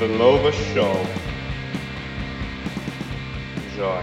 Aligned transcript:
The 0.00 0.06
Lova 0.16 0.50
Show. 0.50 0.96
Enjoy. 3.68 4.02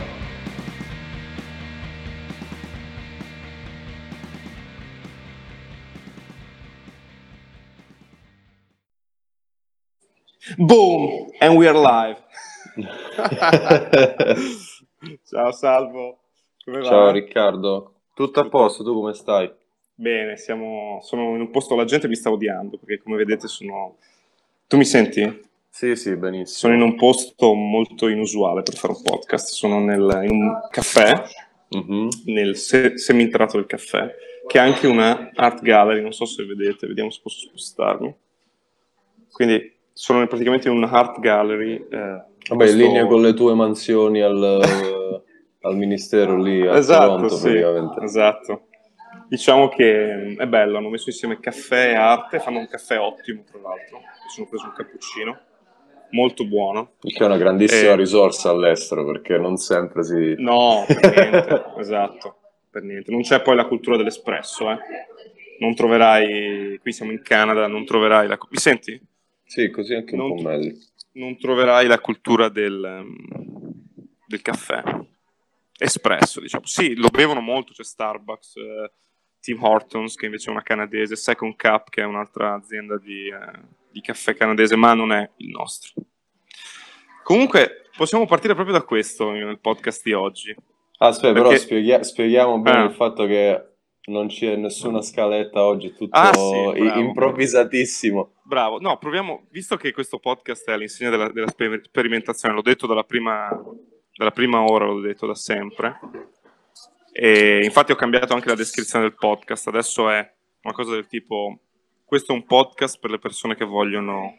Boom! 10.59 11.31
And 11.41 11.57
we 11.57 11.67
are 11.67 11.73
live. 11.73 12.21
Ciao 15.27 15.51
Salvo. 15.51 16.19
Come 16.63 16.77
va? 16.77 16.85
Ciao 16.85 17.09
Riccardo, 17.09 17.93
tutto 18.13 18.39
a 18.41 18.47
posto, 18.47 18.83
tu 18.83 18.93
come 18.93 19.13
stai? 19.13 19.51
Bene, 19.95 20.37
siamo, 20.37 20.99
sono 21.01 21.33
in 21.33 21.41
un 21.41 21.49
posto, 21.49 21.75
la 21.75 21.85
gente 21.85 22.07
mi 22.07 22.13
sta 22.13 22.29
odiando 22.29 22.77
perché 22.77 23.01
come 23.01 23.17
vedete 23.17 23.47
sono... 23.47 23.97
Tu 24.67 24.77
mi 24.77 24.85
senti? 24.85 25.45
Sì, 25.77 25.95
sì, 25.95 26.15
benissimo. 26.15 26.57
Sono 26.57 26.73
in 26.73 26.81
un 26.81 26.95
posto 26.95 27.53
molto 27.53 28.07
inusuale 28.07 28.63
per 28.63 28.73
fare 28.73 28.93
un 28.95 29.03
podcast, 29.03 29.49
sono 29.49 29.79
nel- 29.79 30.21
in 30.23 30.31
un 30.31 30.59
caffè, 30.71 31.21
Mhm. 31.69 32.09
nel 32.25 32.55
se- 32.57 32.97
seminterrato 32.97 33.57
del 33.57 33.67
caffè, 33.67 34.11
che 34.47 34.57
ha 34.57 34.63
anche 34.63 34.87
una 34.87 35.29
art 35.35 35.61
gallery, 35.61 36.01
non 36.01 36.13
so 36.13 36.25
se 36.25 36.43
vedete, 36.45 36.87
vediamo 36.87 37.11
se 37.11 37.19
posso 37.21 37.41
spostarmi. 37.47 38.11
Quindi 39.31 39.71
sono 39.93 40.25
praticamente 40.25 40.67
in 40.67 40.75
una 40.75 40.89
art 40.89 41.19
gallery. 41.19 41.75
eh, 41.75 41.97
Vabbè, 41.97 42.55
questo- 42.55 42.75
in 42.77 42.81
linea 42.83 43.05
con 43.05 43.21
le 43.21 43.33
tue 43.35 43.53
mansioni 43.53 44.21
al, 44.21 44.59
al 45.61 45.75
ministero 45.77 46.41
lì 46.41 46.65
a 46.65 46.75
Esatto, 46.75 47.05
Toronto 47.07 47.35
sì, 47.35 47.49
praticamente. 47.49 48.03
esatto. 48.03 48.61
Diciamo 49.29 49.67
che 49.69 50.35
è 50.39 50.47
bello, 50.47 50.77
hanno 50.77 50.89
messo 50.89 51.09
insieme 51.09 51.39
caffè 51.39 51.91
e 51.91 51.93
arte, 51.93 52.39
fanno 52.39 52.57
un 52.57 52.67
caffè 52.67 52.97
ottimo 52.99 53.43
tra 53.43 53.59
l'altro, 53.59 53.97
mi 53.97 54.29
sono 54.33 54.47
preso 54.47 54.65
un 54.65 54.73
cappuccino, 54.73 55.39
molto 56.11 56.45
buono. 56.45 56.93
Che 56.99 57.17
è 57.17 57.25
una 57.25 57.37
grandissima 57.37 57.91
Eh. 57.91 57.95
risorsa 57.95 58.49
all'estero 58.49 59.05
perché 59.05 59.37
non 59.37 59.57
sempre 59.57 60.03
si... 60.03 60.35
No, 60.37 60.83
per 60.87 61.15
niente, 61.15 61.65
esatto, 61.79 62.35
per 62.69 62.83
niente. 62.83 63.11
Non 63.11 63.21
c'è 63.21 63.41
poi 63.41 63.55
la 63.55 63.65
cultura 63.65 63.97
dell'espresso, 63.97 64.69
eh. 64.71 64.77
Non 65.59 65.73
troverai, 65.75 66.77
qui 66.79 66.91
siamo 66.93 67.11
in 67.11 67.21
Canada, 67.23 67.67
non 67.67 67.83
troverai 67.85 68.27
la... 68.27 68.37
Mi 68.49 68.57
senti? 68.57 68.99
Sì, 69.43 69.69
così 69.69 69.93
anche 69.95 70.13
un 70.13 70.19
Non- 70.27 70.35
po' 70.35 70.41
meglio. 70.49 70.73
Non 71.13 71.37
troverai 71.37 71.87
la 71.87 71.99
cultura 71.99 72.47
del, 72.49 73.03
del 74.27 74.41
caffè. 74.43 74.83
Espresso, 75.79 76.39
diciamo. 76.41 76.65
Sì, 76.65 76.95
lo 76.95 77.09
bevono 77.09 77.39
molto, 77.41 77.73
c'è 77.73 77.83
Starbucks, 77.83 78.55
eh, 78.57 78.91
Tim 79.47 79.63
Hortons, 79.63 80.15
che 80.15 80.25
invece 80.25 80.49
è 80.49 80.51
una 80.51 80.61
canadese, 80.61 81.15
Second 81.15 81.55
Cup, 81.55 81.89
che 81.89 82.01
è 82.01 82.05
un'altra 82.05 82.53
azienda 82.55 82.97
di, 82.97 83.27
eh, 83.29 83.59
di 83.89 84.01
caffè 84.01 84.35
canadese, 84.35 84.75
ma 84.75 84.93
non 84.93 85.13
è 85.13 85.29
il 85.37 85.47
nostro. 85.51 85.93
Comunque, 87.23 87.83
possiamo 87.95 88.25
partire 88.25 88.55
proprio 88.55 88.77
da 88.77 88.83
questo 88.83 89.31
nel 89.31 89.59
podcast 89.59 90.01
di 90.03 90.11
oggi. 90.11 90.53
Ah, 90.97 91.07
aspetta, 91.07 91.31
però 91.33 91.49
Perché- 91.49 91.63
spieghi- 91.63 92.03
spieghiamo 92.03 92.59
bene 92.59 92.79
Ah. 92.79 92.83
il 92.83 92.91
fatto 92.93 93.25
che 93.25 93.63
non 94.07 94.27
c'è 94.27 94.57
nessuna 94.57 95.01
scaletta 95.01 95.63
oggi, 95.63 95.87
è 95.87 95.93
tutto 95.93 96.17
Ah, 96.17 96.33
sì, 96.33 96.79
bravo. 96.81 96.99
improvvisatissimo. 96.99 98.33
Bravo, 98.43 98.79
no, 98.81 98.97
proviamo, 98.97 99.45
visto 99.49 99.77
che 99.77 99.93
questo 99.93 100.19
podcast 100.19 100.67
è 100.69 100.73
all'insegna 100.73 101.09
della, 101.09 101.29
della 101.31 101.47
sper- 101.47 101.85
sperimentazione, 101.85 102.53
l'ho 102.53 102.61
detto 102.61 102.85
dalla 102.85 103.03
prima, 103.03 103.49
dalla 104.13 104.31
prima 104.31 104.61
ora, 104.61 104.85
l'ho 104.85 104.99
detto 104.99 105.25
da 105.25 105.35
sempre, 105.35 105.99
e 107.19 107.61
infatti 107.63 107.91
ho 107.91 107.95
cambiato 107.95 108.33
anche 108.35 108.47
la 108.47 108.53
descrizione 108.55 109.05
del 109.05 109.15
podcast, 109.17 109.67
adesso 109.67 110.07
è 110.09 110.33
una 110.61 110.73
cosa 110.73 110.91
del 110.91 111.07
tipo, 111.07 111.59
questo 112.05 112.31
è 112.31 112.35
un 112.35 112.45
podcast 112.45 112.99
per 112.99 113.09
le 113.09 113.17
persone 113.17 113.55
che 113.55 113.65
vogliono 113.65 114.37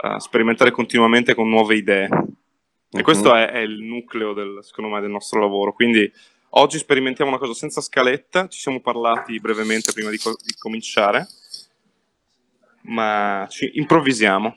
eh, 0.00 0.20
sperimentare 0.20 0.70
continuamente 0.70 1.34
con 1.34 1.48
nuove 1.48 1.74
idee, 1.74 2.04
e 2.04 2.98
Mhm. 2.98 3.02
questo 3.02 3.34
è, 3.34 3.50
è 3.50 3.58
il 3.58 3.82
nucleo, 3.82 4.32
del, 4.32 4.58
secondo 4.62 4.90
me, 4.94 5.00
del 5.00 5.10
nostro 5.10 5.40
lavoro, 5.40 5.72
quindi 5.72 6.08
oggi 6.50 6.78
sperimentiamo 6.78 7.30
una 7.30 7.40
cosa 7.40 7.52
senza 7.54 7.80
scaletta, 7.80 8.46
ci 8.46 8.60
siamo 8.60 8.80
parlati 8.80 9.40
brevemente 9.40 9.92
prima 9.92 10.10
di, 10.10 10.18
co- 10.18 10.36
di 10.40 10.54
cominciare, 10.56 11.26
ma 12.82 13.46
ci 13.50 13.72
improvvisiamo. 13.74 14.56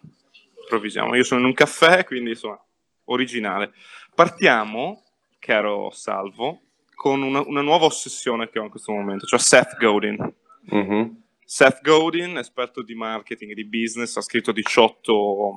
improvvisiamo. 0.61 1.15
Io 1.15 1.23
sono 1.23 1.39
in 1.39 1.47
un 1.47 1.53
caffè, 1.53 2.03
quindi 2.03 2.31
insomma, 2.31 2.61
originale. 3.05 3.73
Partiamo, 4.13 5.03
caro 5.39 5.89
Salvo, 5.91 6.61
con 6.97 7.21
una, 7.21 7.43
una 7.45 7.61
nuova 7.61 7.85
ossessione 7.85 8.49
che 8.49 8.57
ho 8.57 8.63
in 8.63 8.71
questo 8.71 8.91
momento, 8.91 9.27
cioè 9.27 9.37
Seth 9.37 9.77
Godin. 9.77 10.33
Mhm. 10.61 11.21
Seth 11.45 11.81
Godin, 11.83 12.37
esperto 12.37 12.81
di 12.81 12.95
marketing 12.95 13.51
e 13.51 13.53
di 13.53 13.65
business, 13.65 14.17
ha 14.17 14.21
scritto 14.21 14.51
18 14.51 15.53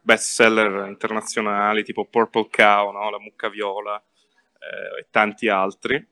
bestseller 0.00 0.86
internazionali 0.86 1.82
tipo 1.82 2.04
Purple 2.04 2.46
Cow, 2.48 2.92
no? 2.92 3.10
La 3.10 3.18
mucca 3.18 3.48
viola 3.48 3.96
eh, 3.98 5.00
e 5.00 5.06
tanti 5.10 5.48
altri. 5.48 6.06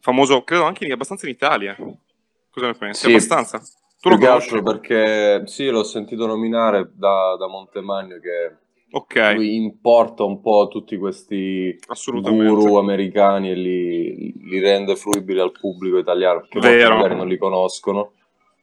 Famoso, 0.00 0.44
credo 0.44 0.64
anche 0.64 0.84
in- 0.84 0.92
abbastanza 0.92 1.24
in 1.24 1.32
Italia. 1.32 1.74
Cosa 2.50 2.66
ne 2.66 2.74
pensi? 2.74 3.06
Sì. 3.06 3.10
Abbastanza. 3.10 3.58
Tu 4.00 4.10
lo 4.10 4.18
conosci? 4.18 4.62
perché 4.62 5.46
sì, 5.46 5.66
l'ho 5.70 5.82
sentito 5.82 6.26
nominare 6.26 6.90
da, 6.92 7.36
da 7.38 7.48
Montemagno 7.48 8.18
che 8.18 8.54
Ok, 8.90 9.32
lui 9.34 9.54
importa 9.56 10.24
un 10.24 10.40
po' 10.40 10.68
tutti 10.70 10.96
questi 10.96 11.78
guru 12.22 12.76
americani 12.76 13.50
e 13.50 13.54
li, 13.54 14.32
li 14.48 14.58
rende 14.60 14.96
fruibili 14.96 15.40
al 15.40 15.52
pubblico 15.52 15.98
italiano, 15.98 16.40
perché 16.40 16.58
molti 16.58 16.76
Vero. 16.76 16.94
magari 16.96 17.14
non 17.16 17.28
li 17.28 17.36
conoscono. 17.36 18.12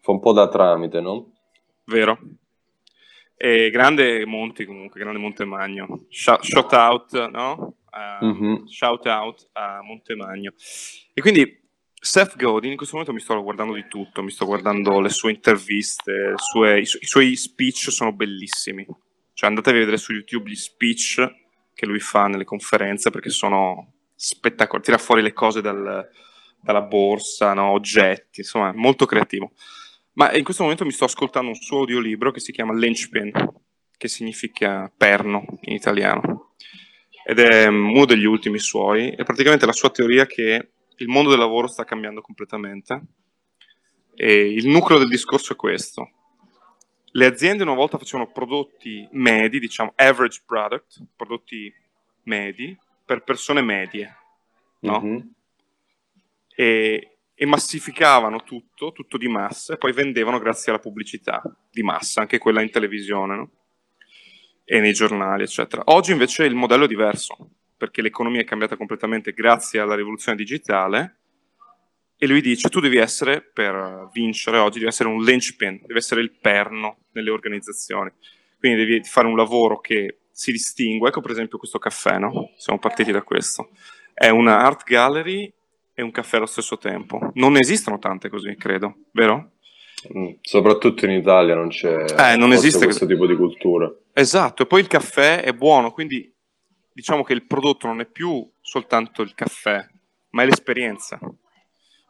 Fa 0.02 0.12
un 0.12 0.20
po' 0.20 0.34
da 0.34 0.48
tramite, 0.48 1.00
no? 1.00 1.32
Vero. 1.86 2.18
E 3.38 3.70
grande 3.70 4.26
Monti 4.26 4.66
comunque, 4.66 5.00
grande 5.00 5.20
Montemagno. 5.20 6.06
Shout, 6.10 6.44
shout 6.44 6.74
out, 6.74 7.30
no? 7.30 7.76
A- 7.92 8.20
Mhm. 8.22 8.66
Shout 8.68 9.06
out 9.06 9.48
a 9.54 9.82
Montemagno. 9.84 10.54
E 11.14 11.22
quindi 11.22 11.62
Seth 11.94 12.36
Godin, 12.38 12.72
in 12.72 12.78
questo 12.78 12.96
momento 12.98 13.16
mi 13.16 13.22
sto 13.24 13.42
guardando 13.44 13.74
di 13.74 13.86
tutto, 13.88 14.24
mi 14.24 14.32
sto 14.32 14.46
guardando 14.46 15.00
le 15.00 15.10
sue 15.10 15.32
interviste, 15.32 16.34
sue- 16.38 16.80
i, 16.80 16.86
su- 16.86 16.98
i 17.02 17.06
suoi 17.06 17.36
speech 17.36 17.90
sono 17.92 18.12
bellissimi. 18.14 18.86
Cioè 19.36 19.50
andatevi 19.50 19.76
a 19.76 19.80
vedere 19.82 19.98
su 19.98 20.14
YouTube 20.14 20.50
gli 20.50 20.56
speech 20.56 21.44
che 21.74 21.86
lui 21.86 22.00
fa 22.00 22.28
nelle 22.28 22.46
conferenze 22.46 23.10
perché 23.10 23.30
sono 23.30 23.96
spettacolari, 24.16 24.86
tira 24.86 24.98
fuori 24.98 25.22
le 25.22 25.34
cose 25.34 25.60
dal- 25.62 26.10
dalla 26.62 26.82
borsa, 26.82 27.54
no? 27.54 27.72
oggetti, 27.72 28.40
insomma, 28.40 28.70
è 28.70 28.74
molto 28.74 29.06
creativo. 29.06 29.52
Ma 30.14 30.34
in 30.34 30.46
questo 30.46 30.64
momento 30.64 30.86
mi 30.86 30.92
sto 30.92 31.04
ascoltando 31.04 31.50
un 31.50 31.56
suo 31.56 31.80
audiolibro 31.80 32.32
che 32.32 32.40
si 32.40 32.54
chiama 32.54 32.74
Linchpin, 32.74 33.32
che 33.98 34.08
significa 34.08 34.90
perno 34.96 35.46
in 35.64 35.74
italiano. 35.74 36.56
Ed 37.26 37.40
è 37.40 37.70
mm, 37.70 37.90
uno 37.90 38.06
degli 38.06 38.24
ultimi 38.24 38.58
suoi. 38.58 39.10
È 39.10 39.24
praticamente 39.24 39.66
la 39.66 39.74
sua 39.74 39.90
teoria 39.90 40.26
che 40.26 40.72
il 40.96 41.08
mondo 41.10 41.30
del 41.30 41.40
lavoro 41.40 41.68
sta 41.68 41.84
cambiando 41.84 42.22
completamente. 42.22 43.02
E 44.16 44.54
il 44.54 44.68
nucleo 44.68 44.98
del 44.98 45.10
discorso 45.10 45.52
è 45.52 45.56
questo. 45.58 46.10
Le 47.16 47.26
aziende 47.26 47.64
una 47.64 47.74
volta 47.74 47.98
facevano 47.98 48.30
prodotti 48.30 49.08
medi, 49.12 49.60
diciamo 49.60 49.94
average 49.96 50.44
product, 50.46 51.02
prodotti 51.16 51.74
medi, 52.24 52.78
per 53.06 53.24
persone 53.24 53.62
medie, 53.62 54.14
no? 54.80 55.00
Mhm. 55.00 55.34
e, 56.56 57.18
e 57.34 57.46
massificavano 57.46 58.44
tutto, 58.44 58.92
tutto 58.92 59.18
di 59.18 59.30
massa, 59.30 59.74
e 59.74 59.78
poi 59.78 59.94
vendevano 59.94 60.40
grazie 60.40 60.74
alla 60.74 60.82
pubblicità 60.82 61.42
di 61.72 61.84
massa, 61.84 62.20
anche 62.20 62.38
quella 62.38 62.62
in 62.62 62.70
televisione 62.70 63.36
no? 63.36 63.52
e 64.66 64.82
nei 64.82 64.94
giornali, 64.94 65.44
eccetera. 65.44 65.84
Oggi 65.86 66.12
invece 66.12 66.44
il 66.44 66.56
modello 66.56 66.84
è 66.84 66.88
diverso, 66.88 67.52
perché 67.78 68.02
l'economia 68.02 68.42
è 68.42 68.46
cambiata 68.46 68.76
completamente 68.76 69.32
grazie 69.32 69.80
alla 69.80 69.96
rivoluzione 69.96 70.38
digitale, 70.38 71.20
e 72.18 72.28
lui 72.28 72.42
dice 72.42 72.70
tu 72.70 72.80
devi 72.80 72.98
essere, 72.98 73.42
per 73.42 74.10
vincere 74.14 74.58
oggi, 74.58 74.80
devi 74.80 74.90
essere 74.90 75.10
un 75.10 75.24
linchpin, 75.24 75.82
devi 75.86 76.00
essere 76.00 76.22
il 76.22 76.32
perno 76.32 76.98
nelle 77.12 77.30
organizzazioni. 77.30 78.12
Quindi 78.58 78.86
devi 78.86 79.04
fare 79.04 79.28
un 79.28 79.36
lavoro 79.36 79.80
che 79.80 80.20
si 80.32 80.52
distingue, 80.52 81.10
ecco 81.10 81.22
per 81.22 81.32
esempio 81.32 81.58
questo 81.58 81.80
caffè, 81.80 82.18
no? 82.18 82.52
Siamo 82.58 82.80
partiti 82.80 83.12
da 83.12 83.22
questo. 83.22 83.70
È 84.14 84.30
una 84.30 84.60
art 84.60 84.84
gallery 84.84 85.52
e 85.94 86.02
un 86.02 86.12
caffè 86.12 86.38
allo 86.38 86.46
stesso 86.46 86.78
tempo. 86.78 87.32
Non 87.36 87.58
esistono 87.58 88.00
tante 88.00 88.30
così, 88.30 88.56
credo, 88.56 88.96
vero? 89.12 89.52
Mm. 90.18 90.34
Soprattutto 90.42 91.06
in 91.06 91.12
Italia 91.12 91.56
non 91.56 91.70
c'è 91.70 92.06
Eh, 92.18 92.38
non 92.38 92.52
esiste 92.52 92.86
questo 92.86 93.06
tipo 93.06 93.26
di 93.26 93.36
cultura. 93.36 93.92
Esatto, 94.14 94.64
e 94.64 94.66
poi 94.66 94.82
il 94.82 94.88
caffè 94.88 95.42
è 95.42 95.54
buono, 95.54 95.92
quindi 95.92 96.32
diciamo 96.92 97.24
che 97.24 97.34
il 97.34 97.46
prodotto 97.46 97.88
non 97.88 98.00
è 98.00 98.06
più 98.06 98.48
soltanto 98.62 99.22
il 99.22 99.34
caffè, 99.34 99.86
ma 100.32 100.44
è 100.44 100.46
l'esperienza. 100.46 101.20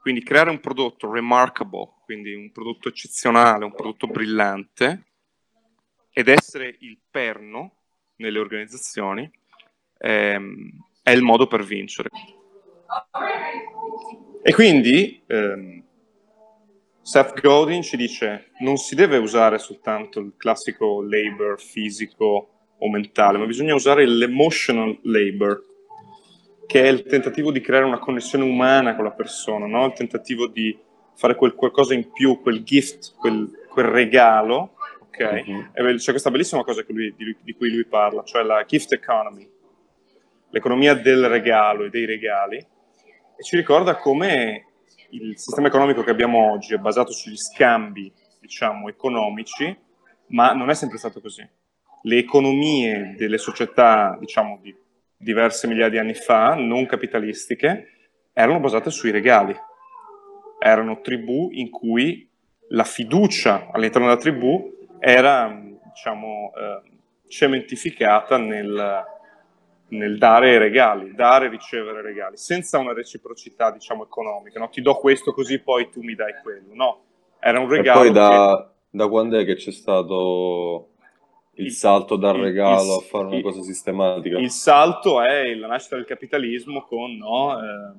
Quindi 0.05 0.21
creare 0.21 0.51
un 0.51 0.59
prodotto 0.59 1.11
remarkable, 1.11 1.93
quindi 2.03 2.31
un 2.35 2.51
prodotto 2.51 2.89
eccezionale, 2.89 3.65
un 3.65 3.73
prodotto 3.73 4.05
brillante, 4.05 5.05
ed 6.11 6.27
essere 6.27 6.75
il 6.81 6.99
perno 7.09 7.77
nelle 8.17 8.37
organizzazioni, 8.37 9.27
ehm, 9.97 10.69
è 11.01 11.09
il 11.09 11.23
modo 11.23 11.47
per 11.47 11.63
vincere. 11.63 12.09
E 14.43 14.53
quindi 14.53 15.23
ehm, 15.25 15.83
Seth 17.01 17.41
Godin 17.41 17.81
ci 17.81 17.97
dice 17.97 18.51
non 18.59 18.77
si 18.77 18.93
deve 18.93 19.17
usare 19.17 19.57
soltanto 19.57 20.19
il 20.19 20.35
classico 20.37 21.01
labor 21.01 21.59
fisico 21.59 22.49
o 22.77 22.89
mentale, 22.91 23.39
ma 23.39 23.47
bisogna 23.47 23.73
usare 23.73 24.05
l'emotional 24.05 24.99
labor, 25.01 25.63
che 26.67 26.83
è 26.83 26.87
il 26.87 27.03
tentativo 27.03 27.51
di 27.51 27.61
creare 27.61 27.85
una 27.85 27.99
connessione 27.99 28.43
umana 28.43 28.95
con 28.95 29.03
la 29.03 29.11
persona, 29.11 29.65
no? 29.65 29.85
il 29.85 29.93
tentativo 29.93 30.47
di 30.47 30.77
fare 31.15 31.35
quel 31.35 31.55
qualcosa 31.55 31.93
in 31.93 32.11
più, 32.11 32.41
quel 32.41 32.63
gift, 32.63 33.15
quel, 33.15 33.49
quel 33.69 33.85
regalo, 33.85 34.75
ok? 35.01 35.43
Uh-huh. 35.45 35.95
C'è 35.95 36.11
questa 36.11 36.31
bellissima 36.31 36.63
cosa 36.63 36.83
lui, 36.87 37.13
di, 37.15 37.35
di, 37.41 37.53
cui 37.53 37.71
lui 37.71 37.85
parla, 37.85 38.23
cioè 38.23 38.43
la 38.43 38.63
gift 38.65 38.91
economy, 38.93 39.49
l'economia 40.49 40.93
del 40.93 41.27
regalo 41.27 41.85
e 41.85 41.89
dei 41.89 42.05
regali, 42.05 42.57
e 42.57 43.43
ci 43.43 43.55
ricorda 43.55 43.95
come 43.97 44.65
il 45.11 45.37
sistema 45.37 45.67
economico 45.67 46.03
che 46.03 46.11
abbiamo 46.11 46.51
oggi 46.51 46.73
è 46.73 46.77
basato 46.77 47.11
sugli 47.11 47.37
scambi, 47.37 48.11
diciamo, 48.39 48.89
economici, 48.89 49.75
ma 50.27 50.53
non 50.53 50.69
è 50.69 50.73
sempre 50.73 50.97
stato 50.97 51.21
così. 51.21 51.47
Le 52.03 52.17
economie 52.17 53.15
delle 53.17 53.37
società, 53.37 54.17
diciamo, 54.19 54.59
di 54.61 54.75
diverse 55.25 55.67
migliaia 55.67 55.89
di 55.89 55.97
anni 55.97 56.13
fa, 56.13 56.53
non 56.53 56.85
capitalistiche, 56.85 57.87
erano 58.31 58.59
basate 58.59 58.91
sui 58.91 59.09
regali. 59.09 59.55
Erano 60.59 61.01
tribù 61.01 61.49
in 61.51 61.71
cui 61.71 62.29
la 62.69 62.83
fiducia 62.83 63.69
all'interno 63.71 64.07
della 64.07 64.19
tribù 64.19 64.71
era, 64.99 65.59
diciamo, 65.83 66.51
eh, 66.55 66.91
cementificata 67.27 68.37
nel, 68.37 69.03
nel 69.87 70.17
dare 70.19 70.59
regali, 70.59 71.15
dare 71.15 71.47
e 71.47 71.49
ricevere 71.49 72.03
regali, 72.03 72.37
senza 72.37 72.77
una 72.77 72.93
reciprocità, 72.93 73.71
diciamo, 73.71 74.03
economica. 74.03 74.59
No? 74.59 74.69
Ti 74.69 74.81
do 74.81 74.95
questo 74.97 75.33
così 75.33 75.59
poi 75.59 75.89
tu 75.89 76.01
mi 76.01 76.13
dai 76.13 76.35
quello. 76.43 76.73
No, 76.73 77.01
era 77.39 77.59
un 77.59 77.67
regalo. 77.67 78.01
E 78.01 78.03
poi 78.03 78.11
da, 78.11 78.69
che... 78.71 78.97
da 78.97 79.07
quando 79.07 79.39
è 79.39 79.43
che 79.43 79.55
c'è 79.55 79.71
stato 79.71 80.89
il, 81.55 81.65
il 81.65 81.71
salto 81.71 82.15
dal 82.15 82.37
regalo 82.37 82.97
il, 82.97 83.03
a 83.03 83.07
fare 83.07 83.25
una 83.25 83.35
il, 83.35 83.43
cosa 83.43 83.61
sistematica? 83.61 84.37
Il 84.37 84.51
salto 84.51 85.21
è 85.21 85.53
la 85.55 85.67
nascita 85.67 85.95
del 85.95 86.05
capitalismo 86.05 86.83
con, 86.83 87.15
no, 87.15 87.59
eh, 87.59 87.93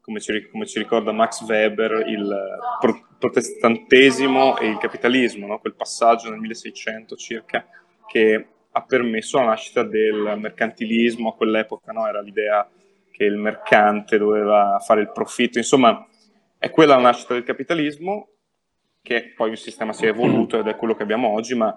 come, 0.00 0.20
ci, 0.20 0.48
come, 0.50 0.66
ci, 0.66 0.78
ricorda 0.78 1.12
Max 1.12 1.42
Weber, 1.42 2.04
il 2.06 2.58
pro- 2.80 3.06
protestantesimo 3.18 4.58
e 4.58 4.68
il 4.68 4.78
capitalismo, 4.78 5.46
no? 5.46 5.58
quel 5.58 5.74
passaggio 5.74 6.30
nel 6.30 6.40
1600 6.40 7.16
circa, 7.16 7.66
che 8.06 8.46
ha 8.70 8.82
permesso 8.82 9.38
la 9.38 9.46
nascita 9.46 9.82
del 9.82 10.34
mercantilismo 10.38 11.30
a 11.30 11.34
quell'epoca, 11.34 11.92
no? 11.92 12.06
era 12.06 12.20
l'idea 12.20 12.68
che 13.10 13.24
il 13.24 13.36
mercante 13.36 14.18
doveva 14.18 14.78
fare 14.80 15.02
il 15.02 15.12
profitto, 15.12 15.58
insomma 15.58 16.06
è 16.58 16.70
quella 16.70 16.94
la 16.94 17.02
nascita 17.02 17.34
del 17.34 17.42
capitalismo, 17.42 18.28
che 19.02 19.32
poi 19.34 19.50
il 19.50 19.58
sistema 19.58 19.92
si 19.92 20.06
è 20.06 20.08
evoluto 20.08 20.58
ed 20.58 20.68
è 20.68 20.76
quello 20.76 20.94
che 20.94 21.02
abbiamo 21.02 21.28
oggi, 21.28 21.56
ma 21.56 21.76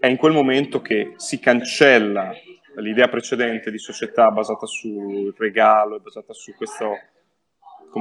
è 0.00 0.06
in 0.06 0.16
quel 0.16 0.32
momento 0.32 0.80
che 0.80 1.14
si 1.16 1.38
cancella 1.38 2.32
l'idea 2.76 3.08
precedente 3.08 3.70
di 3.70 3.78
società 3.78 4.30
basata 4.30 4.66
sul 4.66 5.34
regalo, 5.36 5.98
basata 5.98 6.32
su 6.32 6.54
questo, 6.54 6.96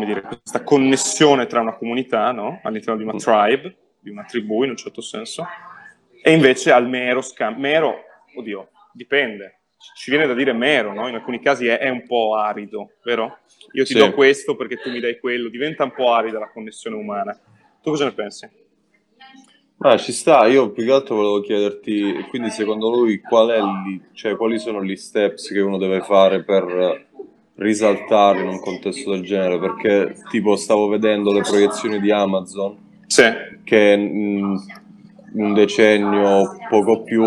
dire, 0.06 0.22
questa 0.22 0.64
connessione 0.64 1.48
tra 1.48 1.62
una 1.62 1.76
comunità 1.76 2.32
no? 2.32 2.60
all'interno 2.64 2.98
di 2.98 3.04
una 3.04 3.18
tribe, 3.18 3.76
di 4.00 4.12
una 4.12 4.24
tribù 4.24 4.64
in 4.64 4.72
un 4.72 4.78
certo 4.78 5.02
senso, 5.02 5.46
e 6.22 6.32
invece 6.32 6.72
al 6.72 6.88
mero 6.88 7.22
scambio. 7.22 7.62
Mero 7.62 8.04
oddio, 8.36 8.70
dipende. 8.94 9.62
Ci 9.96 10.10
viene 10.10 10.28
da 10.28 10.34
dire 10.34 10.54
mero, 10.54 10.92
no? 10.92 11.08
In 11.08 11.16
alcuni 11.16 11.40
casi 11.40 11.68
è, 11.68 11.78
è 11.78 11.90
un 11.90 12.06
po' 12.06 12.36
arido, 12.36 12.94
vero? 13.04 13.40
Io 13.74 13.86
ti 13.86 13.94
sì. 13.94 14.00
do 14.00 14.12
questo 14.12 14.56
perché 14.56 14.78
tu 14.78 14.90
mi 14.90 15.00
dai 15.00 15.20
quello, 15.20 15.50
diventa 15.50 15.84
un 15.84 15.94
po' 15.94 16.14
arida 16.14 16.40
la 16.40 16.50
connessione 16.50 16.96
umana. 16.96 17.34
Tu 17.82 17.90
cosa 17.90 18.06
ne 18.06 18.14
pensi? 18.14 18.50
Ah, 19.80 19.96
ci 19.98 20.12
sta, 20.12 20.48
io 20.48 20.72
più 20.72 20.86
che 20.86 20.92
altro 20.92 21.18
volevo 21.18 21.40
chiederti, 21.40 22.26
quindi 22.30 22.50
secondo 22.50 22.90
lui 22.90 23.22
qual 23.22 23.50
è 23.50 23.60
li, 23.62 24.02
cioè, 24.14 24.36
quali 24.36 24.58
sono 24.58 24.84
gli 24.84 24.96
steps 24.96 25.50
che 25.50 25.60
uno 25.60 25.78
deve 25.78 26.02
fare 26.02 26.44
per 26.44 27.06
risaltare 27.58 28.42
in 28.42 28.48
un 28.48 28.60
contesto 28.60 29.12
del 29.12 29.22
genere? 29.24 29.60
Perché 29.60 30.16
tipo 30.32 30.56
stavo 30.56 30.88
vedendo 30.88 31.32
le 31.32 31.42
proiezioni 31.42 32.00
di 32.00 32.12
Amazon, 32.12 32.76
sì. 33.06 33.26
che 33.64 33.96
mh, 33.96 34.66
un 35.36 35.54
decennio, 35.54 36.58
poco 36.70 37.04
più, 37.04 37.24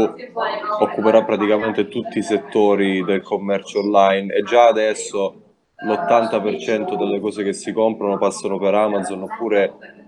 occuperà 0.80 1.22
praticamente 1.22 1.86
tutti 1.86 2.18
i 2.18 2.22
settori 2.22 3.04
del 3.04 3.22
commercio 3.22 3.78
online 3.78 4.34
e 4.34 4.42
già 4.42 4.66
adesso 4.66 5.40
l'80% 5.84 6.96
delle 6.98 7.20
cose 7.20 7.44
che 7.44 7.52
si 7.52 7.72
comprano 7.72 8.18
passano 8.18 8.58
per 8.58 8.74
Amazon 8.74 9.22
oppure 9.22 9.99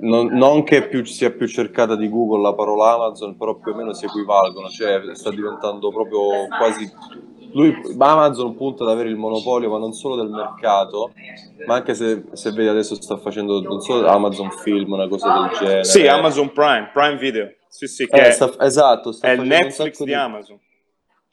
non, 0.00 0.28
non, 0.28 0.62
che 0.62 0.88
più 0.88 1.04
sia 1.04 1.30
più 1.30 1.46
cercata 1.46 1.96
di 1.96 2.08
Google 2.08 2.42
la 2.42 2.54
parola 2.54 2.92
Amazon, 2.94 3.36
però 3.36 3.56
più 3.56 3.72
o 3.72 3.74
meno 3.74 3.92
si 3.92 4.04
equivalgono, 4.04 4.68
cioè 4.68 5.00
sta 5.14 5.30
diventando 5.30 5.90
proprio 5.90 6.46
quasi 6.58 6.90
lui, 7.52 7.74
Amazon 7.98 8.54
punta 8.54 8.84
ad 8.84 8.90
avere 8.90 9.08
il 9.08 9.16
monopolio, 9.16 9.70
ma 9.70 9.78
non 9.78 9.92
solo 9.92 10.16
del 10.16 10.28
mercato, 10.28 11.12
ma 11.66 11.74
anche 11.76 11.94
se, 11.94 12.24
se 12.32 12.50
vedi 12.52 12.68
adesso 12.68 12.94
sta 12.94 13.16
facendo 13.16 13.60
non 13.60 13.80
solo 13.80 14.06
Amazon 14.06 14.50
Film, 14.50 14.92
una 14.92 15.08
cosa 15.08 15.32
del 15.32 15.58
genere. 15.58 15.84
Sì, 15.84 16.06
Amazon 16.06 16.52
Prime, 16.52 16.90
Prime 16.92 17.16
Video. 17.16 17.52
Sì, 17.68 17.86
sì, 17.86 18.06
che 18.06 18.28
eh, 18.28 18.30
sta, 18.32 18.52
esatto, 18.60 19.12
sta 19.12 19.28
è 19.28 19.32
il 19.32 19.42
Netflix 19.42 19.98
di, 19.98 20.06
di 20.06 20.14
Amazon. 20.14 20.58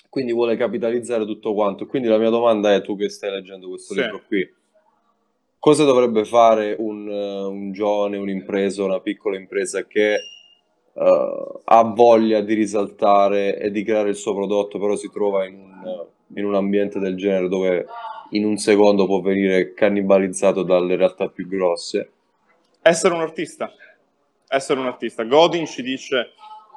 Quindi 0.09 0.33
vuole 0.33 0.56
capitalizzare 0.56 1.25
tutto 1.25 1.53
quanto. 1.53 1.85
Quindi 1.85 2.07
la 2.07 2.18
mia 2.18 2.30
domanda 2.30 2.73
è, 2.73 2.81
tu 2.81 2.95
che 2.95 3.09
stai 3.09 3.31
leggendo 3.31 3.69
questo 3.69 3.94
sì. 3.94 4.01
libro 4.01 4.21
qui, 4.25 4.53
cosa 5.68 5.84
dovrebbe 5.84 6.24
fare 6.24 6.78
un, 6.80 7.10
un 7.10 7.74
giovane, 7.74 8.16
un'impresa, 8.16 8.86
una 8.86 9.02
piccola 9.02 9.36
impresa 9.36 9.86
che 9.86 10.18
uh, 10.94 11.62
ha 11.66 11.84
voglia 11.84 12.40
di 12.40 12.54
risaltare 12.54 13.60
e 13.60 13.69
di 13.69 13.84
creare 13.84 14.08
il 14.08 14.16
suo 14.16 14.34
prodotto, 14.34 14.80
però 14.80 14.96
si 14.96 15.10
trova 15.12 15.46
in 15.46 15.56
un, 15.56 16.06
in 16.36 16.46
un 16.46 16.56
ambiente 16.56 17.00
del 17.00 17.18
genere 17.18 17.50
dove 17.50 17.86
in 18.30 18.46
un 18.46 18.56
secondo 18.56 19.08
può 19.08 19.19
venire 19.19 19.74
cannibalizzato 19.74 20.64
dalle 20.64 20.96
realtà 20.96 21.28
più 21.28 21.46
grosse. 21.50 22.12
Essere 22.81 23.14
un 23.14 23.19
artista. 23.19 23.69
Essere 24.48 24.80
un 24.80 24.86
artista. 24.86 25.24
Godin 25.25 25.66
ci 25.66 25.84
dice 25.84 26.31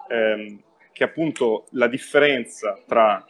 ehm, 0.08 0.60
che 0.90 1.04
appunto 1.04 1.66
la 1.74 1.86
differenza 1.86 2.76
tra 2.88 3.24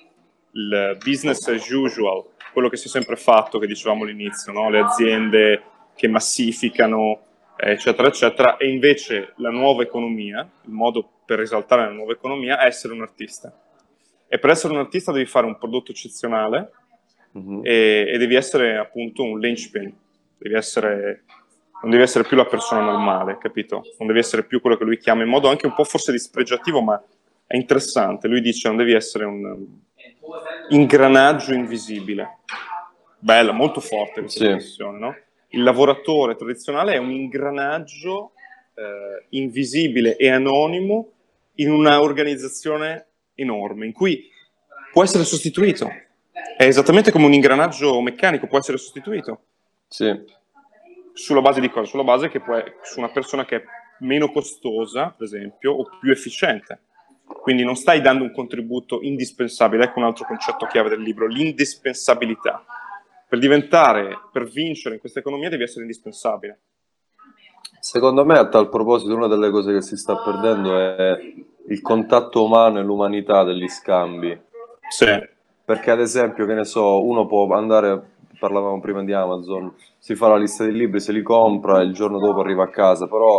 il 0.53 0.97
business 1.05 1.47
as 1.49 1.69
usual, 1.69 2.25
quello 2.53 2.69
che 2.69 2.77
si 2.77 2.87
è 2.87 2.91
sempre 2.91 3.17
fatto, 3.17 3.59
che 3.59 3.67
dicevamo 3.67 4.05
all'inizio, 4.05 4.53
no? 4.53 4.71
le 4.71 4.81
aziende 4.81 5.63
che 5.95 6.09
massificano 6.09 7.25
eccetera, 7.69 8.09
eccetera, 8.09 8.57
e 8.57 8.71
invece 8.71 9.35
la 9.37 9.51
nuova 9.51 9.83
economia, 9.83 10.49
il 10.65 10.73
modo 10.73 11.09
per 11.25 11.41
esaltare 11.41 11.85
la 11.85 11.93
nuova 11.93 12.13
economia 12.13 12.59
è 12.59 12.67
essere 12.67 12.95
un 12.95 13.03
artista. 13.03 13.55
E 14.27 14.39
per 14.39 14.51
essere 14.51 14.73
un 14.73 14.79
artista 14.79 15.13
devi 15.13 15.27
fare 15.27 15.47
un 15.47 15.59
prodotto 15.59 15.91
eccezionale 15.91 16.71
uh-huh. 17.33 17.61
e, 17.63 18.07
e, 18.09 18.19
devi 18.19 18.37
essere 18.37 18.79
appunto 18.79 19.25
un 19.25 19.39
linchpin, 19.39 19.93
devi 20.39 20.55
essere, 20.55 21.25
non 21.83 21.91
devi 21.91 22.03
essere 22.03 22.25
più 22.25 22.37
la 22.37 22.47
persona 22.47 22.83
normale, 22.83 23.39
capito? 23.39 23.83
Non 23.99 24.07
devi 24.07 24.21
essere 24.21 24.45
più 24.45 24.61
quello 24.61 24.77
che 24.77 24.85
lui 24.85 24.99
chiama 24.99 25.23
in 25.23 25.29
modo 25.29 25.49
anche 25.49 25.67
un 25.67 25.75
po' 25.75 25.85
forse 25.85 26.13
dispregiativo, 26.13 26.81
ma 26.81 27.03
è 27.47 27.57
interessante. 27.57 28.29
Lui 28.29 28.41
dice 28.41 28.69
non 28.69 28.77
devi 28.77 28.93
essere 28.93 29.25
un 29.25 29.67
ingranaggio 30.71 31.53
invisibile. 31.53 32.39
Bella, 33.19 33.53
molto 33.53 33.81
forte 33.81 34.21
questa 34.21 34.45
sì. 34.45 34.51
espressione, 34.51 34.99
no? 34.99 35.15
il 35.51 35.63
lavoratore 35.63 36.37
tradizionale 36.37 36.95
è 36.95 36.99
un 36.99 37.11
ingranaggio 37.11 38.33
eh, 38.75 39.27
invisibile 39.31 40.17
e 40.17 40.31
anonimo 40.31 41.13
in 41.55 41.71
un'organizzazione 41.71 43.07
enorme, 43.35 43.87
in 43.87 43.93
cui 43.93 44.29
può 44.93 45.03
essere 45.03 45.25
sostituito. 45.25 45.89
È 46.57 46.65
esattamente 46.65 47.11
come 47.11 47.27
un 47.27 47.33
ingranaggio 47.33 48.01
meccanico, 48.01 48.47
può 48.47 48.59
essere 48.59 48.79
sostituito. 48.79 49.43
Sì. 49.89 50.39
Sulla 51.13 51.41
base 51.41 51.61
di 51.61 51.69
cosa? 51.69 51.87
Sulla 51.87 52.05
base 52.05 52.29
che 52.29 52.41
può, 52.41 52.63
su 52.83 52.99
una 52.99 53.11
persona 53.11 53.45
che 53.45 53.57
è 53.57 53.63
meno 54.01 54.31
costosa, 54.31 55.11
per 55.11 55.27
esempio, 55.27 55.73
o 55.73 55.89
più 56.01 56.11
efficiente. 56.11 56.81
Quindi 57.43 57.65
non 57.65 57.77
stai 57.77 58.01
dando 58.01 58.25
un 58.25 58.33
contributo 58.33 59.01
indispensabile, 59.03 59.85
ecco 59.85 59.99
un 59.99 60.05
altro 60.07 60.27
concetto 60.27 60.67
chiave 60.67 60.89
del 60.89 61.01
libro, 61.01 61.27
l'indispensabilità 61.27 62.65
per 63.31 63.39
diventare, 63.39 64.19
per 64.33 64.45
vincere 64.45 64.97
in 64.97 65.01
questa 65.01 65.21
economia 65.21 65.49
devi 65.49 65.63
essere 65.63 65.83
indispensabile. 65.83 66.61
Secondo 67.79 68.25
me, 68.25 68.37
a 68.37 68.49
tal 68.49 68.69
proposito, 68.69 69.15
una 69.15 69.29
delle 69.29 69.51
cose 69.51 69.73
che 69.73 69.81
si 69.81 69.97
sta 69.97 70.17
perdendo 70.17 70.77
è 70.77 71.17
il 71.69 71.81
contatto 71.81 72.45
umano 72.45 72.81
e 72.81 72.83
l'umanità 72.83 73.45
degli 73.45 73.69
scambi. 73.69 74.39
Sì. 74.89 75.07
Perché, 75.65 75.91
ad 75.93 76.01
esempio, 76.01 76.45
che 76.45 76.55
ne 76.55 76.65
so, 76.65 77.07
uno 77.07 77.27
può 77.27 77.49
andare, 77.55 78.17
parlavamo 78.39 78.81
prima 78.81 79.05
di 79.05 79.13
Amazon, 79.13 79.73
si 79.97 80.17
fa 80.17 80.29
la 80.29 80.37
lista 80.37 80.65
dei 80.65 80.75
libri, 80.75 80.99
se 80.99 81.13
li 81.13 81.23
compra 81.23 81.81
e 81.81 81.85
il 81.85 81.93
giorno 81.93 82.19
dopo 82.19 82.41
arriva 82.41 82.65
a 82.65 82.71
casa, 82.71 83.07
però 83.07 83.39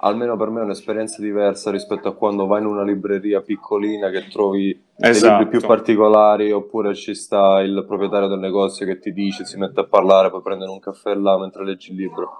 almeno 0.00 0.36
per 0.36 0.50
me 0.50 0.60
è 0.60 0.64
un'esperienza 0.64 1.20
diversa 1.20 1.70
rispetto 1.70 2.08
a 2.08 2.14
quando 2.14 2.46
vai 2.46 2.60
in 2.60 2.66
una 2.66 2.82
libreria 2.82 3.40
piccolina 3.40 4.10
che 4.10 4.28
trovi 4.28 4.78
esatto. 4.96 5.38
libri 5.38 5.58
più 5.58 5.66
particolari 5.66 6.52
oppure 6.52 6.94
ci 6.94 7.14
sta 7.14 7.60
il 7.60 7.84
proprietario 7.86 8.28
del 8.28 8.38
negozio 8.38 8.86
che 8.86 8.98
ti 8.98 9.12
dice, 9.12 9.44
si 9.44 9.58
mette 9.58 9.80
a 9.80 9.86
parlare, 9.86 10.30
poi 10.30 10.42
prendere 10.42 10.70
un 10.70 10.80
caffè 10.80 11.14
là 11.14 11.38
mentre 11.38 11.64
leggi 11.64 11.90
il 11.90 11.96
libro. 11.96 12.30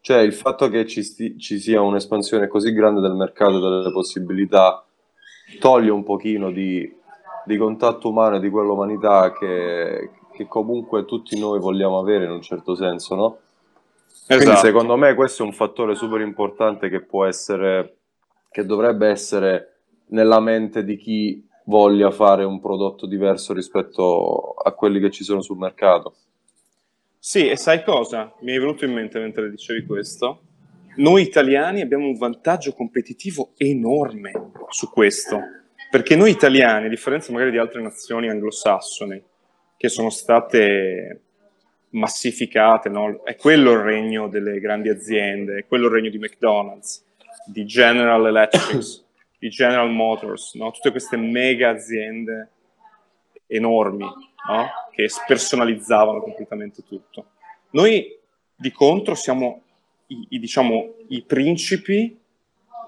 Cioè 0.00 0.18
il 0.18 0.32
fatto 0.32 0.68
che 0.68 0.86
ci, 0.86 1.02
sti- 1.02 1.38
ci 1.38 1.58
sia 1.58 1.80
un'espansione 1.80 2.46
così 2.46 2.72
grande 2.72 3.00
del 3.00 3.14
mercato 3.14 3.56
e 3.56 3.60
delle 3.60 3.92
possibilità 3.92 4.84
toglie 5.58 5.90
un 5.90 6.04
pochino 6.04 6.52
di, 6.52 6.90
di 7.44 7.56
contatto 7.56 8.08
umano 8.08 8.36
e 8.36 8.40
di 8.40 8.48
quell'umanità 8.48 9.32
che, 9.32 10.10
che 10.32 10.46
comunque 10.46 11.04
tutti 11.04 11.38
noi 11.38 11.58
vogliamo 11.58 11.98
avere 11.98 12.24
in 12.24 12.30
un 12.30 12.42
certo 12.42 12.76
senso, 12.76 13.14
no? 13.16 13.38
Quindi 14.28 14.44
Esatto. 14.44 14.66
secondo 14.66 14.96
me 14.98 15.14
questo 15.14 15.42
è 15.42 15.46
un 15.46 15.54
fattore 15.54 15.94
super 15.94 16.20
importante 16.20 16.90
che 16.90 17.00
può 17.00 17.24
essere, 17.24 17.96
che 18.50 18.66
dovrebbe 18.66 19.08
essere 19.08 19.78
nella 20.08 20.38
mente 20.38 20.84
di 20.84 20.98
chi 20.98 21.48
voglia 21.64 22.10
fare 22.10 22.44
un 22.44 22.60
prodotto 22.60 23.06
diverso 23.06 23.54
rispetto 23.54 24.52
a 24.52 24.72
quelli 24.72 25.00
che 25.00 25.10
ci 25.10 25.24
sono 25.24 25.40
sul 25.40 25.56
mercato. 25.56 26.14
Sì, 27.18 27.48
e 27.48 27.56
sai 27.56 27.82
cosa? 27.82 28.34
Mi 28.40 28.54
è 28.54 28.58
venuto 28.58 28.84
in 28.84 28.92
mente 28.92 29.18
mentre 29.18 29.48
dicevi 29.48 29.86
questo. 29.86 30.42
Noi 30.96 31.22
italiani 31.22 31.80
abbiamo 31.80 32.04
un 32.04 32.18
vantaggio 32.18 32.74
competitivo 32.74 33.52
enorme 33.56 34.32
su 34.68 34.90
questo, 34.90 35.40
perché 35.90 36.16
noi 36.16 36.30
italiani, 36.32 36.84
a 36.84 36.90
differenza 36.90 37.32
magari 37.32 37.50
di 37.50 37.58
altre 37.58 37.80
nazioni 37.80 38.28
anglosassoni, 38.28 39.22
che 39.78 39.88
sono 39.88 40.10
state 40.10 41.22
massificate, 41.90 42.88
no? 42.88 43.22
è 43.24 43.36
quello 43.36 43.72
il 43.72 43.78
regno 43.78 44.28
delle 44.28 44.60
grandi 44.60 44.88
aziende, 44.88 45.58
è 45.58 45.66
quello 45.66 45.86
il 45.86 45.92
regno 45.92 46.10
di 46.10 46.18
McDonald's, 46.18 47.04
di 47.46 47.64
General 47.64 48.26
Electric, 48.26 49.04
di 49.38 49.48
General 49.48 49.90
Motors, 49.90 50.54
no? 50.54 50.70
tutte 50.70 50.90
queste 50.90 51.16
mega 51.16 51.70
aziende 51.70 52.50
enormi 53.46 54.04
no? 54.04 54.68
che 54.90 55.08
spersonalizzavano 55.08 56.20
completamente 56.20 56.82
tutto. 56.84 57.30
Noi 57.70 58.18
di 58.54 58.72
contro 58.72 59.14
siamo 59.14 59.62
i, 60.08 60.26
i, 60.30 60.38
diciamo, 60.38 60.94
i 61.08 61.22
principi 61.22 62.18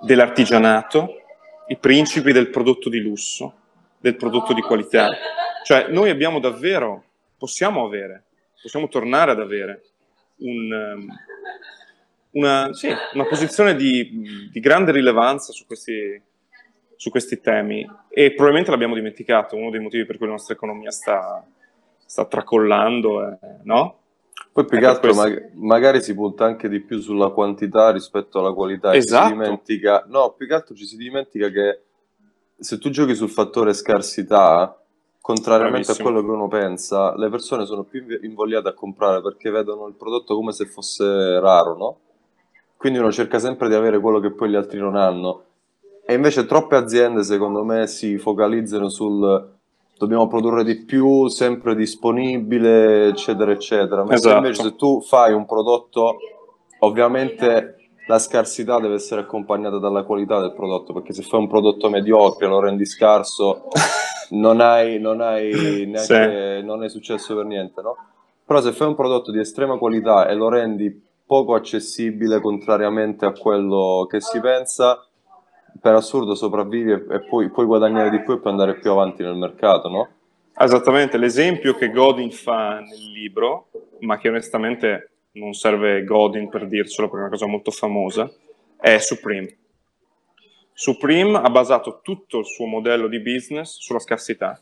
dell'artigianato, 0.02 1.20
i 1.68 1.76
principi 1.76 2.32
del 2.32 2.50
prodotto 2.50 2.88
di 2.88 2.98
lusso, 2.98 3.54
del 3.98 4.16
prodotto 4.16 4.52
di 4.52 4.60
qualità. 4.60 5.08
Cioè 5.64 5.88
noi 5.88 6.10
abbiamo 6.10 6.40
davvero, 6.40 7.04
possiamo 7.36 7.84
avere, 7.84 8.24
possiamo 8.60 8.88
tornare 8.88 9.30
ad 9.30 9.40
avere 9.40 9.82
un, 10.38 10.72
um, 10.72 11.08
una, 12.32 12.72
sì, 12.72 12.88
una, 13.14 13.24
posizione 13.24 13.74
di, 13.74 14.48
di 14.50 14.60
grande 14.60 14.92
rilevanza 14.92 15.52
su 15.52 15.66
questi, 15.66 16.20
su 16.96 17.10
questi 17.10 17.40
temi 17.40 17.88
e 18.08 18.30
probabilmente 18.30 18.70
l'abbiamo 18.70 18.94
dimenticato, 18.94 19.56
uno 19.56 19.70
dei 19.70 19.80
motivi 19.80 20.06
per 20.06 20.16
cui 20.16 20.26
la 20.26 20.32
nostra 20.32 20.54
economia 20.54 20.90
sta, 20.90 21.44
sta 22.04 22.24
tracollando, 22.26 23.28
eh, 23.28 23.38
no? 23.64 23.98
Poi 24.52 24.64
più 24.64 24.78
che 24.78 24.86
altro 24.86 25.14
mag- 25.14 25.52
magari 25.54 26.02
si 26.02 26.12
punta 26.12 26.44
anche 26.44 26.68
di 26.68 26.80
più 26.80 26.98
sulla 27.00 27.30
quantità 27.30 27.92
rispetto 27.92 28.40
alla 28.40 28.52
qualità. 28.52 28.94
Esatto. 28.94 29.28
Si 29.28 29.32
dimentica, 29.32 30.04
no, 30.08 30.32
più 30.32 30.48
che 30.48 30.54
altro 30.54 30.74
ci 30.74 30.86
si 30.86 30.96
dimentica 30.96 31.48
che 31.50 31.82
se 32.58 32.78
tu 32.78 32.90
giochi 32.90 33.14
sul 33.14 33.30
fattore 33.30 33.72
scarsità, 33.72 34.76
contrariamente 35.20 35.92
Bravissimo. 35.92 36.08
a 36.08 36.12
quello 36.12 36.26
che 36.26 36.34
uno 36.34 36.48
pensa, 36.48 37.16
le 37.16 37.28
persone 37.28 37.66
sono 37.66 37.84
più 37.84 38.04
invogliate 38.22 38.68
a 38.68 38.74
comprare 38.74 39.20
perché 39.20 39.50
vedono 39.50 39.86
il 39.86 39.94
prodotto 39.94 40.34
come 40.34 40.52
se 40.52 40.66
fosse 40.66 41.38
raro, 41.40 41.76
no? 41.76 41.98
Quindi 42.76 42.98
uno 42.98 43.12
cerca 43.12 43.38
sempre 43.38 43.68
di 43.68 43.74
avere 43.74 44.00
quello 44.00 44.20
che 44.20 44.32
poi 44.32 44.50
gli 44.50 44.56
altri 44.56 44.78
non 44.78 44.96
hanno. 44.96 45.44
E 46.06 46.14
invece 46.14 46.46
troppe 46.46 46.76
aziende, 46.76 47.22
secondo 47.22 47.62
me, 47.62 47.86
si 47.86 48.16
focalizzano 48.18 48.88
sul 48.88 49.58
dobbiamo 50.00 50.28
produrre 50.28 50.64
di 50.64 50.76
più, 50.86 51.28
sempre 51.28 51.74
disponibile, 51.74 53.08
eccetera, 53.08 53.52
eccetera. 53.52 53.98
Mentre 53.98 54.16
Esatto. 54.16 54.36
invece 54.36 54.62
se 54.62 54.74
tu 54.74 55.02
fai 55.02 55.34
un 55.34 55.44
prodotto, 55.44 56.16
ovviamente 56.78 57.90
la 58.06 58.18
scarsità 58.18 58.80
deve 58.80 58.94
essere 58.94 59.20
accompagnata 59.20 59.76
dalla 59.76 60.04
qualità 60.04 60.40
del 60.40 60.54
prodotto, 60.54 60.94
perché 60.94 61.12
se 61.12 61.20
fai 61.20 61.40
un 61.40 61.48
prodotto 61.48 61.90
mediocre 61.90 62.46
lo 62.46 62.60
rendi 62.60 62.86
scarso, 62.86 63.68
non 64.30 64.60
hai, 64.60 64.98
non 64.98 65.20
hai 65.20 65.50
neanche, 65.86 66.58
Sì. 66.60 66.64
non 66.64 66.82
è 66.84 66.88
successo 66.88 67.34
per 67.36 67.44
niente, 67.44 67.80
no? 67.82 67.96
Però 68.44 68.60
se 68.60 68.72
fai 68.72 68.88
un 68.88 68.94
prodotto 68.94 69.30
di 69.30 69.38
estrema 69.38 69.78
qualità 69.78 70.28
e 70.28 70.34
lo 70.34 70.48
rendi 70.48 71.08
poco 71.24 71.54
accessibile, 71.54 72.40
contrariamente 72.40 73.24
a 73.24 73.32
quello 73.32 74.06
che 74.10 74.20
si 74.20 74.40
pensa, 74.40 75.04
per 75.80 75.94
assurdo 75.94 76.34
sopravvivi 76.34 76.90
e, 76.90 77.04
e 77.10 77.20
poi 77.20 77.48
puoi 77.50 77.66
guadagnare 77.66 78.10
di 78.10 78.20
più 78.20 78.34
e 78.34 78.38
puoi 78.38 78.52
andare 78.52 78.74
più 78.78 78.90
avanti 78.90 79.22
nel 79.22 79.36
mercato, 79.36 79.88
no? 79.88 80.08
Esattamente, 80.58 81.16
l'esempio 81.16 81.74
che 81.74 81.90
Godin 81.90 82.32
fa 82.32 82.80
nel 82.80 83.10
libro, 83.12 83.68
ma 84.00 84.18
che 84.18 84.28
onestamente 84.28 85.10
non 85.32 85.52
serve 85.52 86.02
Godin 86.04 86.48
per 86.48 86.66
dircelo 86.66 87.06
perché 87.08 87.18
è 87.24 87.28
una 87.28 87.36
cosa 87.36 87.46
molto 87.46 87.70
famosa, 87.70 88.28
è 88.76 88.98
Supreme. 88.98 89.56
Supreme 90.80 91.36
ha 91.36 91.50
basato 91.50 92.00
tutto 92.02 92.38
il 92.38 92.46
suo 92.46 92.64
modello 92.64 93.06
di 93.06 93.20
business 93.20 93.76
sulla 93.80 93.98
scarsità. 93.98 94.58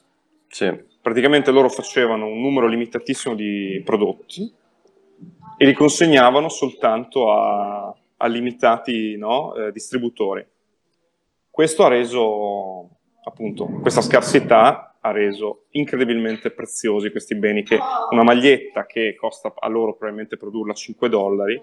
Sì, 0.48 0.68
Praticamente 1.00 1.52
loro 1.52 1.68
facevano 1.68 2.26
un 2.26 2.40
numero 2.40 2.66
limitatissimo 2.66 3.36
di 3.36 3.80
prodotti 3.84 4.52
e 5.56 5.64
li 5.64 5.72
consegnavano 5.74 6.48
soltanto 6.48 7.30
a, 7.30 7.94
a 8.16 8.26
limitati 8.26 9.16
no, 9.16 9.54
eh, 9.54 9.70
distributori. 9.70 10.44
Questo 11.48 11.84
ha 11.84 11.88
reso, 11.88 12.88
appunto, 13.22 13.66
questa 13.80 14.00
scarsità 14.00 14.96
ha 15.00 15.12
reso 15.12 15.66
incredibilmente 15.70 16.50
preziosi 16.50 17.12
questi 17.12 17.36
beni 17.36 17.62
che 17.62 17.78
una 18.10 18.24
maglietta 18.24 18.86
che 18.86 19.14
costa 19.14 19.54
a 19.56 19.68
loro 19.68 19.92
probabilmente 19.92 20.36
produrla 20.36 20.72
5 20.72 21.08
dollari 21.08 21.62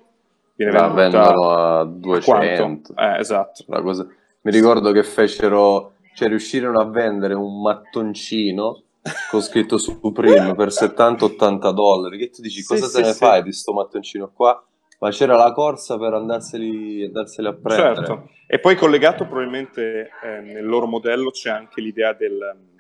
viene 0.56 0.72
venduta 0.72 1.34
a 1.34 1.80
a 1.80 1.84
200. 1.84 2.32
quanto? 2.32 2.96
Eh, 2.96 3.20
esatto. 3.20 3.66
La 3.68 3.82
cosa- 3.82 4.08
Mi 4.46 4.52
ricordo 4.52 4.92
che 4.92 5.02
fecero, 5.04 5.94
cioè 6.14 6.28
riuscirono 6.28 6.80
a 6.80 6.86
vendere 6.86 7.34
un 7.34 7.62
mattoncino 7.62 8.84
con 9.32 9.42
scritto 9.42 9.80
Supreme 9.80 10.54
per 10.54 10.68
70-80 10.68 11.72
dollari. 11.72 12.20
Che 12.20 12.30
tu 12.30 12.42
dici, 12.44 12.62
Sì, 12.62 12.68
cosa 12.68 12.86
sì, 12.86 12.94
te 12.94 13.02
ne 13.02 13.14
sì. 13.14 13.18
fai 13.18 13.42
di 13.42 13.52
sto 13.52 13.74
mattoncino 13.74 14.32
qua? 14.32 14.64
Ma 15.00 15.10
c'era 15.10 15.36
la 15.36 15.52
corsa 15.52 15.98
per 15.98 16.14
andarseli, 16.14 17.06
andarseli 17.06 17.48
a 17.48 17.54
prendere. 17.54 17.96
Certo, 17.96 18.30
e 18.46 18.60
poi 18.60 18.75
collegato 18.75 19.25
probabilmente 19.25 20.12
eh, 20.24 20.40
nel 20.42 20.66
loro 20.66 20.86
modello 20.86 21.32
c'è 21.32 21.50
anche 21.50 21.82
l'idea 21.82 22.14
del 22.14 22.74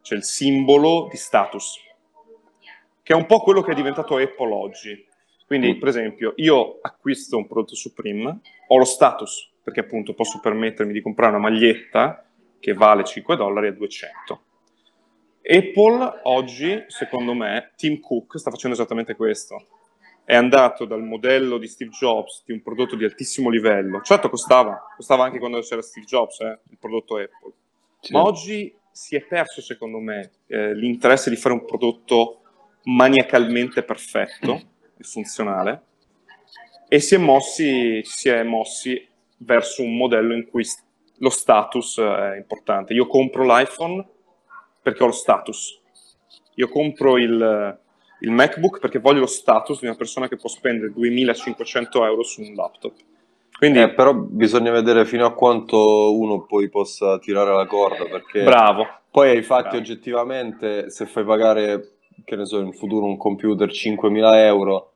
c'è 0.00 0.14
il 0.16 0.24
simbolo 0.24 1.08
di 1.10 1.16
status, 1.18 1.76
che 3.02 3.12
è 3.12 3.16
un 3.16 3.26
po' 3.26 3.40
quello 3.40 3.60
che 3.60 3.72
è 3.72 3.74
diventato 3.74 4.16
Apple 4.16 4.52
oggi. 4.52 5.06
Quindi, 5.46 5.74
Mm. 5.74 5.78
per 5.78 5.88
esempio, 5.88 6.32
io 6.36 6.78
acquisto 6.80 7.36
un 7.36 7.46
prodotto 7.46 7.74
Supreme, 7.76 8.40
ho 8.66 8.78
lo 8.78 8.84
status, 8.84 9.51
perché 9.62 9.80
appunto 9.80 10.14
posso 10.14 10.40
permettermi 10.40 10.92
di 10.92 11.00
comprare 11.00 11.32
una 11.32 11.40
maglietta 11.40 12.24
che 12.58 12.74
vale 12.74 13.04
5 13.04 13.36
dollari 13.36 13.68
a 13.68 13.72
200. 13.72 14.42
Apple 15.44 16.20
oggi, 16.24 16.84
secondo 16.86 17.34
me, 17.34 17.72
Tim 17.76 17.98
Cook 18.00 18.38
sta 18.38 18.50
facendo 18.50 18.76
esattamente 18.76 19.16
questo. 19.16 19.66
È 20.24 20.36
andato 20.36 20.84
dal 20.84 21.02
modello 21.02 21.58
di 21.58 21.66
Steve 21.66 21.90
Jobs 21.90 22.44
di 22.46 22.52
un 22.52 22.62
prodotto 22.62 22.94
di 22.94 23.04
altissimo 23.04 23.50
livello. 23.50 24.00
Certo, 24.02 24.28
costava, 24.28 24.80
costava 24.94 25.24
anche 25.24 25.38
quando 25.38 25.60
c'era 25.60 25.82
Steve 25.82 26.06
Jobs, 26.06 26.40
eh, 26.40 26.60
il 26.70 26.78
prodotto 26.78 27.16
Apple. 27.16 27.52
Sì. 27.98 28.12
Ma 28.12 28.22
oggi 28.22 28.72
si 28.92 29.16
è 29.16 29.22
perso, 29.22 29.60
secondo 29.60 29.98
me, 29.98 30.30
eh, 30.46 30.74
l'interesse 30.74 31.28
di 31.28 31.36
fare 31.36 31.54
un 31.54 31.64
prodotto 31.64 32.42
maniacalmente 32.84 33.82
perfetto 33.82 34.60
e 34.96 35.02
funzionale 35.02 35.86
e 36.92 37.00
si 37.00 37.14
è 37.14 37.18
mossi, 37.18 38.02
si 38.04 38.28
è 38.28 38.42
mossi 38.42 39.08
verso 39.44 39.82
un 39.82 39.96
modello 39.96 40.34
in 40.34 40.46
cui 40.48 40.64
lo 41.18 41.30
status 41.30 41.98
è 42.00 42.36
importante. 42.36 42.92
Io 42.94 43.06
compro 43.06 43.44
l'iPhone 43.44 44.04
perché 44.82 45.02
ho 45.02 45.06
lo 45.06 45.12
status. 45.12 45.80
Io 46.56 46.68
compro 46.68 47.16
il, 47.18 47.78
il 48.20 48.30
MacBook 48.30 48.78
perché 48.78 48.98
voglio 48.98 49.20
lo 49.20 49.26
status 49.26 49.80
di 49.80 49.86
una 49.86 49.96
persona 49.96 50.28
che 50.28 50.36
può 50.36 50.48
spendere 50.48 50.92
2500 50.92 52.04
euro 52.04 52.22
su 52.22 52.42
un 52.42 52.54
laptop. 52.54 52.94
Quindi, 53.56 53.78
Eh, 53.80 53.90
però 53.94 54.12
bisogna 54.14 54.72
vedere 54.72 55.04
fino 55.04 55.24
a 55.24 55.34
quanto 55.34 56.18
uno 56.18 56.42
poi 56.46 56.68
possa 56.68 57.18
tirare 57.20 57.52
la 57.54 57.66
corda, 57.66 58.06
perché 58.06 58.42
bravo. 58.42 58.86
poi 59.10 59.30
ai 59.30 59.42
fatti 59.42 59.62
Bravo. 59.62 59.76
oggettivamente 59.78 60.90
se 60.90 61.06
fai 61.06 61.24
pagare, 61.24 61.98
che 62.24 62.34
ne 62.34 62.44
so, 62.44 62.58
in 62.58 62.72
futuro 62.72 63.06
un 63.06 63.16
computer 63.16 63.70
5.000 63.70 64.34
euro, 64.46 64.92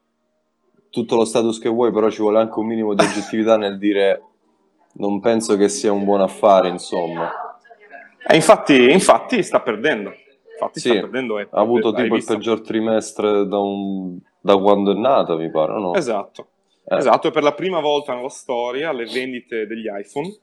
tutto 0.90 1.14
lo 1.16 1.24
status 1.24 1.60
che 1.60 1.68
vuoi, 1.68 1.92
però 1.92 2.10
ci 2.10 2.22
vuole 2.22 2.38
anche 2.40 2.58
un 2.58 2.66
minimo 2.66 2.94
di 2.94 3.04
oggettività 3.04 3.56
nel 3.56 3.78
dire 3.78 4.22
non 4.98 5.20
penso 5.20 5.56
che 5.56 5.68
sia 5.68 5.92
un 5.92 6.04
buon 6.04 6.20
affare, 6.20 6.68
insomma. 6.68 7.30
E 8.26 8.34
infatti, 8.34 8.90
infatti 8.90 9.42
sta 9.42 9.60
perdendo. 9.60 10.12
Infatti 10.52 10.80
Sì, 10.80 10.88
sta 10.88 11.00
perdendo 11.00 11.38
Apple. 11.38 11.58
Ha 11.58 11.62
avuto 11.62 11.92
tipo 11.92 12.16
il 12.16 12.24
peggior 12.24 12.60
trimestre 12.62 13.46
da, 13.46 13.58
un- 13.58 14.18
da 14.40 14.56
quando 14.56 14.92
è 14.92 14.94
nata, 14.94 15.36
mi 15.36 15.50
pare, 15.50 15.72
no? 15.78 15.94
Esatto. 15.94 16.48
Eh. 16.88 16.96
Esatto, 16.96 17.28
e 17.28 17.30
per 17.30 17.42
la 17.42 17.52
prima 17.52 17.80
volta 17.80 18.14
nella 18.14 18.28
storia 18.28 18.92
le 18.92 19.04
vendite 19.06 19.66
degli 19.66 19.86
iPhone 19.92 20.34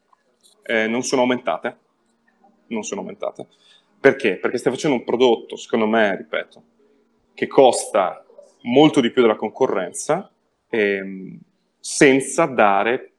eh, 0.64 0.88
non 0.88 1.02
sono 1.04 1.22
aumentate. 1.22 1.78
Non 2.68 2.84
sono 2.84 3.02
aumentate. 3.02 3.48
Perché? 4.00 4.36
Perché 4.38 4.58
stai 4.58 4.72
facendo 4.74 4.98
un 4.98 5.04
prodotto, 5.04 5.56
secondo 5.56 5.88
me, 5.88 6.16
ripeto, 6.16 6.64
che 7.34 7.48
costa 7.48 8.24
molto 8.64 9.00
di 9.02 9.10
più 9.12 9.22
della 9.22 9.36
concorrenza, 9.36 10.30
ehm, 10.70 11.40
senza 11.80 12.46
dare 12.46 13.13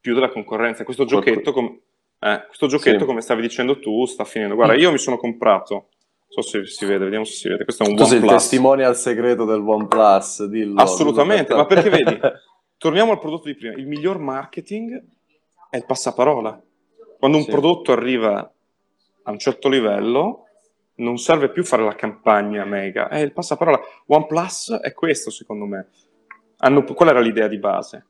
più 0.00 0.14
della 0.14 0.30
concorrenza. 0.30 0.84
Questo 0.84 1.04
giochetto, 1.04 1.52
com- 1.52 1.78
eh, 2.20 2.44
questo 2.46 2.66
giochetto 2.66 3.00
Sì. 3.00 3.04
come 3.04 3.20
stavi 3.20 3.42
dicendo 3.42 3.78
tu, 3.78 4.04
sta 4.06 4.24
finendo. 4.24 4.54
Guarda, 4.54 4.74
io 4.74 4.90
mi 4.90 4.98
sono 4.98 5.16
comprato, 5.16 5.74
non 5.74 5.88
so 6.28 6.42
se 6.42 6.64
si 6.66 6.84
vede, 6.86 7.04
vediamo 7.04 7.24
se 7.24 7.32
si 7.34 7.48
vede, 7.48 7.64
questo 7.64 7.84
è 7.84 7.88
un 7.88 7.96
Tu 7.96 8.04
sei 8.04 8.16
il 8.18 8.22
OnePlus. 8.22 8.42
testimonial 8.42 8.96
segreto 8.96 9.44
del 9.44 9.60
OnePlus, 9.60 10.44
dillo. 10.46 10.80
Assolutamente, 10.80 11.54
ma 11.54 11.66
perché 11.66 11.90
vedi? 11.90 12.18
Torniamo 12.78 13.12
al 13.12 13.18
prodotto 13.18 13.44
di 13.48 13.54
prima. 13.54 13.74
Il 13.74 13.86
miglior 13.86 14.18
marketing 14.18 15.02
è 15.68 15.76
il 15.76 15.84
passaparola. 15.84 16.62
Quando 17.18 17.36
un 17.36 17.44
Sì. 17.44 17.50
prodotto 17.50 17.92
arriva 17.92 18.50
a 19.24 19.30
un 19.30 19.38
certo 19.38 19.68
livello, 19.68 20.44
non 20.96 21.18
serve 21.18 21.50
più 21.50 21.62
fare 21.64 21.84
la 21.84 21.94
campagna 21.94 22.64
mega, 22.64 23.08
è 23.08 23.18
il 23.18 23.32
passaparola. 23.32 23.78
OnePlus 24.06 24.78
è 24.80 24.92
questo, 24.94 25.30
secondo 25.30 25.66
me. 25.66 25.88
Hanno- 26.58 26.84
qual 26.84 27.08
era 27.10 27.20
l'idea 27.20 27.48
di 27.48 27.58
base? 27.58 28.06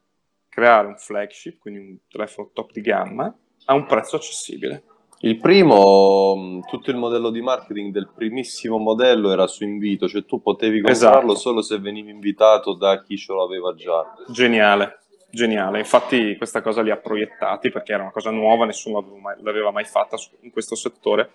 Creare 0.50 0.88
un 0.88 0.96
flagship, 0.98 1.58
quindi 1.58 1.80
un 1.80 1.96
telefono 2.08 2.50
top 2.52 2.72
di 2.72 2.80
gamma, 2.82 3.32
a 3.66 3.74
un 3.74 3.86
prezzo 3.86 4.16
accessibile. 4.16 4.82
Il 5.20 5.36
primo, 5.38 6.34
mh, 6.34 6.60
tutto 6.66 6.90
il 6.90 6.96
modello 6.96 7.30
di 7.30 7.40
marketing 7.40 7.92
del 7.92 8.08
primissimo 8.14 8.78
modello 8.78 9.30
era 9.30 9.46
su 9.46 9.64
invito, 9.64 10.08
cioè 10.08 10.24
tu 10.24 10.40
potevi 10.42 10.80
comprarlo 10.80 11.32
Esatto. 11.32 11.34
solo 11.38 11.62
se 11.62 11.78
venivi 11.78 12.10
invitato 12.10 12.74
da 12.74 13.02
chi 13.02 13.16
ce 13.16 13.32
l'aveva 13.34 13.74
già. 13.74 14.14
Geniale, 14.28 14.98
geniale. 15.30 15.78
Infatti 15.78 16.36
questa 16.36 16.62
cosa 16.62 16.82
li 16.82 16.90
ha 16.90 16.96
proiettati 16.96 17.70
perché 17.70 17.92
era 17.92 18.02
una 18.02 18.12
cosa 18.12 18.30
nuova, 18.30 18.64
nessuno 18.64 19.00
l'aveva 19.00 19.18
mai, 19.20 19.36
l'aveva 19.42 19.70
mai 19.70 19.84
fatta 19.84 20.16
in 20.40 20.50
questo 20.50 20.74
settore. 20.74 21.30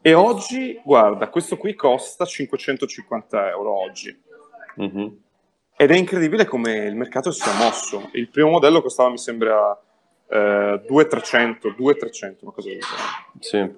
E 0.00 0.14
oggi, 0.14 0.80
guarda, 0.84 1.28
questo 1.28 1.56
qui 1.56 1.74
costa 1.74 2.24
550 2.24 3.48
euro 3.50 3.76
oggi. 3.82 4.16
Mhm. 4.76 5.22
Ed 5.80 5.92
è 5.92 5.96
incredibile 5.96 6.44
come 6.44 6.74
il 6.86 6.96
mercato 6.96 7.30
si 7.30 7.40
sia 7.40 7.52
mosso. 7.54 8.08
Il 8.14 8.28
primo 8.30 8.50
modello 8.50 8.82
costava, 8.82 9.10
mi 9.10 9.18
sembra, 9.18 9.80
eh, 10.28 10.82
2,300, 10.84 11.70
2,300, 11.76 12.44
una 12.44 12.52
cosa 12.52 12.68
del 12.68 12.80
genere. 12.80 13.76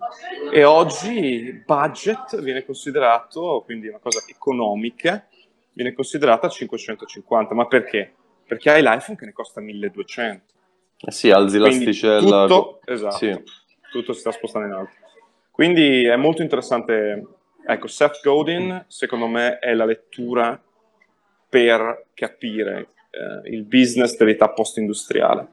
Sì. 0.50 0.57
E 0.57 0.64
oggi 0.64 1.62
budget 1.66 2.40
viene 2.40 2.64
considerato, 2.64 3.61
quindi 3.66 3.88
una 3.88 3.99
cosa 3.99 4.25
economica, 4.26 5.26
viene 5.75 5.92
considerata 5.92 6.49
550. 6.49 7.54
Ma 7.54 7.66
perché? 7.66 8.14
Perché 8.47 8.71
hai 8.71 8.80
l'iPhone 8.83 9.19
che 9.19 9.26
ne 9.26 9.33
costa 9.33 9.61
1200. 9.61 10.54
Eh 11.07 11.11
sì, 11.11 11.30
alzi 11.30 11.59
Quindi 11.59 11.85
l'asticella. 11.85 12.47
tutto, 12.47 12.80
esatto, 12.87 13.16
Sì. 13.16 13.42
tutto 13.92 14.14
si 14.14 14.21
sta 14.21 14.33
spostando 14.33 14.66
in 14.69 14.73
alto. 14.73 14.92
Quindi 15.50 16.07
è 16.07 16.16
molto 16.16 16.40
interessante. 16.40 17.26
Ecco, 17.66 17.87
Seth 17.88 18.21
Godin, 18.23 18.87
secondo 18.88 19.26
me, 19.26 19.59
è 19.59 19.75
la 19.75 19.85
lettura 19.85 20.59
per 21.50 22.07
capire 22.14 22.95
eh, 23.11 23.50
il 23.50 23.64
business 23.64 24.16
dell'età 24.16 24.49
post-industriale. 24.49 25.49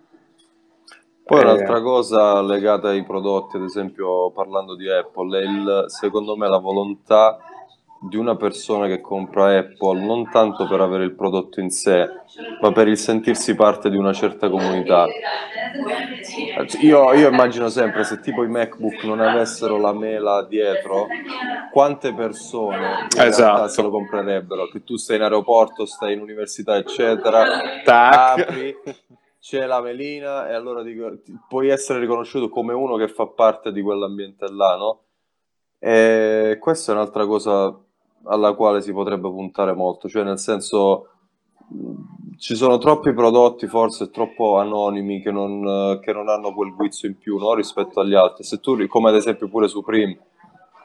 Poi 1.25 1.39
Eh, 1.39 1.43
un'altra 1.43 1.81
cosa 1.81 2.41
legata 2.41 2.89
ai 2.89 3.03
prodotti, 3.03 3.57
ad 3.57 3.63
esempio 3.63 4.31
parlando 4.31 4.75
di 4.75 4.89
Apple, 4.89 5.39
è 5.39 5.43
il, 5.43 5.83
secondo 5.87 6.37
me 6.37 6.47
la 6.47 6.59
volontà 6.59 7.37
di 7.99 8.15
una 8.17 8.35
persona 8.35 8.87
che 8.87 9.01
compra 9.01 9.57
Apple 9.57 10.03
non 10.03 10.29
tanto 10.29 10.67
per 10.67 10.81
avere 10.81 11.03
il 11.03 11.15
prodotto 11.15 11.59
in 11.59 11.69
sé, 11.69 12.07
ma 12.61 12.71
per 12.71 12.87
il 12.87 12.97
sentirsi 12.97 13.55
parte 13.55 13.89
di 13.89 13.97
una 13.97 14.13
certa 14.13 14.49
comunità. 14.49 15.07
Io, 16.81 17.13
io 17.13 17.29
immagino 17.29 17.69
sempre 17.69 18.03
se 18.03 18.19
tipo 18.19 18.43
i 18.43 18.47
MacBook 18.47 19.03
non 19.03 19.19
avessero 19.19 19.77
la 19.77 19.93
mela 19.93 20.43
dietro, 20.43 21.07
quante 21.71 22.13
persone 22.13 23.07
Esatto. 23.15 23.67
se 23.67 23.81
lo 23.81 23.89
comprerebbero? 23.89 24.67
Che 24.67 24.83
tu 24.83 24.95
stai 24.95 25.17
in 25.17 25.23
aeroporto, 25.23 25.85
stai 25.85 26.13
in 26.13 26.21
università, 26.21 26.77
eccetera, 26.77 27.43
Tac. 27.83 28.39
apri, 28.39 28.75
c'è 29.39 29.65
la 29.65 29.81
melina 29.81 30.49
e 30.49 30.53
allora 30.53 30.83
dico, 30.83 31.19
puoi 31.47 31.69
essere 31.69 31.99
riconosciuto 31.99 32.49
come 32.49 32.73
uno 32.73 32.95
che 32.95 33.07
fa 33.07 33.27
parte 33.27 33.71
di 33.71 33.81
quell'ambiente 33.81 34.47
là, 34.51 34.75
no? 34.75 35.01
E 35.79 36.57
questa 36.59 36.91
è 36.91 36.95
un'altra 36.95 37.25
cosa 37.25 37.77
alla 38.27 38.53
quale 38.53 38.81
si 38.81 38.91
potrebbe 38.91 39.29
puntare 39.29 39.73
molto, 39.73 40.07
cioè 40.07 40.23
nel 40.23 40.39
senso 40.39 41.09
ci 42.37 42.55
sono 42.55 42.77
troppi 42.77 43.13
prodotti 43.13 43.67
forse 43.67 44.09
troppo 44.09 44.57
anonimi 44.57 45.21
che 45.21 45.31
non, 45.31 45.99
che 45.99 46.13
non 46.13 46.29
hanno 46.29 46.53
quel 46.53 46.73
guizzo 46.73 47.07
in 47.07 47.17
più 47.17 47.37
no? 47.37 47.53
rispetto 47.53 47.99
agli 47.99 48.13
altri. 48.13 48.43
Se 48.43 48.59
tu, 48.59 48.85
come 48.87 49.09
ad 49.09 49.15
esempio 49.15 49.49
pure 49.49 49.67
Supreme, 49.67 50.17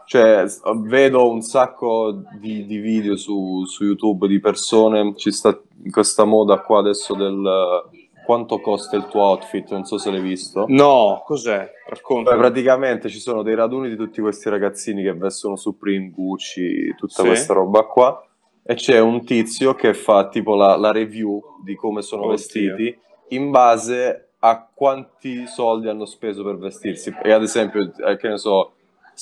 cioè 0.07 0.45
vedo 0.81 1.31
un 1.31 1.43
sacco 1.43 2.23
di, 2.39 2.67
di 2.67 2.79
video 2.79 3.17
su, 3.17 3.65
su 3.67 3.85
YouTube 3.85 4.27
di 4.27 4.41
persone, 4.41 5.15
ci 5.17 5.31
sta 5.31 5.59
questa 5.91 6.25
moda 6.25 6.61
qua 6.61 6.81
adesso 6.81 7.15
del 7.15 7.91
quanto 8.25 8.61
costa 8.61 8.97
il 8.97 9.07
tuo 9.09 9.23
outfit, 9.23 9.71
non 9.71 9.85
so 9.85 9.99
se 9.99 10.11
l'hai 10.11 10.21
visto. 10.21 10.65
No, 10.69 11.23
cos'è? 11.25 11.71
Racconta. 11.87 12.37
Praticamente 12.37 13.09
ci 13.09 13.19
sono 13.19 13.43
dei 13.43 13.55
raduni 13.55 13.89
di 13.89 13.97
tutti 13.97 14.21
questi 14.21 14.49
ragazzini 14.49 15.03
che 15.03 15.13
vestono 15.15 15.57
Supreme, 15.57 16.11
Gucci, 16.11 16.95
tutta 16.97 17.23
Sì. 17.23 17.27
questa 17.29 17.55
roba 17.55 17.83
qua. 17.85 18.25
E 18.65 18.75
c'è 18.75 19.01
un 19.01 19.25
tizio 19.25 19.75
che 19.75 19.93
fa 19.93 20.29
tipo 20.29 20.55
la, 20.55 20.77
la 20.77 20.93
review 20.93 21.43
di 21.65 21.75
come 21.75 22.01
sono 22.03 22.23
Oddio. 22.23 22.35
vestiti 22.37 22.99
in 23.29 23.51
base 23.51 24.29
a 24.39 24.69
quanti 24.73 25.47
soldi 25.47 25.89
hanno 25.89 26.05
speso 26.05 26.45
per 26.45 26.57
vestirsi. 26.59 27.13
E 27.23 27.33
ad 27.33 27.43
esempio, 27.43 27.93
eh, 28.07 28.17
che 28.17 28.29
ne 28.29 28.39
so, 28.39 28.73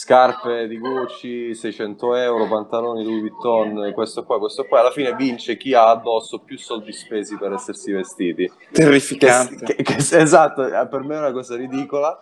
scarpe 0.00 0.66
di 0.66 0.78
Gucci 0.78 1.54
600 1.54 2.14
euro, 2.14 2.48
pantaloni 2.48 3.04
Louis 3.04 3.20
Vuitton, 3.20 3.92
questo 3.92 4.24
qua, 4.24 4.38
questo 4.38 4.64
qua. 4.64 4.80
Alla 4.80 4.92
fine 4.92 5.14
vince 5.14 5.58
chi 5.58 5.74
ha 5.74 5.90
addosso 5.90 6.38
più 6.38 6.56
soldi 6.56 6.90
spesi 6.90 7.36
per 7.36 7.52
essersi 7.52 7.92
vestiti. 7.92 8.46
Che, 8.46 8.70
Terrificante. 8.72 9.74
che- 9.74 9.82
che- 9.82 9.96
esatto, 10.18 10.64
eh, 10.64 10.86
per 10.88 11.02
me 11.02 11.16
è 11.16 11.18
una 11.18 11.32
cosa 11.32 11.54
ridicola. 11.54 12.18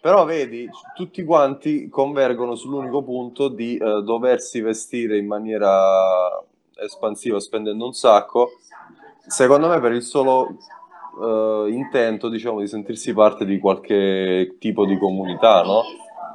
Però 0.00 0.24
vedi, 0.24 0.68
tutti 0.96 1.22
quanti 1.22 1.88
convergono 1.88 2.56
sull'unico 2.56 3.04
punto 3.04 3.46
di 3.48 3.76
eh, 3.76 4.02
doversi 4.02 4.60
vestire 4.60 5.16
in 5.16 5.26
maniera 5.28 6.42
espansiva 6.74 7.38
spendendo 7.38 7.84
un 7.84 7.92
sacco, 7.92 8.50
secondo 9.28 9.68
me 9.68 9.78
per 9.78 9.92
il 9.92 10.02
solo 10.02 10.48
eh, 11.22 11.66
intento, 11.70 12.28
diciamo, 12.28 12.58
di 12.58 12.66
sentirsi 12.66 13.12
parte 13.12 13.44
di 13.44 13.60
qualche 13.60 14.56
tipo 14.58 14.84
di 14.86 14.98
comunità, 14.98 15.62
no? 15.62 15.82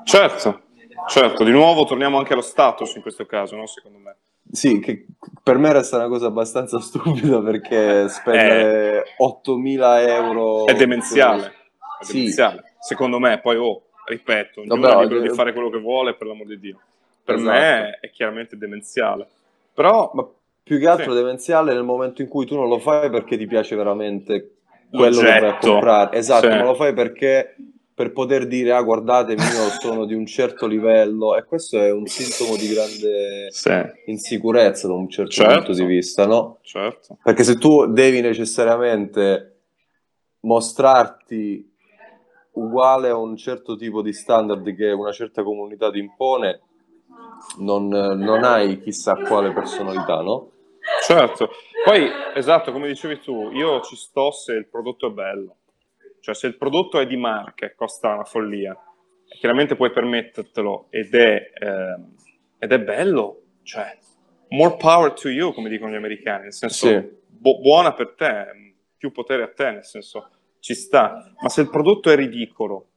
Certo, 0.06 0.62
certo. 1.10 1.44
Di 1.44 1.52
nuovo 1.52 1.84
torniamo 1.86 2.18
anche 2.18 2.34
allo 2.34 2.42
status 2.42 2.96
in 2.96 3.02
questo 3.02 3.26
caso, 3.26 3.56
no? 3.56 3.66
Secondo 3.66 3.98
me. 3.98 4.16
Sì, 4.52 4.80
che 4.80 5.06
per 5.42 5.58
me 5.58 5.74
resta 5.74 5.98
una 5.98 6.08
cosa 6.08 6.28
abbastanza 6.28 6.80
stupida 6.82 7.42
perché 7.42 8.08
spendere 8.10 9.04
8.000 9.20 10.08
euro... 10.08 10.66
È 10.68 10.76
demenziale. 10.76 11.54
È 12.00 12.04
Sì. 12.04 12.18
demenziale. 12.18 12.74
Secondo 12.80 13.18
me, 13.20 13.40
poi, 13.40 13.58
oh, 13.58 13.84
ripeto, 14.06 14.62
ognuno 14.62 14.80
Vabbè, 14.80 14.96
è 14.96 15.02
libero 15.02 15.20
eh, 15.24 15.28
di 15.30 15.34
fare 15.34 15.54
quello 15.54 15.70
che 15.72 15.80
vuole, 15.80 16.14
per 16.14 16.28
l'amor 16.28 16.46
di 16.46 16.60
Dio. 16.60 16.80
Per 17.24 17.36
Esatto. 17.36 17.50
me 17.52 17.98
è 18.00 18.10
chiaramente 18.12 18.56
demenziale. 18.58 19.28
Però 19.74 20.12
Ma 20.14 20.26
più 20.62 20.80
che 20.80 20.88
altro 20.88 21.12
Sì. 21.12 21.18
demenziale 21.18 21.74
nel 21.74 21.84
momento 21.84 22.22
in 22.22 22.28
cui 22.28 22.46
tu 22.46 22.56
non 22.56 22.68
lo 22.68 22.78
fai 22.80 23.10
perché 23.10 23.38
ti 23.38 23.48
piace 23.48 23.76
veramente 23.76 24.58
quello 24.92 25.20
che 25.20 25.26
vai 25.26 25.38
a 25.38 25.42
L'oggetto. 25.42 25.72
comprare. 25.72 26.18
Esatto, 26.18 26.50
Sì. 26.52 26.58
ma 26.58 26.64
lo 26.64 26.76
fai 26.76 26.94
perché 26.94 27.56
per 27.96 28.12
poter 28.12 28.46
dire 28.46 28.74
ah 28.74 28.82
guardatemi 28.82 29.42
io 29.42 29.70
sono 29.80 30.04
di 30.06 30.14
un 30.14 30.26
certo 30.26 30.68
livello 30.68 31.38
e 31.38 31.46
questo 31.46 31.80
è 31.80 31.90
un 31.92 32.06
sintomo 32.06 32.58
di 32.58 32.68
grande 32.68 33.48
sì, 33.52 33.72
insicurezza 34.08 34.88
da 34.88 34.94
un 34.94 35.10
certo 35.10 35.32
Certo. 35.32 35.54
punto 35.54 35.74
di 35.74 35.86
vista, 35.86 36.26
no? 36.26 36.60
certo. 36.62 37.18
Perché 37.24 37.44
se 37.46 37.58
tu 37.58 37.86
devi 37.86 38.20
necessariamente 38.20 39.62
mostrarti 40.42 41.74
uguale 42.52 43.10
a 43.10 43.18
un 43.18 43.38
certo 43.38 43.78
tipo 43.78 44.02
di 44.02 44.12
standard 44.12 44.76
che 44.76 44.92
una 44.92 45.14
certa 45.14 45.42
comunità 45.42 45.90
ti 45.90 46.00
impone, 46.00 46.62
non, 47.60 47.88
non 47.88 48.44
hai 48.44 48.82
chissà 48.82 49.16
quale 49.16 49.54
personalità, 49.54 50.22
no? 50.22 50.52
Certo. 51.02 51.50
Poi, 51.84 52.10
esatto, 52.36 52.72
come 52.72 52.88
dicevi 52.88 53.20
tu, 53.20 53.52
io 53.52 53.82
ci 53.82 53.96
sto 53.96 54.32
se 54.32 54.54
il 54.54 54.68
prodotto 54.68 55.08
è 55.08 55.12
bello. 55.12 55.56
Cioè, 56.26 56.34
se 56.34 56.48
il 56.48 56.58
prodotto 56.58 57.00
è 57.00 57.06
di 57.06 57.18
marca 57.18 57.68
e 57.68 57.76
costa 57.76 58.16
una 58.16 58.24
follia, 58.24 58.76
chiaramente 59.40 59.76
puoi 59.76 59.92
permettertelo 59.92 60.88
ed 60.90 61.14
è, 61.14 61.52
ehm, 61.54 62.16
ed 62.58 62.72
è 62.72 62.80
bello, 62.80 63.44
cioè, 63.62 63.96
more 64.50 64.76
power 64.76 65.14
to 65.14 65.30
you, 65.30 65.54
come 65.54 65.70
dicono 65.70 65.92
gli 65.92 65.96
americani, 65.98 66.46
nel 66.46 66.54
senso, 66.54 66.88
Sì. 66.88 67.10
bu- 67.28 67.62
buona 67.62 67.94
per 67.94 68.16
te, 68.18 68.74
più 68.98 69.12
potere 69.12 69.44
a 69.44 69.50
te, 69.54 69.70
nel 69.70 69.86
senso, 69.86 70.32
ci 70.60 70.74
sta. 70.74 71.32
Ma 71.40 71.48
se 71.48 71.62
il 71.62 71.70
prodotto 71.70 72.10
è 72.10 72.16
ridicolo 72.16 72.88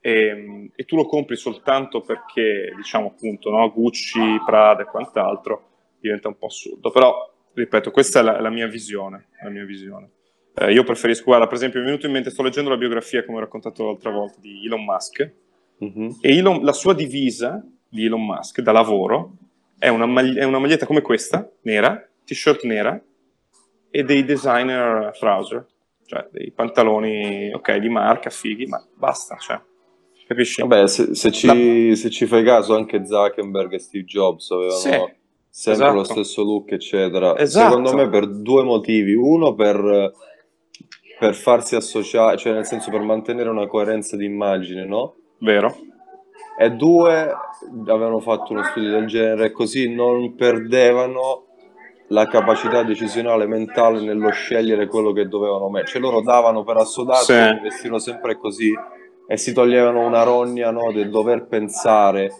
e, 0.00 0.70
e 0.74 0.84
tu 0.86 0.96
lo 0.96 1.04
compri 1.04 1.36
soltanto 1.36 2.00
perché, 2.00 2.72
diciamo 2.74 3.08
appunto, 3.08 3.50
no, 3.50 3.70
Gucci, 3.70 4.40
Prada 4.46 4.84
e 4.84 4.86
quant'altro, 4.86 5.68
diventa 6.00 6.28
un 6.28 6.38
po' 6.38 6.46
assurdo. 6.46 6.90
Però, 6.90 7.30
ripeto, 7.52 7.90
questa 7.90 8.20
è 8.20 8.22
la, 8.22 8.40
la 8.40 8.48
mia 8.48 8.68
visione. 8.68 9.26
La 9.42 9.50
mia 9.50 9.66
visione. 9.66 10.12
Eh, 10.60 10.72
io 10.72 10.82
preferisco, 10.84 11.24
guarda, 11.24 11.46
per 11.46 11.54
esempio, 11.56 11.78
mi 11.78 11.84
è 11.86 11.88
venuto 11.88 12.06
in 12.06 12.12
mente, 12.12 12.30
sto 12.30 12.42
leggendo 12.42 12.70
la 12.70 12.76
biografia, 12.76 13.24
come 13.24 13.38
ho 13.38 13.40
raccontato 13.40 13.84
l'altra 13.84 14.10
volta, 14.10 14.38
di 14.40 14.64
Elon 14.64 14.84
Musk, 14.84 15.32
Mhm. 15.78 16.16
e 16.20 16.36
Elon- 16.36 16.62
la 16.64 16.72
sua 16.72 16.94
divisa 16.94 17.64
di 17.88 18.04
Elon 18.06 18.24
Musk 18.24 18.60
da 18.60 18.72
lavoro 18.72 19.32
è 19.78 19.88
una, 19.88 20.06
magli- 20.06 20.36
è 20.36 20.44
una 20.44 20.58
maglietta 20.58 20.86
come 20.86 21.00
questa, 21.02 21.48
nera, 21.62 22.04
t-shirt 22.24 22.64
nera, 22.64 23.00
e 23.90 24.02
dei 24.04 24.24
designer 24.24 25.12
trouser, 25.18 25.66
cioè 26.06 26.28
dei 26.32 26.50
pantaloni, 26.50 27.52
ok, 27.52 27.76
di 27.76 27.88
marca, 27.88 28.28
fighi, 28.30 28.66
ma 28.66 28.84
basta, 28.96 29.36
cioè, 29.36 29.60
capisci? 30.26 30.60
Vabbè, 30.60 30.86
se, 30.88 31.14
se, 31.14 31.30
ci, 31.30 31.46
La... 31.46 31.94
se, 31.94 32.10
ci, 32.10 32.26
fai 32.26 32.44
caso, 32.44 32.74
anche 32.74 33.06
Zuckerberg 33.06 33.72
e 33.74 33.78
Steve 33.78 34.04
Jobs 34.04 34.50
avevano 34.50 34.76
sì, 34.76 34.90
sempre 35.48 35.72
esatto. 35.72 35.94
lo 35.94 36.04
stesso 36.04 36.42
look, 36.42 36.72
eccetera. 36.72 37.38
Esatto. 37.38 37.68
Secondo 37.68 37.94
me 37.94 38.08
per 38.10 38.26
due 38.28 38.62
motivi. 38.62 39.14
Uno, 39.14 39.54
per, 39.54 40.12
per 41.18 41.34
farsi 41.34 41.74
associare, 41.74 42.36
cioè 42.36 42.52
nel 42.52 42.64
senso 42.64 42.90
per 42.90 43.00
mantenere 43.00 43.48
una 43.48 43.66
coerenza 43.66 44.16
di 44.16 44.24
immagine, 44.24 44.84
no? 44.84 45.16
Vero. 45.38 45.76
E 46.58 46.70
due, 46.70 47.32
avevano 47.86 48.20
fatto 48.20 48.52
uno 48.52 48.62
studio 48.64 48.90
del 48.90 49.06
genere, 49.06 49.50
così 49.50 49.92
non 49.92 50.34
perdevano 50.34 51.44
la 52.08 52.26
capacità 52.26 52.82
decisionale 52.82 53.46
mentale 53.46 54.00
nello 54.00 54.30
scegliere 54.30 54.86
quello 54.86 55.12
che 55.12 55.28
dovevano 55.28 55.68
mettere. 55.68 55.92
Cioè 55.92 56.00
loro 56.00 56.22
davano 56.22 56.64
per 56.64 56.76
assodato, 56.76 57.24
sì. 57.24 57.34
investivano 57.34 57.98
sempre 57.98 58.36
così 58.36 58.72
e 59.26 59.36
si 59.36 59.52
toglievano 59.52 60.06
una 60.06 60.22
rogna 60.22 60.70
no, 60.70 60.90
del 60.90 61.10
dover 61.10 61.46
pensare 61.46 62.32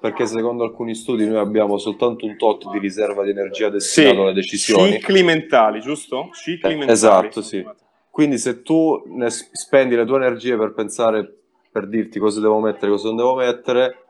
perché 0.00 0.26
secondo 0.26 0.64
alcuni 0.64 0.96
studi 0.96 1.28
noi 1.28 1.38
abbiamo 1.38 1.78
soltanto 1.78 2.26
un 2.26 2.36
tot 2.36 2.68
di 2.72 2.80
riserva 2.80 3.22
di 3.22 3.30
energia 3.30 3.68
destinato 3.68 4.16
sì, 4.16 4.20
alle 4.22 4.32
decisioni. 4.32 4.92
Cicli 4.94 5.22
mentali, 5.22 5.80
giusto? 5.80 6.30
Cicli 6.32 6.72
eh, 6.72 6.74
mentali. 6.74 6.90
Esatto, 6.90 7.40
sì. 7.40 7.64
Quindi 8.12 8.36
se 8.36 8.60
tu 8.60 9.02
spendi 9.24 9.96
le 9.96 10.04
tue 10.04 10.16
energie 10.16 10.54
per 10.58 10.74
pensare, 10.74 11.34
per 11.72 11.88
dirti 11.88 12.18
cosa 12.18 12.42
devo 12.42 12.60
mettere, 12.60 12.90
cosa 12.90 13.06
non 13.06 13.16
devo 13.16 13.34
mettere, 13.36 14.04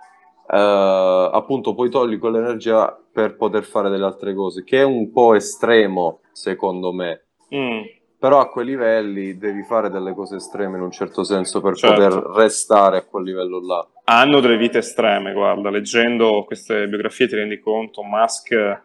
eh, 0.51 1.31
appunto 1.33 1.73
poi 1.73 1.88
togli 1.88 2.19
quell'energia 2.19 2.99
per 3.12 3.37
poter 3.37 3.62
fare 3.62 3.91
delle 3.91 4.05
altre 4.05 4.35
cose, 4.35 4.65
che 4.65 4.81
è 4.81 4.83
un 4.83 5.12
po' 5.12 5.37
estremo 5.37 6.19
secondo 6.33 6.93
me. 6.93 7.27
Mm. 7.55 7.83
Però 8.19 8.41
a 8.41 8.49
quei 8.49 8.67
livelli 8.67 9.38
devi 9.38 9.62
fare 9.62 9.88
delle 9.88 10.15
cose 10.15 10.35
estreme 10.35 10.79
in 10.79 10.83
un 10.83 10.91
certo 10.91 11.23
senso 11.23 11.61
per 11.61 11.77
certo. 11.77 11.95
poter 11.95 12.25
restare 12.35 12.97
a 12.97 13.05
quel 13.05 13.23
livello 13.23 13.65
là. 13.65 13.87
Hanno 14.07 14.41
delle 14.41 14.57
vite 14.57 14.79
estreme, 14.79 15.33
guarda, 15.33 15.71
leggendo 15.71 16.43
queste 16.45 16.88
biografie 16.88 17.29
ti 17.29 17.37
rendi 17.37 17.61
conto, 17.61 18.03
Musk 18.03 18.83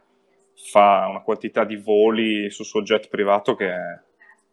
fa 0.71 1.08
una 1.10 1.21
quantità 1.21 1.63
di 1.63 1.75
voli 1.75 2.51
sul 2.51 2.65
suo 2.65 2.84
jet 2.84 3.10
privato 3.10 3.56
che 3.56 3.67
è 3.67 4.06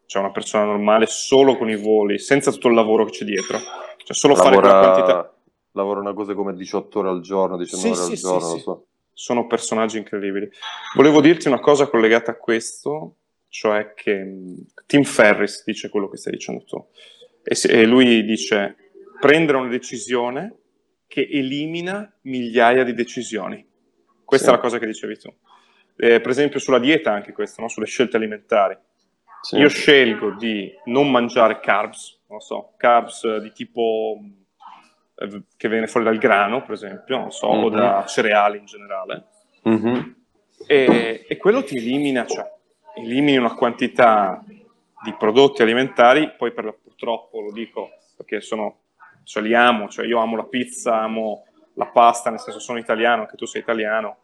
cioè 0.07 0.23
una 0.23 0.33
persona 0.33 0.65
normale 0.65 1.07
solo 1.07 1.57
con 1.57 1.69
i 1.71 1.77
voli, 1.77 2.19
senza 2.19 2.51
tutto 2.51 2.69
il 2.69 2.75
lavoro 2.75 3.05
che 3.05 3.13
c'è 3.13 3.25
dietro. 3.25 3.59
Cioè 3.59 4.15
solo 4.17 4.35
Lavora... 4.35 4.51
fare 4.51 4.61
quella 4.61 4.81
quantità 4.81 5.35
lavora 5.75 6.01
una 6.01 6.15
cosa 6.15 6.35
come 6.35 6.55
18 6.55 6.99
ore 6.99 7.09
al 7.09 7.21
giorno, 7.21 7.57
19 7.57 7.95
sì, 7.95 8.01
ore 8.01 8.17
sì, 8.17 8.27
al 8.27 8.31
giorno, 8.33 8.57
sì, 8.57 8.61
so. 8.61 8.87
Sono 9.13 9.47
personaggi 9.47 9.99
incredibili. 9.99 10.49
Volevo 10.97 11.21
dirti 11.21 11.47
una 11.47 11.61
cosa 11.61 11.87
collegata 11.87 12.33
a 12.33 12.37
questo, 12.37 13.17
cioè 13.49 13.95
che 13.95 14.25
Tim 14.87 15.05
Ferris 15.05 15.63
dice 15.65 15.89
quello 15.89 16.09
che 16.09 16.17
stai 16.17 16.33
dicendo 16.33 16.65
tu. 16.65 16.85
E, 17.43 17.55
se, 17.55 17.69
e 17.69 17.85
lui 17.87 18.25
dice 18.25 18.77
prendere 19.21 19.59
una 19.59 19.69
decisione 19.69 20.57
che 21.07 21.29
elimina 21.31 22.13
migliaia 22.23 22.83
di 22.83 22.95
decisioni. 22.95 23.65
Questa 24.25 24.49
è 24.49 24.53
la 24.53 24.59
cosa 24.59 24.79
che 24.79 24.87
dicevi 24.87 25.19
tu. 25.19 25.33
Eh, 25.97 26.21
per 26.21 26.31
esempio 26.31 26.59
sulla 26.59 26.81
dieta 26.81 27.13
anche 27.13 27.33
questo, 27.33 27.61
no? 27.61 27.69
sulle 27.69 27.87
scelte 27.87 28.17
alimentari. 28.17 28.77
Io 29.53 29.69
scelgo 29.69 30.31
di 30.33 30.73
non 30.87 31.11
mangiare 31.11 31.61
carbs, 31.61 32.21
non 32.29 32.41
so, 32.41 32.73
carbs 32.77 33.37
di 33.39 33.53
tipo 33.53 34.19
eh, 35.17 35.43
che 35.57 35.69
viene 35.69 35.87
fuori 35.87 36.07
dal 36.07 36.19
grano, 36.19 36.63
per 36.63 36.73
esempio, 36.73 37.19
non 37.19 37.31
so, 37.31 37.53
mm-hmm. 37.53 37.65
o 37.65 37.69
da 37.69 37.99
mhm. 37.99 38.07
cereali 38.07 38.59
in 38.59 38.65
generale. 38.65 39.25
Mm-hmm. 39.69 40.13
E, 40.67 41.27
e, 41.29 41.37
quello 41.37 41.63
ti 41.63 41.77
elimina, 41.77 42.25
cioè 42.27 42.51
elimini 42.97 43.37
una 43.37 43.55
quantità 43.55 44.43
di 45.03 45.15
prodotti 45.19 45.63
alimentari, 45.63 46.33
poi 46.37 46.53
per 46.53 46.79
purtroppo 46.83 47.41
lo 47.41 47.53
dico 47.53 47.91
perché 48.17 48.41
sono, 48.41 48.79
cioè 49.25 49.43
li 49.43 49.55
amo, 49.55 49.89
cioè 49.89 50.07
io 50.07 50.19
amo 50.19 50.37
la 50.37 50.45
pizza, 50.45 51.01
amo 51.01 51.45
la 51.75 51.87
pasta, 51.87 52.31
nel 52.31 52.41
senso 52.41 52.61
sono 52.61 52.79
italiano, 52.79 53.23
anche 53.23 53.37
tu 53.37 53.45
sei 53.45 53.61
italiano, 53.61 54.17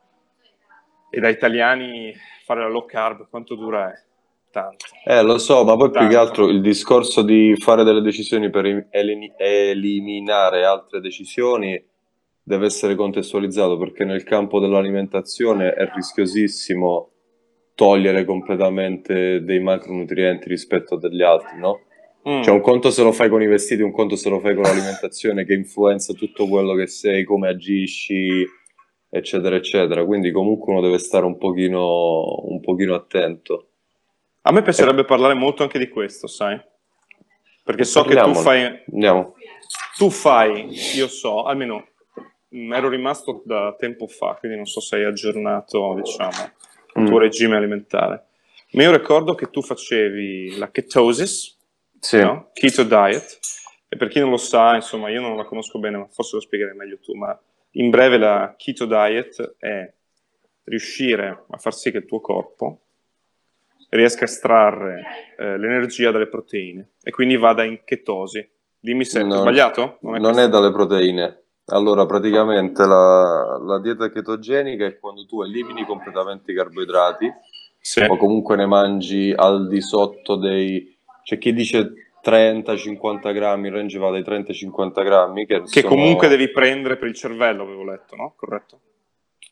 e 1.10 1.20
da 1.20 1.28
italiani 1.28 2.14
fare 2.44 2.60
la 2.60 2.68
low 2.68 2.86
carb 2.86 3.28
quanto 3.28 3.54
dura 3.54 3.92
è? 3.92 4.08
Tanto. 4.50 4.86
Eh, 5.04 5.22
lo 5.22 5.38
so, 5.38 5.64
ma 5.64 5.76
poi 5.76 5.90
tanto. 5.90 5.98
più 5.98 6.08
che 6.08 6.16
altro 6.16 6.48
il 6.48 6.60
discorso 6.60 7.22
di 7.22 7.54
fare 7.56 7.84
delle 7.84 8.00
decisioni 8.00 8.50
per 8.50 8.86
elim- 8.90 9.34
eliminare 9.38 10.64
altre 10.64 11.00
decisioni 11.00 11.82
deve 12.42 12.66
essere 12.66 12.94
contestualizzato 12.94 13.78
perché 13.78 14.04
nel 14.04 14.24
campo 14.24 14.58
dell'alimentazione 14.58 15.72
è 15.72 15.88
rischiosissimo 15.94 17.10
togliere 17.74 18.24
completamente 18.24 19.42
dei 19.42 19.60
macronutrienti 19.60 20.48
rispetto 20.48 20.96
a 20.96 20.98
degli 20.98 21.22
altri, 21.22 21.58
no? 21.58 21.80
Mm. 22.28 22.42
Cioè 22.42 22.52
un 22.52 22.60
conto 22.60 22.90
se 22.90 23.02
lo 23.02 23.12
fai 23.12 23.30
con 23.30 23.40
i 23.40 23.46
vestiti, 23.46 23.80
un 23.80 23.92
conto 23.92 24.16
se 24.16 24.28
lo 24.28 24.40
fai 24.40 24.54
con 24.54 24.64
l'alimentazione 24.64 25.46
che 25.46 25.54
influenza 25.54 26.12
tutto 26.12 26.46
quello 26.46 26.74
che 26.74 26.86
sei, 26.86 27.24
come 27.24 27.48
agisci, 27.48 28.44
eccetera, 29.08 29.56
eccetera. 29.56 30.04
Quindi 30.04 30.30
comunque 30.30 30.72
uno 30.72 30.82
deve 30.82 30.98
stare 30.98 31.24
un 31.24 31.38
pochino, 31.38 32.44
un 32.48 32.60
pochino 32.60 32.94
attento. 32.94 33.69
A 34.42 34.52
me 34.52 34.62
piacerebbe 34.62 35.04
parlare 35.04 35.34
molto 35.34 35.62
anche 35.62 35.78
di 35.78 35.88
questo, 35.88 36.26
sai? 36.26 36.58
Perché 37.62 37.84
so 37.84 38.02
Parliamo. 38.02 38.28
che 38.28 38.32
tu 38.32 38.40
fai... 38.42 38.82
Andiamo. 38.90 39.34
Tu 39.96 40.10
fai, 40.10 40.96
io 40.96 41.08
so, 41.08 41.44
almeno 41.44 41.88
mm, 42.54 42.72
ero 42.72 42.88
rimasto 42.88 43.42
da 43.44 43.74
tempo 43.78 44.06
fa, 44.06 44.36
quindi 44.38 44.56
non 44.56 44.66
so 44.66 44.80
se 44.80 44.96
hai 44.96 45.04
aggiornato, 45.04 45.94
diciamo, 45.94 46.52
il 46.94 47.06
tuo 47.06 47.18
mm. 47.18 47.20
regime 47.20 47.56
alimentare. 47.56 48.24
Ma 48.72 48.82
io 48.82 48.96
ricordo 48.96 49.34
che 49.34 49.50
tu 49.50 49.60
facevi 49.60 50.56
la 50.56 50.70
ketosis, 50.70 51.58
sì. 51.98 52.20
no? 52.20 52.48
keto 52.54 52.84
diet, 52.84 53.38
e 53.88 53.96
per 53.96 54.08
chi 54.08 54.20
non 54.20 54.30
lo 54.30 54.38
sa, 54.38 54.74
insomma, 54.74 55.10
io 55.10 55.20
non 55.20 55.36
la 55.36 55.44
conosco 55.44 55.78
bene, 55.78 55.98
ma 55.98 56.06
forse 56.06 56.36
lo 56.36 56.40
spiegherai 56.40 56.74
meglio 56.74 56.98
tu, 56.98 57.14
ma 57.14 57.38
in 57.72 57.90
breve 57.90 58.16
la 58.16 58.54
keto 58.56 58.86
diet 58.86 59.56
è 59.58 59.92
riuscire 60.64 61.44
a 61.50 61.58
far 61.58 61.74
sì 61.74 61.90
che 61.90 61.98
il 61.98 62.06
tuo 62.06 62.20
corpo 62.20 62.80
riesca 63.90 64.22
a 64.22 64.28
estrarre 64.28 65.02
eh, 65.36 65.58
l'energia 65.58 66.10
dalle 66.10 66.28
proteine 66.28 66.92
e 67.02 67.10
quindi 67.10 67.36
vada 67.36 67.64
in 67.64 67.80
chetosi. 67.84 68.48
Dimmi 68.78 69.04
se 69.04 69.22
no, 69.22 69.34
è 69.34 69.38
sbagliato? 69.38 69.98
Non, 70.00 70.16
è, 70.16 70.18
non 70.18 70.38
è, 70.38 70.48
dalle 70.48 70.72
proteine. 70.72 71.42
Allora, 71.66 72.06
praticamente 72.06 72.84
la, 72.86 73.58
la, 73.62 73.78
dieta 73.78 74.10
chetogenica 74.10 74.86
è 74.86 74.98
quando 74.98 75.26
tu 75.26 75.42
elimini 75.42 75.84
completamente 75.84 76.50
i 76.50 76.54
carboidrati 76.54 77.30
sì. 77.78 78.00
o 78.00 78.16
comunque 78.16 78.56
ne 78.56 78.66
mangi 78.66 79.32
al 79.34 79.68
di 79.68 79.80
sotto 79.80 80.36
dei... 80.36 80.96
C'è 81.22 81.38
chi 81.38 81.52
dice 81.52 81.92
30-50 82.24 83.32
grammi, 83.32 83.68
il 83.68 83.74
range 83.74 83.98
va 83.98 84.10
dai 84.10 84.22
30-50 84.22 85.04
grammi. 85.04 85.46
Che, 85.46 85.62
che 85.62 85.80
sono... 85.80 85.94
comunque 85.94 86.28
devi 86.28 86.50
prendere 86.50 86.96
per 86.96 87.08
il 87.08 87.14
cervello, 87.14 87.62
avevo 87.62 87.84
letto, 87.84 88.16
no? 88.16 88.32
Corretto? 88.34 88.80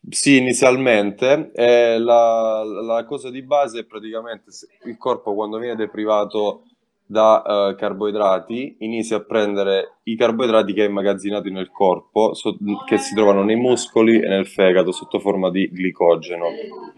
Sì, 0.08 0.38
inizialmente. 0.38 1.50
Eh, 1.54 1.98
la, 1.98 2.62
la, 2.64 3.04
cosa 3.04 3.30
di 3.30 3.42
base 3.42 3.80
è 3.80 3.84
praticamente 3.84 4.50
il 4.84 4.96
corpo 4.96 5.34
quando 5.34 5.58
viene 5.58 5.76
deprivato 5.76 6.62
da 7.10 7.42
uh, 7.70 7.74
carboidrati 7.74 8.76
inizia 8.80 9.16
a 9.16 9.20
prendere 9.20 9.96
i 10.04 10.14
carboidrati 10.14 10.74
che 10.74 10.84
è 10.84 10.88
immagazzinati 10.88 11.50
nel 11.50 11.70
corpo, 11.70 12.34
so, 12.34 12.54
che 12.86 12.98
si 12.98 13.14
trovano 13.14 13.42
nei 13.42 13.56
muscoli 13.56 14.20
e 14.20 14.28
nel 14.28 14.46
fegato 14.46 14.92
sotto 14.92 15.18
forma 15.18 15.50
di 15.50 15.70
glicogeno. 15.72 16.48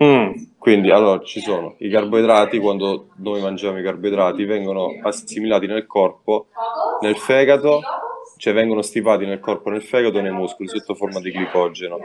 Mm. 0.02 0.32
Quindi 0.58 0.90
allora 0.90 1.22
ci 1.22 1.40
sono 1.40 1.76
i 1.78 1.88
carboidrati, 1.88 2.58
quando 2.58 3.10
noi 3.18 3.40
mangiamo 3.40 3.78
i 3.78 3.84
carboidrati 3.84 4.44
vengono 4.44 4.98
assimilati 5.00 5.66
nel 5.66 5.86
corpo, 5.86 6.48
nel 7.02 7.16
fegato, 7.16 7.80
cioè 8.36 8.52
vengono 8.52 8.82
stipati 8.82 9.26
nel 9.26 9.38
corpo, 9.38 9.70
nel 9.70 9.82
fegato 9.82 10.18
e 10.18 10.22
nei 10.22 10.32
muscoli 10.32 10.68
sotto 10.68 10.94
forma 10.94 11.20
di 11.20 11.30
glicogeno 11.30 11.98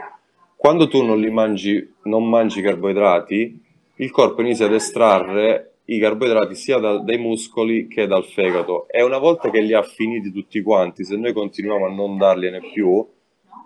quando 0.56 0.88
tu 0.88 1.02
non 1.04 1.20
li 1.20 1.30
mangi, 1.30 1.94
non 2.04 2.28
mangi 2.28 2.62
carboidrati, 2.62 3.62
il 3.96 4.10
corpo 4.10 4.40
inizia 4.40 4.66
ad 4.66 4.72
estrarre 4.72 5.76
i 5.84 5.98
carboidrati 5.98 6.54
sia 6.54 6.78
da, 6.78 6.98
dai 6.98 7.18
muscoli 7.18 7.86
che 7.86 8.06
dal 8.06 8.24
fegato 8.24 8.88
e 8.88 9.02
una 9.02 9.18
volta 9.18 9.50
che 9.50 9.60
li 9.60 9.72
ha 9.72 9.82
finiti 9.82 10.32
tutti 10.32 10.60
quanti, 10.62 11.04
se 11.04 11.16
noi 11.16 11.32
continuiamo 11.32 11.86
a 11.86 11.90
non 11.90 12.16
dargliene 12.16 12.60
più, 12.72 13.06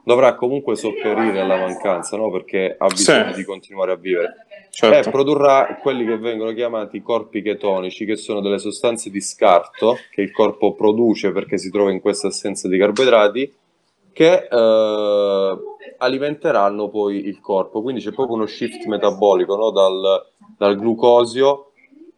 dovrà 0.04 0.34
comunque 0.34 0.76
sopperire 0.76 1.40
alla 1.40 1.56
mancanza, 1.56 2.16
no? 2.16 2.30
perché 2.30 2.74
ha 2.76 2.86
bisogno 2.86 3.30
sì. 3.30 3.36
di 3.36 3.44
continuare 3.44 3.92
a 3.92 3.96
vivere. 3.96 4.46
Certo. 4.70 5.08
E 5.08 5.10
produrrà 5.10 5.78
quelli 5.80 6.04
che 6.04 6.16
vengono 6.16 6.52
chiamati 6.52 7.02
corpi 7.02 7.42
chetonici, 7.42 8.04
che 8.04 8.16
sono 8.16 8.40
delle 8.40 8.58
sostanze 8.58 9.10
di 9.10 9.20
scarto 9.20 9.98
che 10.10 10.20
il 10.22 10.30
corpo 10.30 10.74
produce 10.74 11.32
perché 11.32 11.58
si 11.58 11.70
trova 11.70 11.90
in 11.90 12.00
questa 12.00 12.28
assenza 12.28 12.68
di 12.68 12.78
carboidrati, 12.78 13.52
che 14.12 14.48
eh, 14.50 15.58
alimenteranno 15.98 16.88
poi 16.88 17.26
il 17.26 17.40
corpo. 17.40 17.82
Quindi 17.82 18.00
c'è 18.00 18.12
proprio 18.12 18.36
uno 18.36 18.46
shift 18.46 18.86
metabolico 18.86 19.56
no? 19.56 19.70
dal, 19.70 20.26
dal, 20.56 20.76
glucosio 20.76 21.72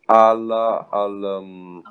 alla, 0.07 0.89
al, 0.91 1.39
um, 1.41 1.83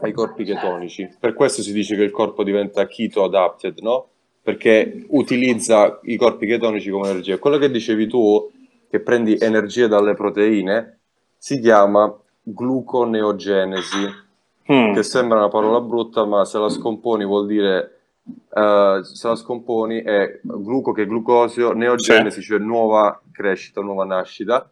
ai 0.00 0.12
corpi 0.12 0.44
chetonici. 0.44 1.08
Per 1.18 1.34
questo 1.34 1.62
si 1.62 1.72
dice 1.72 1.96
che 1.96 2.02
il 2.02 2.10
corpo 2.10 2.42
diventa 2.42 2.86
keto 2.86 3.24
adapted, 3.24 3.78
no? 3.80 4.08
perché 4.42 5.04
utilizza 5.08 6.00
i 6.04 6.16
corpi 6.16 6.46
chetonici 6.46 6.90
come 6.90 7.10
energia. 7.10 7.38
Quello 7.38 7.58
che 7.58 7.70
dicevi 7.70 8.06
tu, 8.06 8.50
che 8.88 9.00
prendi 9.00 9.36
energia 9.38 9.86
dalle 9.86 10.14
proteine, 10.14 11.00
si 11.36 11.60
chiama 11.60 12.12
gluconeogenesi, 12.42 14.28
Mm. 14.70 14.94
che 14.94 15.02
sembra 15.02 15.38
una 15.38 15.48
parola 15.48 15.80
brutta, 15.80 16.24
ma 16.24 16.44
se 16.44 16.56
la 16.58 16.68
scomponi 16.68 17.24
vuol 17.24 17.46
dire 17.46 17.99
eh, 18.24 19.00
se 19.02 19.28
la 19.28 19.36
scomponi 19.36 20.02
è 20.02 20.40
gluco 20.42 20.92
che 20.92 21.02
è 21.02 21.06
glucosio, 21.06 21.72
neogenesi, 21.72 22.42
cioè 22.42 22.58
nuova 22.58 23.20
crescita, 23.32 23.80
nuova 23.80 24.04
nascita, 24.04 24.70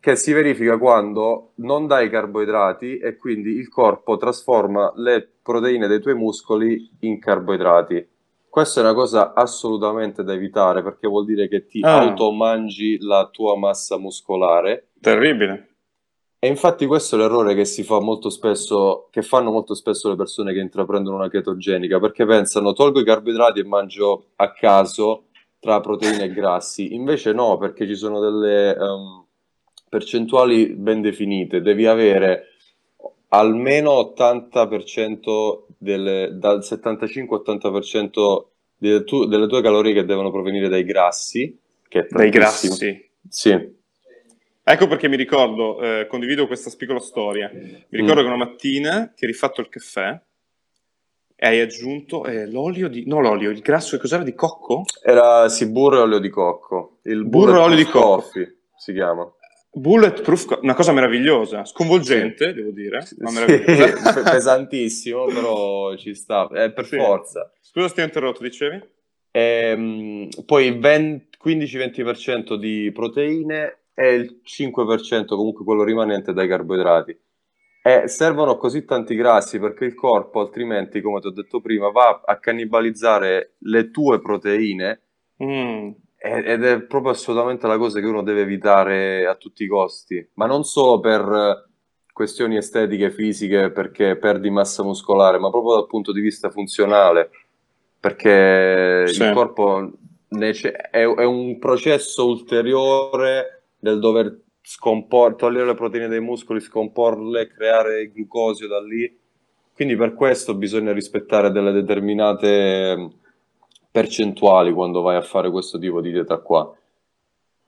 che 0.00 0.16
si 0.16 0.32
verifica 0.32 0.78
quando 0.78 1.52
non 1.56 1.86
dai 1.86 2.08
carboidrati 2.08 2.98
e 2.98 3.16
quindi 3.16 3.50
il 3.50 3.68
corpo 3.68 4.16
trasforma 4.16 4.92
le 4.96 5.28
proteine 5.42 5.86
dei 5.88 6.00
tuoi 6.00 6.14
muscoli 6.14 6.90
in 7.00 7.18
carboidrati. 7.18 8.06
Questa 8.48 8.80
è 8.80 8.84
una 8.84 8.94
cosa 8.94 9.34
assolutamente 9.34 10.24
da 10.24 10.32
evitare 10.32 10.82
perché 10.82 11.06
vuol 11.06 11.24
dire 11.24 11.48
che 11.48 11.66
ti 11.66 11.80
Ah. 11.82 12.00
automangi 12.00 12.98
la 13.00 13.28
tua 13.30 13.56
massa 13.56 13.98
muscolare 13.98 14.88
Terribile. 15.00 15.66
E 16.40 16.46
infatti 16.46 16.86
questo 16.86 17.16
è 17.16 17.18
l'errore 17.18 17.54
che 17.54 17.64
si 17.64 17.82
fa 17.82 18.00
molto 18.00 18.30
spesso, 18.30 19.08
che 19.10 19.22
fanno 19.22 19.50
molto 19.50 19.74
spesso 19.74 20.08
le 20.08 20.16
persone 20.16 20.52
che 20.52 20.60
intraprendono 20.60 21.16
una 21.16 21.28
chetogenica, 21.28 21.98
perché 21.98 22.24
pensano 22.26 22.72
tolgo 22.72 23.00
i 23.00 23.04
carboidrati 23.04 23.60
e 23.60 23.64
mangio 23.64 24.26
a 24.36 24.52
caso 24.52 25.24
tra 25.58 25.80
proteine 25.80 26.24
e 26.24 26.32
grassi. 26.32 26.94
Invece 26.94 27.32
no, 27.32 27.58
perché 27.58 27.86
ci 27.86 27.96
sono 27.96 28.20
delle 28.20 28.76
ehm, 28.76 29.24
percentuali 29.88 30.68
ben 30.68 31.00
definite. 31.00 31.60
Devi 31.60 31.86
avere 31.86 32.44
almeno 33.30 34.14
80% 34.14 35.62
delle, 35.76 36.30
dal 36.34 36.60
75-80% 36.60 38.44
delle, 38.76 39.04
tu- 39.04 39.26
delle 39.26 39.48
tue 39.48 39.60
calorie 39.60 39.92
che 39.92 40.04
devono 40.04 40.30
provenire 40.30 40.68
dai 40.68 40.84
grassi, 40.84 41.58
che 41.88 42.00
è 42.00 42.06
Dai 42.08 42.30
grassi. 42.30 42.68
Sì. 43.28 43.76
Ecco 44.70 44.86
perché 44.86 45.08
mi 45.08 45.16
ricordo, 45.16 45.80
eh, 45.80 46.06
condivido 46.06 46.46
questa 46.46 46.70
piccola 46.76 47.00
storia. 47.00 47.50
Mi 47.52 47.86
ricordo 47.88 48.20
che 48.20 48.26
una 48.26 48.36
mattina 48.36 49.10
ti 49.16 49.24
hai 49.24 49.30
rifatto 49.30 49.62
il 49.62 49.70
caffè 49.70 50.20
e 51.34 51.46
hai 51.46 51.60
aggiunto 51.60 52.26
eh, 52.26 52.46
l'olio 52.46 52.88
di... 52.88 53.04
no 53.06 53.20
l'olio, 53.20 53.48
il 53.48 53.60
grasso, 53.60 53.96
che 53.96 54.02
cos'era 54.02 54.22
di 54.22 54.34
cocco? 54.34 54.84
Era 55.02 55.48
sì, 55.48 55.70
burro 55.70 55.96
e 55.96 56.00
olio 56.00 56.18
di 56.18 56.28
cocco. 56.28 56.98
Il 57.04 57.24
Burro 57.24 57.56
e 57.56 57.60
olio 57.60 57.76
di 57.76 57.84
cocco. 57.84 58.16
Coffee 58.16 58.56
si 58.76 58.92
chiama. 58.92 59.26
Bulletproof, 59.72 60.58
una 60.60 60.74
cosa 60.74 60.92
meravigliosa, 60.92 61.64
sconvolgente, 61.64 62.52
devo 62.52 62.70
dire, 62.70 63.00
Sì, 63.08 63.16
pesantissimo, 63.16 65.24
però 65.26 65.96
ci 65.96 66.14
sta, 66.14 66.46
è 66.52 66.70
per 66.72 66.84
Sì. 66.84 66.96
forza. 66.96 67.50
Scusa 67.62 67.88
se 67.88 67.94
ti 67.94 68.00
ho 68.02 68.04
interrotto, 68.04 68.42
dicevi? 68.42 68.82
Ehm, 69.30 70.28
poi 70.44 70.78
20 70.78 71.26
15-20% 71.42 72.56
di 72.56 72.90
proteine 72.92 73.78
e 73.98 74.14
il 74.14 74.40
5% 74.44 75.36
comunque 75.36 75.64
quello 75.64 75.82
rimanente 75.82 76.32
dai 76.32 76.46
carboidrati. 76.48 77.18
E 77.82 78.06
servono 78.08 78.56
così 78.56 78.84
tanti 78.84 79.14
grassi 79.16 79.58
perché 79.58 79.84
il 79.84 79.94
corpo 79.94 80.40
altrimenti, 80.40 81.00
come 81.00 81.20
ti 81.20 81.26
ho 81.28 81.30
detto 81.30 81.60
prima, 81.60 81.90
va 81.90 82.22
a 82.24 82.38
cannibalizzare 82.38 83.54
le 83.58 83.90
tue 83.90 84.20
proteine 84.20 85.02
Mm. 85.42 85.90
ed 86.20 86.64
è 86.64 86.80
proprio 86.82 87.12
assolutamente 87.12 87.68
la 87.68 87.78
cosa 87.78 88.00
che 88.00 88.06
uno 88.06 88.22
deve 88.24 88.40
evitare 88.40 89.24
a 89.26 89.36
tutti 89.36 89.62
i 89.62 89.68
costi, 89.68 90.28
ma 90.34 90.46
non 90.46 90.64
solo 90.64 90.98
per 90.98 91.20
eh, 91.22 91.70
questioni 92.12 92.56
estetiche, 92.56 93.12
fisiche, 93.12 93.70
perché 93.70 94.16
perdi 94.16 94.50
massa 94.50 94.82
muscolare, 94.82 95.38
ma 95.38 95.48
proprio 95.50 95.74
dal 95.76 95.86
punto 95.86 96.10
di 96.12 96.20
vista 96.20 96.50
funzionale, 96.50 97.30
perché 98.00 99.04
Sì. 99.06 99.22
il 99.22 99.32
corpo 99.32 99.92
è 100.90 101.24
un 101.24 101.58
processo 101.58 102.26
ulteriore 102.26 103.57
del 103.78 103.98
dover 103.98 104.42
scompor- 104.60 105.36
togliere 105.36 105.66
le 105.66 105.74
proteine 105.74 106.08
dai 106.08 106.20
muscoli, 106.20 106.60
scomporle, 106.60 107.48
creare 107.48 108.02
il 108.02 108.12
glucosio 108.12 108.68
da 108.68 108.80
lì. 108.82 109.16
Quindi 109.74 109.96
per 109.96 110.14
questo 110.14 110.54
bisogna 110.54 110.92
rispettare 110.92 111.50
delle 111.50 111.72
determinate 111.72 112.92
eh, 112.92 113.08
percentuali 113.90 114.72
quando 114.72 115.00
vai 115.00 115.16
a 115.16 115.22
fare 115.22 115.50
questo 115.50 115.78
tipo 115.78 116.00
di 116.00 116.10
dieta 116.10 116.38
qua. 116.38 116.70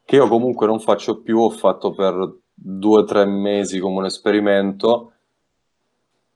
Che 0.05 0.17
io 0.17 0.27
comunque 0.27 0.67
non 0.67 0.81
faccio 0.81 1.23
più, 1.23 1.39
ho 1.39 1.51
fatto 1.51 1.93
per 1.93 2.39
due 2.53 3.01
o 3.01 3.05
tre 3.05 3.25
mesi 3.25 3.79
come 3.79 3.99
un 3.99 4.05
esperimento, 4.07 5.13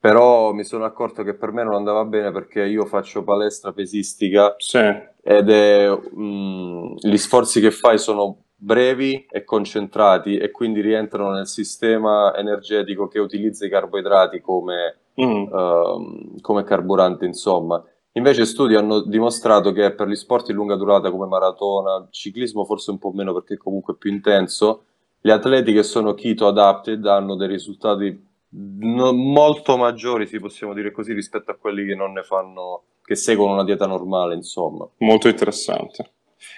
però 0.04 0.52
mi 0.52 0.64
sono 0.64 0.84
accorto 0.84 1.22
che 1.22 1.34
per 1.34 1.50
me 1.50 1.64
non 1.64 1.74
andava 1.74 2.04
bene 2.04 2.30
perché 2.30 2.62
io 2.62 2.84
faccio 2.84 3.24
palestra 3.24 3.72
pesistica 3.72 4.54
Sì, 4.58 4.76
ed 4.78 5.48
è, 5.48 5.88
mm, 6.14 6.96
gli 7.00 7.16
sforzi 7.16 7.58
che 7.58 7.70
fai 7.70 7.98
sono 7.98 8.42
brevi 8.56 9.26
e 9.30 9.44
concentrati 9.44 10.36
e 10.36 10.50
quindi 10.50 10.80
rientrano 10.80 11.30
nel 11.32 11.46
sistema 11.46 12.34
energetico 12.36 13.08
che 13.08 13.18
utilizza 13.18 13.66
i 13.66 13.70
carboidrati 13.70 14.40
come, 14.40 14.98
Mm. 15.20 15.46
ehm, 15.52 16.40
come 16.40 16.64
carburante, 16.64 17.24
insomma. 17.24 17.82
Invece 18.16 18.44
studi 18.44 18.74
hanno 18.76 19.00
dimostrato 19.00 19.72
che 19.72 19.92
per 19.92 20.08
gli 20.08 20.14
sport 20.14 20.46
di 20.46 20.52
lunga 20.52 20.76
durata 20.76 21.10
come 21.10 21.26
maratona, 21.26 22.06
ciclismo 22.10 22.64
forse 22.64 22.90
un 22.90 22.98
po' 22.98 23.10
meno 23.12 23.32
perché 23.32 23.54
è 23.54 23.56
comunque 23.56 23.96
più 23.96 24.10
intenso, 24.10 24.84
gli 25.20 25.30
atleti 25.30 25.72
che 25.72 25.82
sono 25.82 26.14
keto 26.14 26.46
adapted 26.46 27.04
hanno 27.06 27.34
dei 27.34 27.48
risultati 27.48 28.26
no- 28.50 29.12
molto 29.12 29.76
maggiori, 29.76 30.26
se 30.26 30.38
possiamo 30.38 30.74
dire 30.74 30.92
così, 30.92 31.12
rispetto 31.12 31.50
a 31.50 31.56
quelli 31.56 31.84
che 31.86 31.94
non 31.96 32.12
ne 32.12 32.22
fanno, 32.22 32.82
che 33.04 33.16
seguono 33.16 33.54
una 33.54 33.64
dieta 33.64 33.86
normale, 33.86 34.34
insomma. 34.34 34.88
Molto 34.98 35.28
interessante. 35.28 36.12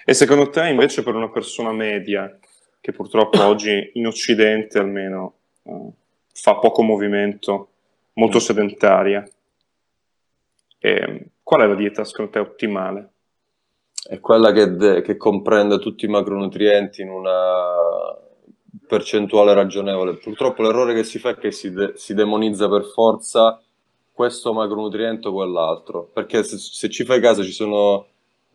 E 0.05 0.13
secondo 0.13 0.49
te, 0.49 0.67
invece, 0.67 1.03
per 1.03 1.15
una 1.15 1.29
persona 1.29 1.71
media, 1.71 2.37
che 2.79 2.91
purtroppo 2.91 3.41
oggi 3.45 3.91
in 3.93 4.07
Occidente 4.07 4.79
almeno 4.79 5.33
eh, 5.63 5.89
fa 6.33 6.55
poco 6.55 6.83
movimento, 6.83 7.69
molto 8.13 8.39
sedentaria, 8.39 9.27
ehm, 10.79 11.25
qual 11.43 11.61
è 11.61 11.67
la 11.67 11.75
dieta 11.75 12.03
secondo 12.03 12.31
te 12.31 12.39
ottimale? 12.39 13.11
È 14.07 14.19
quella 14.19 14.51
che, 14.51 14.75
de- 14.75 15.01
che 15.01 15.17
comprende 15.17 15.79
tutti 15.79 16.05
i 16.05 16.09
macronutrienti 16.09 17.01
in 17.01 17.09
una 17.09 17.75
percentuale 18.87 19.53
ragionevole. 19.53 20.15
Purtroppo 20.15 20.61
l'errore 20.61 20.93
che 20.93 21.03
si 21.03 21.19
fa 21.19 21.31
è 21.31 21.37
che 21.37 21.51
si, 21.51 21.71
de- 21.71 21.93
si 21.95 22.13
demonizza 22.13 22.69
per 22.69 22.85
forza 22.85 23.61
questo 24.11 24.53
macronutriente 24.53 25.27
o 25.27 25.33
quell'altro, 25.33 26.09
perché 26.11 26.43
se, 26.43 26.57
se 26.57 26.89
ci 26.89 27.03
fai 27.05 27.19
caso 27.19 27.43
ci 27.43 27.51
sono 27.51 28.07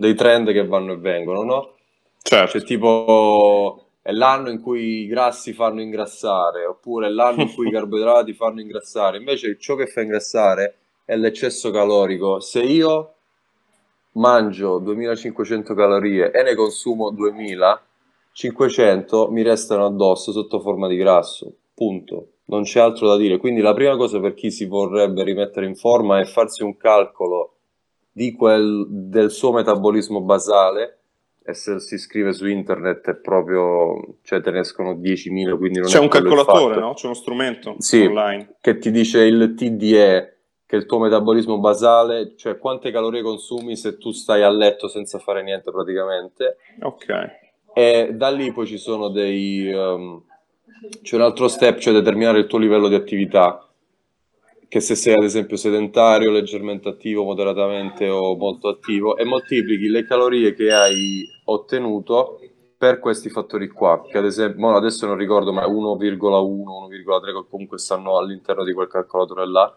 dei 0.03 0.15
trend 0.17 0.53
che 0.53 0.67
vanno 0.67 0.95
e 0.95 0.97
vengono, 0.97 1.45
no? 1.45 1.75
Certo, 2.21 2.59
Cioè 2.59 2.67
tipo 2.67 3.85
è 4.03 4.11
l'anno 4.11 4.51
in 4.51 4.61
cui 4.61 5.03
i 5.03 5.07
grassi 5.07 5.53
fanno 5.53 5.81
ingrassare, 5.81 6.67
oppure 6.67 7.07
è 7.07 7.11
l'anno 7.11 7.43
in 7.43 7.55
cui 7.55 7.69
i 7.69 7.71
carboidrati 7.75 8.33
fanno 8.33 8.61
ingrassare. 8.61 9.19
Invece 9.19 9.57
ciò 9.59 9.77
che 9.77 9.87
fa 9.87 10.01
ingrassare 10.01 10.75
è 11.05 11.15
l'eccesso 11.15 11.71
calorico. 11.71 12.41
Se 12.41 12.61
io 12.61 13.13
mangio 14.15 14.79
2500 14.79 15.73
calorie 15.75 16.33
e 16.33 16.43
ne 16.43 16.57
consumo 16.57 17.11
2500, 17.11 19.29
mi 19.31 19.43
restano 19.43 19.87
addosso 19.87 20.33
sotto 20.33 20.59
forma 20.59 20.89
di 20.89 20.97
grasso. 20.97 21.53
Punto. 21.75 22.27
Non 22.47 22.65
c'è 22.65 22.81
altro 22.81 23.07
da 23.07 23.17
dire. 23.17 23.39
Quindi 23.39 23.61
la 23.61 23.73
prima 23.73 23.97
cosa 23.97 24.19
per 24.19 24.35
chi 24.35 24.51
si 24.51 24.67
vorrebbe 24.67 25.23
rimettere 25.23 25.67
in 25.67 25.77
forma 25.77 26.19
è 26.19 26.25
farsi 26.25 26.65
un 26.65 26.77
calcolo 26.77 27.52
di 28.13 28.33
quel, 28.33 28.87
del 28.89 29.31
suo 29.31 29.53
metabolismo 29.53 30.21
basale 30.21 30.99
e 31.45 31.55
se 31.55 31.81
si 31.81 31.99
scrive 31.99 32.33
su 32.33 32.47
internet 32.47 33.09
è 33.11 33.15
proprio, 33.17 34.19
cioè 34.23 34.41
te 34.41 34.51
ne 34.53 34.61
escono 34.61 34.95
10.000, 34.95 35.57
quindi 35.57 35.81
non 35.81 35.89
c'è 35.89 35.99
un 35.99 36.09
calcolatore, 36.09 36.79
no? 36.79 36.95
C'è 36.95 37.07
uno 37.07 37.15
strumento 37.15 37.75
Sì. 37.79 38.05
online. 38.05 38.57
Che 38.61 38.79
ti 38.79 38.91
dice 38.93 39.23
il 39.25 39.55
TDE, 39.57 40.37
che 40.67 40.77
è 40.77 40.79
il 40.79 40.87
tuo 40.87 41.01
metabolismo 41.01 41.59
basale, 41.59 42.35
cioè 42.37 42.59
quante 42.59 42.93
calorie 42.93 43.23
consumi 43.23 43.77
se 43.77 43.99
tu 43.99 44.13
stai 44.13 44.43
a 44.43 44.51
letto 44.51 44.87
senza 44.87 45.19
fare 45.19 45.43
niente 45.43 45.73
praticamente. 45.73 46.59
Ok. 46.83 47.41
E 47.75 48.11
da 48.13 48.31
lì 48.31 48.53
poi 48.53 48.67
ci 48.67 48.79
sono 48.79 49.09
dei... 49.09 49.69
ehm, 49.69 50.23
c'è 51.03 51.17
un 51.17 51.23
altro 51.23 51.49
step, 51.49 51.79
cioè 51.79 51.93
determinare 51.93 52.39
il 52.39 52.47
tuo 52.47 52.59
livello 52.59 52.89
di 52.89 52.95
attività, 52.95 53.69
che 54.73 54.81
se 54.81 54.95
sei 54.95 55.13
ad 55.13 55.23
esempio 55.23 55.59
sedentario, 55.59 56.31
leggermente 56.31 56.89
attivo, 56.89 57.25
moderatamente 57.25 58.09
o 58.09 58.35
molto 58.39 58.69
attivo, 58.69 59.19
e 59.19 59.25
moltiplichi 59.27 59.87
le 59.89 60.07
calorie 60.07 60.55
che 60.55 60.73
hai 60.73 61.29
ottenuto 61.45 62.41
per 62.79 62.99
questi 62.99 63.29
fattori 63.29 63.69
qua, 63.69 64.01
che 64.01 64.17
ad 64.17 64.25
esempio, 64.25 64.75
adesso 64.75 65.05
non 65.05 65.19
ricordo, 65.19 65.53
ma 65.53 65.67
1,1, 65.67 66.17
1,3 66.17 66.89
che 66.89 67.47
comunque 67.51 67.77
stanno 67.77 68.17
all'interno 68.17 68.65
di 68.65 68.73
quel 68.73 68.89
calcolatore 68.89 69.47
là. 69.47 69.77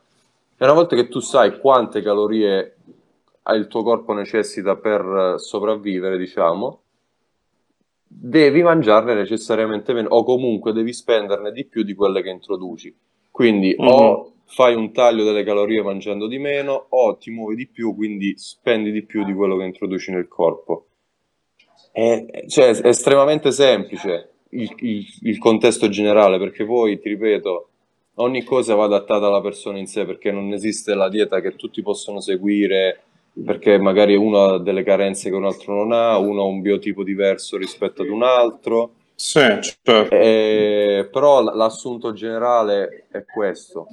E 0.58 0.64
una 0.64 0.72
volta 0.72 0.96
che 0.96 1.10
tu 1.10 1.20
sai 1.20 1.60
quante 1.60 2.02
calorie 2.02 2.78
il 3.54 3.68
tuo 3.68 3.84
corpo 3.84 4.14
necessita 4.14 4.78
per 4.78 5.34
sopravvivere, 5.40 6.18
diciamo, 6.18 6.84
devi 8.08 8.64
mangiarne 8.64 9.14
necessariamente 9.14 9.92
meno 9.92 10.08
o 10.12 10.24
comunque 10.24 10.72
devi 10.72 10.94
spenderne 10.94 11.52
di 11.52 11.66
più 11.66 11.84
di 11.84 11.94
quelle 11.94 12.22
che 12.22 12.30
introduci. 12.30 12.96
Quindi 13.36 13.76
Mhm. 13.78 13.88
o 13.90 14.32
fai 14.46 14.76
un 14.76 14.94
taglio 14.94 15.26
delle 15.26 15.44
calorie 15.44 15.82
mangiando 15.84 16.26
di 16.28 16.38
meno 16.40 16.86
o 16.90 17.18
ti 17.18 17.32
muovi 17.32 17.56
di 17.58 17.68
più, 17.68 17.94
quindi 17.94 18.38
spendi 18.38 18.90
di 18.92 19.04
più 19.04 19.26
di 19.26 19.34
quello 19.34 19.58
che 19.58 19.66
introduci 19.66 20.12
nel 20.12 20.30
corpo. 20.30 20.86
È, 21.92 22.44
cioè, 22.48 22.70
è 22.76 22.88
estremamente 22.88 23.52
semplice 23.52 24.30
il, 24.50 24.72
il- 24.80 25.06
il 25.22 25.38
contesto 25.38 25.88
generale 25.90 26.38
perché 26.38 26.66
poi, 26.66 27.00
ti 27.00 27.10
ripeto, 27.10 27.70
ogni 28.16 28.44
cosa 28.44 28.76
va 28.76 28.86
adattata 28.86 29.28
alla 29.28 29.42
persona 29.42 29.78
in 29.78 29.88
sé, 29.88 30.06
perché 30.06 30.32
non 30.32 30.52
esiste 30.54 30.94
la 30.94 31.10
dieta 31.10 31.42
che 31.42 31.56
tutti 31.56 31.82
possono 31.82 32.20
seguire, 32.22 33.02
perché 33.46 33.78
magari 33.78 34.16
uno 34.16 34.44
ha 34.44 34.60
delle 34.60 34.84
carenze 34.84 35.30
che 35.30 35.36
un 35.36 35.46
altro 35.46 35.74
non 35.76 35.92
ha, 35.92 36.18
uno 36.18 36.42
ha 36.42 36.46
un 36.46 36.62
biotipo 36.62 37.04
diverso 37.04 37.58
rispetto 37.58 38.02
ad 38.02 38.10
un 38.10 38.24
altro. 38.24 38.92
Sì, 39.16 39.40
certo. 39.40 40.10
Eh, 40.10 41.08
però 41.12 41.42
l'assunto 41.42 42.14
generale 42.14 43.08
è 43.10 43.24
questo. 43.26 43.88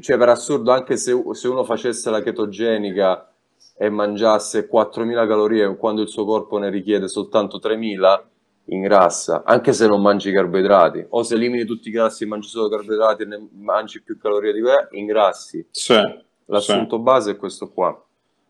Cioè, 0.00 0.16
per 0.18 0.28
assurdo, 0.28 0.72
anche 0.72 0.96
se, 0.96 1.14
se 1.32 1.48
uno 1.48 1.64
facesse 1.64 2.10
la 2.10 2.20
chetogenica 2.22 3.32
e 3.76 3.88
mangiasse 3.88 4.68
4.000 4.68 5.26
calorie 5.26 5.76
quando 5.76 6.02
il 6.02 6.08
suo 6.08 6.24
corpo 6.24 6.58
ne 6.58 6.70
richiede 6.70 7.08
soltanto 7.08 7.58
3.000, 7.58 8.22
ingrassa, 8.66 9.42
anche 9.44 9.72
se 9.72 9.86
non 9.86 10.00
mangi 10.00 10.32
carboidrati, 10.32 11.04
o 11.10 11.22
se 11.22 11.34
elimini 11.34 11.64
tutti 11.64 11.88
i 11.88 11.92
grassi 11.92 12.24
e 12.24 12.26
mangi 12.26 12.48
solo 12.48 12.68
carboidrati 12.68 13.22
e 13.22 13.26
ne 13.26 13.48
mangi 13.52 14.02
più 14.02 14.18
calorie 14.18 14.52
di 14.52 14.60
quelle, 14.60 14.88
ingrassi. 14.92 15.66
Sì, 15.70 16.00
L'assunto 16.46 16.96
sì. 16.96 17.02
base 17.02 17.30
è 17.32 17.36
questo 17.36 17.70
qua. 17.70 18.03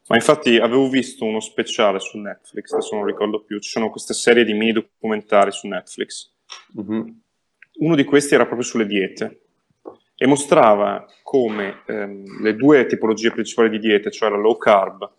Ma 0.07 0.17
infatti 0.17 0.59
avevo 0.59 0.89
visto 0.89 1.25
uno 1.25 1.41
speciale 1.41 1.99
su 1.99 2.19
Netflix, 2.19 2.73
adesso 2.73 2.95
non 2.95 3.07
ricordo 3.07 3.43
più, 3.43 3.59
ci 3.59 3.71
sono 3.71 3.91
queste 3.91 4.13
serie 4.13 4.45
di 4.45 4.53
mini 4.53 4.73
documentari 4.73 5.51
su 5.51 5.67
Netflix. 5.67 6.31
Mm-hmm. 6.79 7.09
Uno 7.77 7.95
di 7.95 8.05
questi 8.05 8.35
era 8.35 8.45
proprio 8.45 8.67
sulle 8.67 8.87
diete 8.87 9.41
e 10.17 10.27
mostrava 10.27 11.07
come 11.23 11.83
ehm, 11.87 12.43
le 12.43 12.55
due 12.55 12.87
tipologie 12.87 13.31
principali 13.31 13.71
di 13.71 13.79
diete, 13.79 14.11
cioè 14.11 14.29
la 14.29 14.37
low 14.37 14.59
carb 14.59 15.11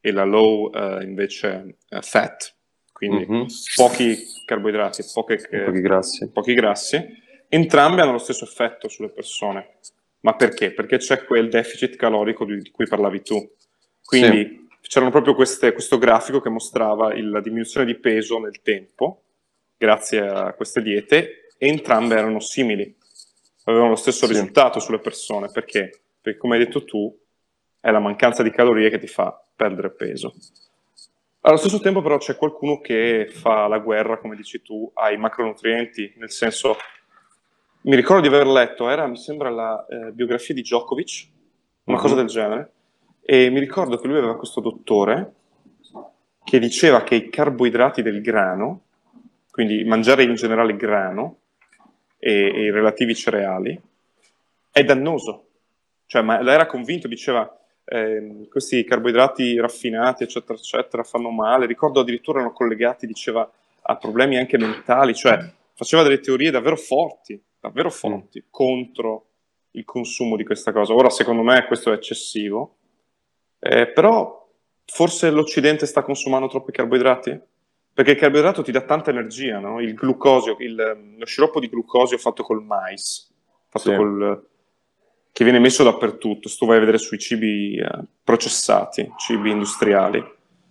e 0.00 0.12
la 0.12 0.24
low 0.24 0.74
eh, 0.74 1.04
invece 1.04 1.76
eh, 1.88 2.00
fat, 2.00 2.54
quindi 2.92 3.26
mm-hmm. 3.28 3.44
pochi 3.76 4.16
carboidrati 4.46 5.04
poche, 5.12 5.36
pochi, 5.36 5.80
grassi. 5.80 6.30
pochi 6.30 6.54
grassi, 6.54 7.06
entrambi 7.48 8.00
hanno 8.00 8.12
lo 8.12 8.18
stesso 8.18 8.44
effetto 8.44 8.88
sulle 8.88 9.10
persone. 9.10 9.76
Ma 10.20 10.34
perché? 10.34 10.72
Perché 10.72 10.98
c'è 10.98 11.24
quel 11.24 11.48
deficit 11.48 11.96
calorico 11.96 12.44
di, 12.44 12.58
di 12.58 12.70
cui 12.70 12.86
parlavi 12.86 13.22
tu. 13.22 13.36
Quindi 14.10 14.68
sì. 14.80 14.88
c'erano 14.88 15.12
proprio 15.12 15.36
queste, 15.36 15.72
questo 15.72 15.96
grafico 15.96 16.40
che 16.40 16.48
mostrava 16.48 17.14
il, 17.14 17.30
la 17.30 17.40
diminuzione 17.40 17.86
di 17.86 17.94
peso 17.94 18.40
nel 18.40 18.60
tempo, 18.60 19.22
grazie 19.76 20.26
a 20.26 20.52
queste 20.54 20.82
diete, 20.82 21.46
e 21.56 21.68
entrambe 21.68 22.16
erano 22.16 22.40
simili, 22.40 22.92
avevano 23.66 23.90
lo 23.90 23.94
stesso 23.94 24.26
sì. 24.26 24.32
risultato 24.32 24.80
sulle 24.80 24.98
persone. 24.98 25.48
Perché? 25.52 26.00
Perché, 26.20 26.38
come 26.40 26.56
hai 26.56 26.64
detto 26.64 26.84
tu, 26.84 27.16
è 27.78 27.88
la 27.92 28.00
mancanza 28.00 28.42
di 28.42 28.50
calorie 28.50 28.90
che 28.90 28.98
ti 28.98 29.06
fa 29.06 29.40
perdere 29.54 29.90
peso. 29.90 30.34
Allo 31.42 31.56
stesso 31.56 31.78
tempo, 31.78 32.02
però, 32.02 32.18
c'è 32.18 32.34
qualcuno 32.34 32.80
che 32.80 33.30
fa 33.32 33.68
la 33.68 33.78
guerra, 33.78 34.18
come 34.18 34.34
dici 34.34 34.60
tu, 34.60 34.90
ai 34.94 35.16
macronutrienti, 35.16 36.14
nel 36.16 36.32
senso. 36.32 36.76
Mi 37.82 37.94
ricordo 37.94 38.28
di 38.28 38.34
aver 38.34 38.48
letto, 38.48 38.90
era, 38.90 39.06
mi 39.06 39.16
sembra, 39.16 39.50
la 39.50 39.86
eh, 39.88 40.10
biografia 40.10 40.52
di 40.52 40.62
Djokovic, 40.62 41.28
una 41.84 41.96
uh-huh. 41.96 42.02
cosa 42.02 42.16
del 42.16 42.26
genere, 42.26 42.72
e 43.32 43.48
mi 43.48 43.60
ricordo 43.60 43.96
che 43.96 44.08
lui 44.08 44.18
aveva 44.18 44.36
questo 44.36 44.60
dottore 44.60 45.34
che 46.42 46.58
diceva 46.58 47.04
che 47.04 47.14
i 47.14 47.30
carboidrati 47.30 48.02
del 48.02 48.20
grano, 48.22 48.86
quindi 49.52 49.84
mangiare 49.84 50.24
in 50.24 50.34
generale 50.34 50.74
grano 50.74 51.38
e, 52.18 52.32
e 52.52 52.62
i 52.64 52.70
relativi 52.72 53.14
cereali, 53.14 53.80
è 54.72 54.82
dannoso. 54.82 55.44
Cioè, 56.06 56.22
ma 56.22 56.40
era 56.40 56.66
convinto, 56.66 57.06
diceva, 57.06 57.56
eh, 57.84 58.48
questi 58.50 58.82
carboidrati 58.82 59.60
raffinati, 59.60 60.24
eccetera, 60.24 60.58
eccetera, 60.58 61.04
fanno 61.04 61.30
male. 61.30 61.66
Ricordo 61.66 62.00
addirittura 62.00 62.40
erano 62.40 62.52
collegati, 62.52 63.06
diceva, 63.06 63.48
a 63.82 63.96
problemi 63.96 64.38
anche 64.38 64.58
mentali, 64.58 65.14
cioè 65.14 65.38
faceva 65.74 66.02
delle 66.02 66.18
teorie 66.18 66.50
davvero 66.50 66.74
forti, 66.74 67.40
davvero 67.60 67.90
forti, 67.90 68.40
mm. 68.40 68.48
contro 68.50 69.26
il 69.70 69.84
consumo 69.84 70.34
di 70.34 70.42
questa 70.42 70.72
cosa. 70.72 70.94
Ora, 70.94 71.10
secondo 71.10 71.42
me, 71.42 71.64
questo 71.66 71.92
è 71.92 71.94
eccessivo, 71.94 72.78
eh, 73.60 73.88
però 73.88 74.48
forse 74.86 75.30
l'Occidente 75.30 75.86
sta 75.86 76.02
consumando 76.02 76.48
troppi 76.48 76.72
carboidrati? 76.72 77.38
Perché 77.92 78.12
il 78.12 78.18
carboidrato 78.18 78.62
ti 78.62 78.72
dà 78.72 78.80
tanta 78.80 79.10
energia, 79.10 79.58
no? 79.58 79.80
Il 79.80 79.94
glucosio, 79.94 80.56
il, 80.58 81.14
lo 81.18 81.26
sciroppo 81.26 81.60
di 81.60 81.68
glucosio 81.68 82.18
fatto 82.18 82.42
col 82.42 82.62
mais, 82.62 83.30
fatto 83.68 83.90
Sì. 83.90 83.96
col, 83.96 84.48
che 85.32 85.44
viene 85.44 85.58
messo 85.58 85.84
dappertutto, 85.84 86.48
se 86.48 86.56
tu 86.56 86.66
vai 86.66 86.76
a 86.76 86.80
vedere 86.80 86.98
sui 86.98 87.18
cibi 87.18 87.76
eh, 87.76 88.04
processati, 88.24 89.12
cibi 89.18 89.50
industriali, 89.50 90.24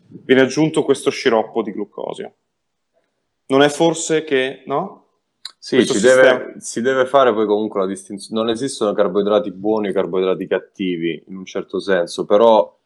viene 0.07 0.41
aggiunto 0.41 0.83
questo 0.83 1.09
sciroppo 1.11 1.61
di 1.61 1.71
glucosio. 1.71 2.33
Non 3.47 3.61
è 3.61 3.69
forse 3.69 4.23
che, 4.23 4.63
no? 4.65 5.05
Sì, 5.57 5.85
si 5.85 5.99
deve, 5.99 6.55
si 6.59 6.81
deve 6.81 7.05
fare 7.05 7.33
poi 7.33 7.45
comunque 7.45 7.81
la 7.81 7.85
distinzione. 7.85 8.41
Non 8.41 8.49
esistono 8.49 8.93
carboidrati 8.93 9.51
buoni 9.51 9.89
e 9.89 9.93
carboidrati 9.93 10.47
cattivi, 10.47 11.23
in 11.27 11.35
un 11.35 11.45
certo 11.45 11.79
senso, 11.79 12.25
però 12.25 12.78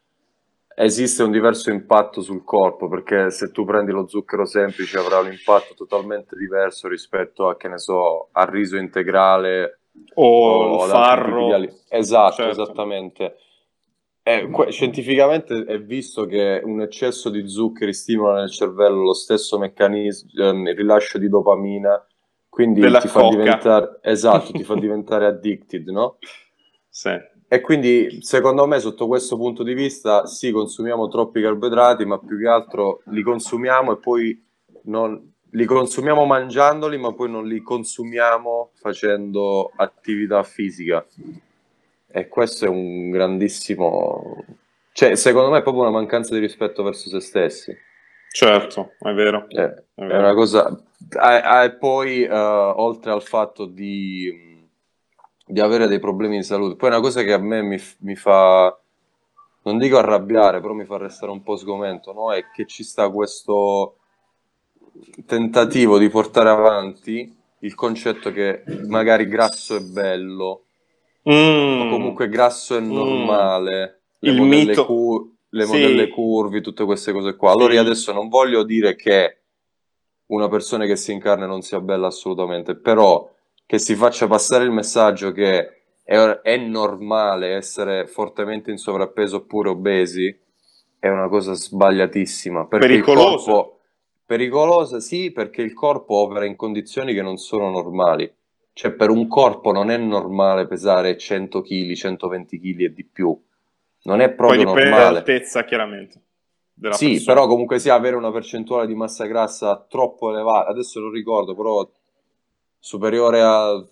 esiste 0.76 1.22
un 1.22 1.30
diverso 1.30 1.70
impatto 1.70 2.20
sul 2.20 2.44
corpo, 2.44 2.88
perché 2.88 3.30
se 3.30 3.50
tu 3.50 3.64
prendi 3.64 3.92
lo 3.92 4.06
zucchero 4.08 4.44
semplice 4.44 4.98
avrà 4.98 5.18
un 5.20 5.28
impatto 5.32 5.74
totalmente 5.74 6.36
diverso 6.36 6.88
rispetto 6.88 7.48
a, 7.48 7.56
che 7.56 7.68
ne 7.68 7.78
so, 7.78 8.28
al 8.32 8.46
riso 8.46 8.76
integrale 8.76 9.80
O 10.16 10.78
tipi 10.78 10.88
farro. 10.90 11.48
Esatto, 11.88 12.34
Certo. 12.36 12.50
esattamente. 12.50 13.36
Eh, 14.26 14.48
que- 14.50 14.70
scientificamente 14.72 15.64
è 15.66 15.80
visto 15.80 16.24
che 16.26 16.60
un 16.64 16.80
eccesso 16.80 17.28
di 17.28 17.46
zuccheri 17.48 17.92
stimola 17.92 18.40
nel 18.40 18.50
cervello 18.50 19.02
lo 19.02 19.12
stesso 19.12 19.58
meccanismo, 19.58 20.30
ehm, 20.42 20.66
il 20.68 20.74
rilascio 20.76 21.18
di 21.18 21.28
dopamina, 21.28 22.04
quindi 22.48 22.80
Della 22.80 23.00
ti 23.00 23.08
fa 23.08 23.20
coca. 23.20 23.36
diventare, 23.36 23.98
esatto, 24.02 24.52
ti 24.52 24.64
fa 24.64 24.74
diventare 24.76 25.26
addicted, 25.26 25.88
no? 25.88 26.18
Sì. 26.90 27.10
E 27.46 27.60
quindi, 27.60 28.18
secondo 28.22 28.66
me, 28.66 28.80
sotto 28.80 29.06
questo 29.06 29.36
punto 29.36 29.62
di 29.62 29.74
vista, 29.74 30.26
sì, 30.26 30.50
consumiamo 30.50 31.08
troppi 31.08 31.40
carboidrati, 31.40 32.04
ma 32.04 32.18
più 32.18 32.38
che 32.38 32.48
altro 32.48 33.02
li 33.06 33.22
consumiamo 33.22 33.92
e 33.92 33.98
poi 33.98 34.44
non, 34.84 35.32
li 35.50 35.64
consumiamo 35.64 36.24
mangiandoli, 36.24 36.98
ma 36.98 37.12
poi 37.12 37.30
non 37.30 37.46
li 37.46 37.62
consumiamo 37.62 38.70
facendo 38.74 39.70
attività 39.76 40.42
fisica. 40.42 41.06
E 42.08 42.28
questo 42.28 42.64
è 42.64 42.68
un 42.68 43.10
grandissimo... 43.10 44.44
Cioè, 44.92 45.14
secondo 45.14 45.50
me 45.50 45.58
è 45.58 45.62
proprio 45.62 45.82
una 45.82 45.92
mancanza 45.92 46.34
di 46.34 46.40
rispetto 46.40 46.82
verso 46.82 47.08
se 47.08 47.20
stessi. 47.20 47.76
Certo, 48.32 48.94
è 48.98 49.12
vero. 49.12 49.46
Eh, 49.48 49.62
È 49.62 49.84
è 49.94 50.06
vero. 50.06 50.18
una 50.18 50.34
cosa... 50.34 50.84
E 51.08 51.76
poi, 51.78 52.24
eh, 52.24 52.32
oltre 52.32 53.12
al 53.12 53.22
fatto 53.22 53.66
di, 53.66 54.53
di 55.46 55.60
avere 55.60 55.86
dei 55.86 55.98
problemi 56.00 56.38
di 56.38 56.42
salute, 56.42 56.76
poi 56.76 56.88
una 56.88 57.00
cosa 57.00 57.22
che 57.22 57.32
a 57.32 57.38
me 57.38 57.62
mi, 57.62 57.78
mi 58.00 58.16
fa, 58.16 58.76
non 59.62 59.78
dico 59.78 59.98
arrabbiare, 59.98 60.60
però 60.60 60.72
mi 60.74 60.84
fa 60.84 60.96
restare 60.98 61.32
un 61.32 61.42
po' 61.42 61.56
sgomento, 61.56 62.12
no? 62.12 62.32
È 62.32 62.50
che 62.50 62.66
ci 62.66 62.82
sta 62.82 63.10
questo 63.10 63.96
tentativo 65.26 65.98
di 65.98 66.08
portare 66.08 66.48
avanti 66.50 67.34
il 67.60 67.74
concetto 67.74 68.30
che 68.32 68.62
magari 68.88 69.26
grasso 69.26 69.76
è 69.76 69.80
bello, 69.80 70.64
Mm. 71.26 71.80
o 71.80 71.86
comunque 71.86 72.28
grasso 72.28 72.76
è 72.76 72.80
normale, 72.80 74.02
le 74.20 74.30
Il 74.30 74.36
modelle, 74.36 74.72
mito. 74.72 74.86
cu- 74.86 75.32
le 75.50 75.64
Sì. 75.64 75.66
modelle 75.66 76.08
curvi, 76.08 76.60
tutte 76.60 76.84
queste 76.84 77.12
cose 77.12 77.36
qua. 77.36 77.52
Allora 77.52 77.74
io 77.74 77.80
adesso 77.80 78.12
non 78.12 78.28
voglio 78.28 78.62
dire 78.64 78.94
che 78.96 79.42
una 80.26 80.48
persona 80.48 80.86
che 80.86 80.96
si 80.96 81.12
incarna 81.12 81.46
non 81.46 81.62
sia 81.62 81.80
bella 81.80 82.08
assolutamente, 82.08 82.76
però 82.76 83.28
che 83.66 83.78
si 83.78 83.94
faccia 83.94 84.26
passare 84.26 84.64
il 84.64 84.70
messaggio 84.70 85.32
che 85.32 85.82
è, 86.02 86.16
è 86.16 86.56
normale 86.56 87.54
essere 87.54 88.06
fortemente 88.06 88.70
in 88.70 88.76
sovrappeso 88.76 89.36
oppure 89.36 89.70
obesi 89.70 90.36
è 90.98 91.08
una 91.08 91.28
cosa 91.28 91.52
sbagliatissima. 91.54 92.66
Pericolosa. 92.66 93.50
corpo- 93.50 93.80
pericolosa, 94.24 95.00
sì, 95.00 95.32
perché 95.32 95.62
il 95.62 95.74
corpo 95.74 96.14
opera 96.14 96.46
in 96.46 96.56
condizioni 96.56 97.12
che 97.12 97.22
non 97.22 97.36
sono 97.36 97.70
normali. 97.70 98.32
Cioè, 98.72 98.92
per 98.92 99.10
un 99.10 99.28
corpo 99.28 99.70
non 99.70 99.90
è 99.90 99.96
normale 99.96 100.66
pesare 100.66 101.16
100 101.16 101.60
kg, 101.60 101.92
120 101.92 102.58
kg 102.58 102.80
e 102.80 102.92
di 102.92 103.04
più. 103.04 103.38
Non 104.04 104.20
è 104.20 104.28
Poi 104.28 104.36
proprio 104.36 104.58
dipende 104.58 104.80
normale. 104.82 105.04
dall'altezza, 105.04 105.64
chiaramente. 105.64 106.22
Sì, 106.90 107.12
persona. 107.12 107.34
però 107.34 107.46
comunque 107.46 107.78
sia 107.78 107.94
avere 107.94 108.16
una 108.16 108.32
percentuale 108.32 108.86
di 108.86 108.94
massa 108.94 109.26
grassa 109.26 109.86
troppo 109.88 110.30
elevata, 110.30 110.70
adesso 110.70 111.00
non 111.00 111.10
ricordo, 111.10 111.54
però 111.54 111.88
superiore 112.84 113.40
a 113.40 113.82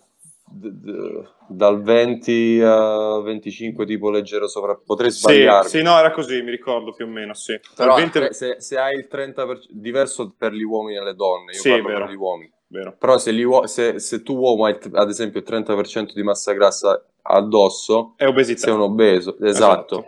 d- 0.45 0.69
d- 0.69 1.27
dal 1.47 1.81
20 1.81 2.61
a 2.63 3.19
25 3.21 3.87
tipo 3.87 4.11
leggero 4.11 4.47
sovrappeso. 4.47 4.85
Potrei 4.85 5.09
Sì, 5.09 5.19
sbagliarmi. 5.19 5.69
sì, 5.69 5.81
no, 5.81 5.97
era 5.97 6.11
così, 6.11 6.43
mi 6.43 6.51
ricordo 6.51 6.93
più 6.93 7.05
o 7.05 7.07
meno, 7.07 7.33
sì. 7.33 7.59
Però 7.75 7.95
Al 7.95 8.01
20 8.01 8.19
tre- 8.19 8.33
se, 8.33 8.57
se 8.59 8.77
hai 8.77 8.95
il 8.95 9.07
30%, 9.07 9.67
diverso 9.71 10.35
per 10.37 10.53
gli 10.53 10.61
uomini 10.61 10.97
e 10.97 11.03
le 11.03 11.15
donne, 11.15 11.53
io 11.53 11.59
Sì, 11.59 11.69
parlo 11.71 11.87
vero. 11.87 12.05
per 12.05 12.13
gli 12.13 12.17
uomini. 12.17 12.53
Vero. 12.67 12.95
Però 12.99 13.17
se, 13.17 13.33
gli 13.33 13.41
uo- 13.41 13.65
se- 13.65 13.99
se 13.99 14.21
tu 14.21 14.35
uomo 14.35 14.65
hai 14.65 14.77
ad 14.91 15.09
esempio 15.09 15.39
il 15.39 15.45
30% 15.45 16.13
di 16.13 16.21
massa 16.21 16.53
grassa 16.53 17.03
addosso, 17.23 18.13
È 18.15 18.27
obesità. 18.27 18.59
sei 18.61 18.73
un 18.73 18.81
obeso, 18.81 19.39
esatto. 19.39 20.05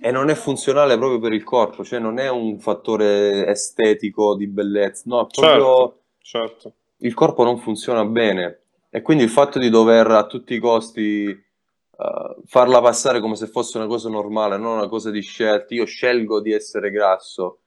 E 0.00 0.10
non 0.10 0.30
è 0.30 0.34
funzionale 0.34 0.96
proprio 0.96 1.18
per 1.18 1.32
il 1.34 1.44
corpo, 1.44 1.84
cioè 1.84 1.98
non 1.98 2.18
è 2.18 2.30
un 2.30 2.58
fattore 2.58 3.46
estetico 3.48 4.34
di 4.34 4.46
bellezza, 4.46 5.02
no, 5.06 5.26
è 5.26 5.26
proprio 5.34 5.64
Certo, 5.64 6.02
certo. 6.20 6.72
Il 6.98 7.14
corpo 7.14 7.44
non 7.44 7.58
funziona 7.58 8.04
bene. 8.04 8.62
E 8.90 9.02
quindi 9.02 9.24
il 9.24 9.30
fatto 9.30 9.58
di 9.58 9.68
dover 9.68 10.10
a 10.10 10.26
tutti 10.26 10.54
i 10.54 10.58
costi 10.58 11.26
uh, 11.28 12.42
farla 12.46 12.80
passare 12.80 13.20
come 13.20 13.36
se 13.36 13.46
fosse 13.46 13.76
una 13.76 13.86
cosa 13.86 14.08
normale, 14.08 14.56
non 14.56 14.76
una 14.76 14.88
cosa 14.88 15.10
di 15.10 15.20
scelta, 15.20 15.74
io 15.74 15.84
scelgo 15.84 16.40
di 16.40 16.52
essere 16.52 16.90
grasso, 16.90 17.60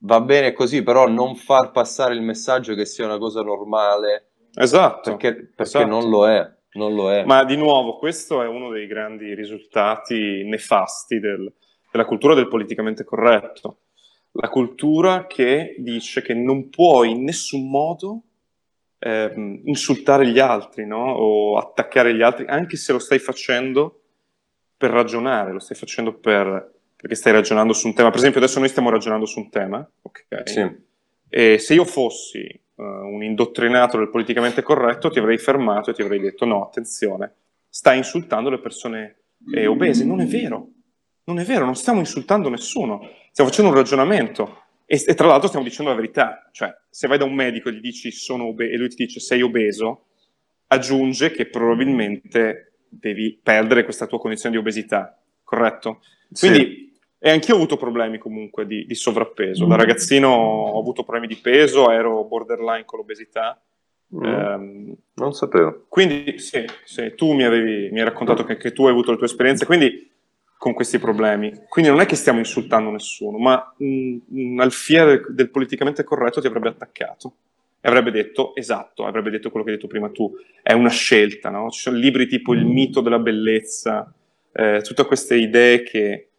va 0.00 0.20
bene 0.20 0.52
così, 0.52 0.82
però 0.82 1.06
non 1.08 1.36
far 1.36 1.70
passare 1.70 2.14
il 2.14 2.22
messaggio 2.22 2.74
che 2.74 2.84
sia 2.84 3.04
una 3.04 3.18
cosa 3.18 3.42
normale. 3.42 4.30
Esatto. 4.54 5.10
Perché, 5.10 5.34
perché 5.34 5.62
esatto. 5.62 5.86
non 5.86 6.08
lo 6.08 6.28
è. 6.28 6.54
Non 6.72 6.94
lo 6.94 7.10
è. 7.10 7.24
Ma 7.24 7.44
di 7.44 7.56
nuovo, 7.56 7.96
questo 7.96 8.42
è 8.42 8.46
uno 8.46 8.70
dei 8.70 8.86
grandi 8.86 9.34
risultati 9.34 10.44
nefasti 10.44 11.20
del, 11.20 11.50
della 11.90 12.04
cultura 12.04 12.34
del 12.34 12.48
politicamente 12.48 13.04
corretto. 13.04 13.78
La 14.32 14.50
cultura 14.50 15.26
che 15.26 15.76
dice 15.78 16.20
che 16.20 16.34
non 16.34 16.68
puoi 16.68 17.12
in 17.12 17.22
nessun 17.22 17.70
modo 17.70 18.24
eh, 18.98 19.60
insultare 19.64 20.26
gli 20.26 20.38
altri 20.38 20.86
no? 20.86 21.12
o 21.12 21.58
attaccare 21.58 22.14
gli 22.14 22.22
altri, 22.22 22.46
anche 22.46 22.76
se 22.76 22.92
lo 22.92 22.98
stai 22.98 23.18
facendo 23.18 24.02
per 24.76 24.90
ragionare, 24.90 25.52
lo 25.52 25.58
stai 25.58 25.76
facendo 25.76 26.14
per, 26.14 26.74
perché 26.96 27.14
stai 27.14 27.32
ragionando 27.32 27.72
su 27.72 27.86
un 27.86 27.94
tema. 27.94 28.08
Per 28.08 28.18
esempio, 28.18 28.40
adesso 28.40 28.58
noi 28.58 28.68
stiamo 28.68 28.90
ragionando 28.90 29.26
su 29.26 29.38
un 29.38 29.50
tema, 29.50 29.88
ok? 30.02 30.42
Sì. 30.44 30.84
E 31.28 31.58
se 31.58 31.74
io 31.74 31.84
fossi 31.84 32.60
uh, 32.74 32.82
un 32.82 33.22
indottrinato 33.22 33.98
del 33.98 34.10
politicamente 34.10 34.62
corretto, 34.62 35.10
ti 35.10 35.18
avrei 35.18 35.38
fermato 35.38 35.90
e 35.90 35.94
ti 35.94 36.02
avrei 36.02 36.20
detto: 36.20 36.44
no, 36.44 36.64
attenzione, 36.64 37.34
stai 37.68 37.98
insultando 37.98 38.50
le 38.50 38.60
persone 38.60 39.16
eh, 39.52 39.66
obese. 39.66 40.04
Non 40.04 40.20
è 40.20 40.26
vero, 40.26 40.68
non 41.24 41.38
è 41.38 41.44
vero, 41.44 41.64
non 41.64 41.74
stiamo 41.74 42.00
insultando 42.00 42.48
nessuno, 42.48 43.00
stiamo 43.30 43.50
facendo 43.50 43.70
un 43.70 43.76
ragionamento. 43.76 44.64
E, 44.86 45.02
e 45.04 45.14
tra 45.14 45.26
l'altro 45.26 45.48
stiamo 45.48 45.66
dicendo 45.66 45.90
la 45.90 45.96
verità, 45.96 46.48
cioè 46.52 46.74
se 46.88 47.08
vai 47.08 47.18
da 47.18 47.24
un 47.24 47.34
medico 47.34 47.68
e 47.68 47.72
gli 47.72 47.80
dici 47.80 48.12
sono 48.12 48.46
obeso 48.46 48.72
e 48.72 48.76
lui 48.76 48.88
ti 48.88 49.04
dice 49.04 49.20
sei 49.20 49.42
obeso, 49.42 50.06
aggiunge 50.68 51.32
che 51.32 51.46
probabilmente 51.46 52.74
devi 52.88 53.38
perdere 53.42 53.84
questa 53.84 54.06
tua 54.06 54.18
condizione 54.18 54.54
di 54.54 54.60
obesità, 54.60 55.20
corretto? 55.42 56.00
Quindi 56.30 56.58
sì. 56.58 56.86
E 57.18 57.30
anch'io 57.30 57.54
ho 57.54 57.56
avuto 57.56 57.76
problemi 57.76 58.18
comunque 58.18 58.66
di, 58.66 58.86
di 58.86 58.94
sovrappeso. 58.94 59.64
Da 59.66 59.74
ragazzino 59.74 60.28
ho 60.28 60.78
avuto 60.78 61.02
problemi 61.02 61.26
di 61.26 61.40
peso, 61.40 61.90
ero 61.90 62.22
borderline 62.24 62.84
con 62.84 62.98
l'obesità. 62.98 63.60
Mm. 64.14 64.22
Um, 64.22 64.96
non 65.14 65.32
sapevo. 65.32 65.86
Quindi 65.88 66.38
sì, 66.38 66.64
sì 66.84 67.14
tu 67.16 67.32
mi, 67.32 67.42
avevi, 67.42 67.88
mi 67.90 67.98
hai 67.98 68.04
raccontato 68.04 68.44
che, 68.44 68.56
che, 68.56 68.72
tu 68.72 68.84
hai 68.84 68.92
avuto 68.92 69.10
le 69.10 69.16
tue 69.16 69.26
esperienze, 69.26 69.66
quindi 69.66 70.08
con 70.58 70.74
questi 70.74 70.98
problemi. 70.98 71.52
Quindi 71.68 71.90
non 71.90 72.00
è 72.00 72.06
che 72.06 72.16
stiamo 72.16 72.38
insultando 72.38 72.90
nessuno, 72.90 73.38
ma 73.38 73.74
un, 73.78 74.20
un 74.28 74.60
alfiere 74.60 75.22
del 75.28 75.50
politicamente 75.50 76.04
corretto 76.04 76.40
ti 76.40 76.46
avrebbe 76.46 76.68
attaccato 76.68 77.34
e 77.80 77.88
avrebbe 77.88 78.10
detto, 78.10 78.54
esatto, 78.54 79.04
avrebbe 79.04 79.30
detto 79.30 79.50
quello 79.50 79.64
che 79.64 79.72
hai 79.72 79.76
detto 79.76 79.88
prima 79.88 80.10
tu, 80.10 80.32
è 80.62 80.72
una 80.72 80.90
scelta, 80.90 81.50
no? 81.50 81.70
Ci 81.70 81.80
sono 81.80 81.96
libri 81.96 82.26
tipo 82.26 82.54
Il 82.54 82.64
mito 82.64 83.00
della 83.00 83.18
bellezza, 83.18 84.12
eh, 84.52 84.80
tutte 84.82 85.04
queste 85.04 85.36
idee 85.36 85.82
che 85.82 86.30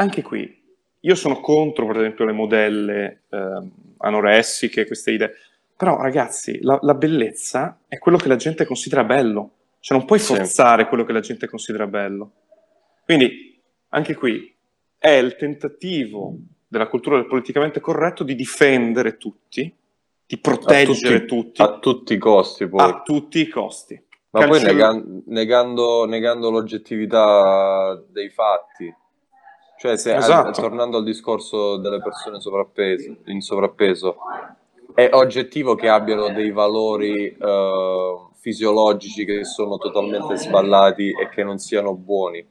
anche 0.00 0.22
qui, 0.22 0.58
io 1.00 1.14
sono 1.14 1.40
contro, 1.40 1.86
per 1.86 1.98
esempio, 1.98 2.24
le 2.24 2.32
modelle 2.32 3.24
eh, 3.28 3.70
anoressiche, 3.98 4.86
queste 4.86 5.10
idee. 5.10 5.32
Però, 5.76 6.00
ragazzi, 6.00 6.58
la, 6.62 6.78
la, 6.80 6.94
bellezza 6.94 7.80
è 7.86 7.98
quello 7.98 8.16
che 8.16 8.28
la 8.28 8.36
gente 8.36 8.64
considera 8.64 9.04
bello. 9.04 9.56
Cioè, 9.80 9.98
non 9.98 10.06
puoi 10.06 10.18
forzare 10.18 10.84
sì. 10.84 10.88
quello 10.88 11.04
che 11.04 11.12
la 11.12 11.20
gente 11.20 11.46
considera 11.46 11.86
bello. 11.86 12.32
Quindi, 13.10 13.60
anche 13.88 14.14
qui, 14.14 14.54
è 14.96 15.10
il 15.10 15.34
tentativo 15.34 16.36
della 16.68 16.86
cultura 16.86 17.16
del 17.16 17.26
politicamente 17.26 17.80
corretto 17.80 18.22
di 18.22 18.36
difendere 18.36 19.16
tutti, 19.16 19.74
di 20.26 20.38
proteggere 20.38 21.16
a 21.16 21.18
tutti, 21.18 21.26
tutti, 21.26 21.62
A 21.62 21.78
tutti 21.80 22.12
i 22.12 22.18
costi, 22.18 22.68
poi. 22.68 22.80
A 22.80 23.02
tutti 23.02 23.40
i 23.40 23.48
costi. 23.48 24.00
Ma 24.30 24.40
Cancell- 24.40 24.62
poi 24.62 24.74
negando, 24.74 25.22
negando, 25.26 26.04
negando 26.04 26.50
l'oggettività 26.50 28.00
dei 28.10 28.30
fatti 28.30 28.94
cioè, 29.80 29.96
se, 29.96 30.14
esatto. 30.14 30.48
a, 30.48 30.52
tornando 30.52 30.98
al 30.98 31.04
discorso 31.04 31.78
delle 31.78 32.00
persone 32.02 32.36
in 33.24 33.40
sovrappeso, 33.40 34.16
è 34.94 35.08
oggettivo 35.10 35.74
che 35.74 35.88
abbiano 35.88 36.28
dei 36.28 36.52
valori 36.52 37.34
uh, 37.36 38.30
fisiologici 38.34 39.24
che 39.24 39.44
sono 39.44 39.78
totalmente 39.78 40.36
sballati 40.36 41.10
e 41.18 41.28
che 41.30 41.42
non 41.42 41.58
siano 41.58 41.94
buoni. 41.94 42.46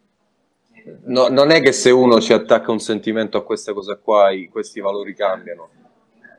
No, 1.05 1.27
non 1.27 1.51
è 1.51 1.61
che 1.61 1.71
se 1.71 1.89
uno 1.91 2.19
ci 2.19 2.33
attacca 2.33 2.71
un 2.71 2.79
sentimento 2.79 3.37
a 3.37 3.43
questa 3.43 3.73
cosa 3.73 3.97
qua, 3.97 4.31
i, 4.31 4.47
questi 4.47 4.79
valori 4.79 5.13
cambiano. 5.13 5.69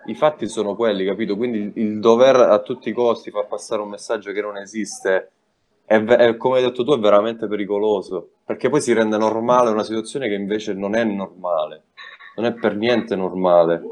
I 0.07 0.15
fatti 0.15 0.49
sono 0.49 0.75
quelli, 0.75 1.05
capito? 1.05 1.37
Quindi 1.37 1.59
il, 1.59 1.73
il 1.75 2.01
dover 2.01 2.37
a 2.37 2.59
tutti 2.61 2.89
i 2.89 2.93
costi 2.93 3.31
far 3.31 3.47
passare 3.47 3.83
un 3.83 3.91
messaggio 3.91 4.33
che 4.33 4.41
non 4.41 4.57
esiste 4.57 5.33
è, 5.91 6.01
è, 6.05 6.37
come 6.37 6.59
hai 6.59 6.63
detto 6.63 6.85
tu, 6.85 6.95
è 6.95 7.01
veramente 7.01 7.49
pericoloso, 7.49 8.35
perché 8.45 8.69
poi 8.69 8.81
si 8.81 8.93
rende 8.93 9.17
normale 9.17 9.71
una 9.71 9.83
situazione 9.83 10.29
che 10.29 10.35
invece 10.35 10.73
non 10.73 10.95
è 10.95 11.03
normale, 11.03 11.87
non 12.37 12.47
è 12.47 12.53
per 12.55 12.77
niente 12.77 13.17
normale. 13.17 13.83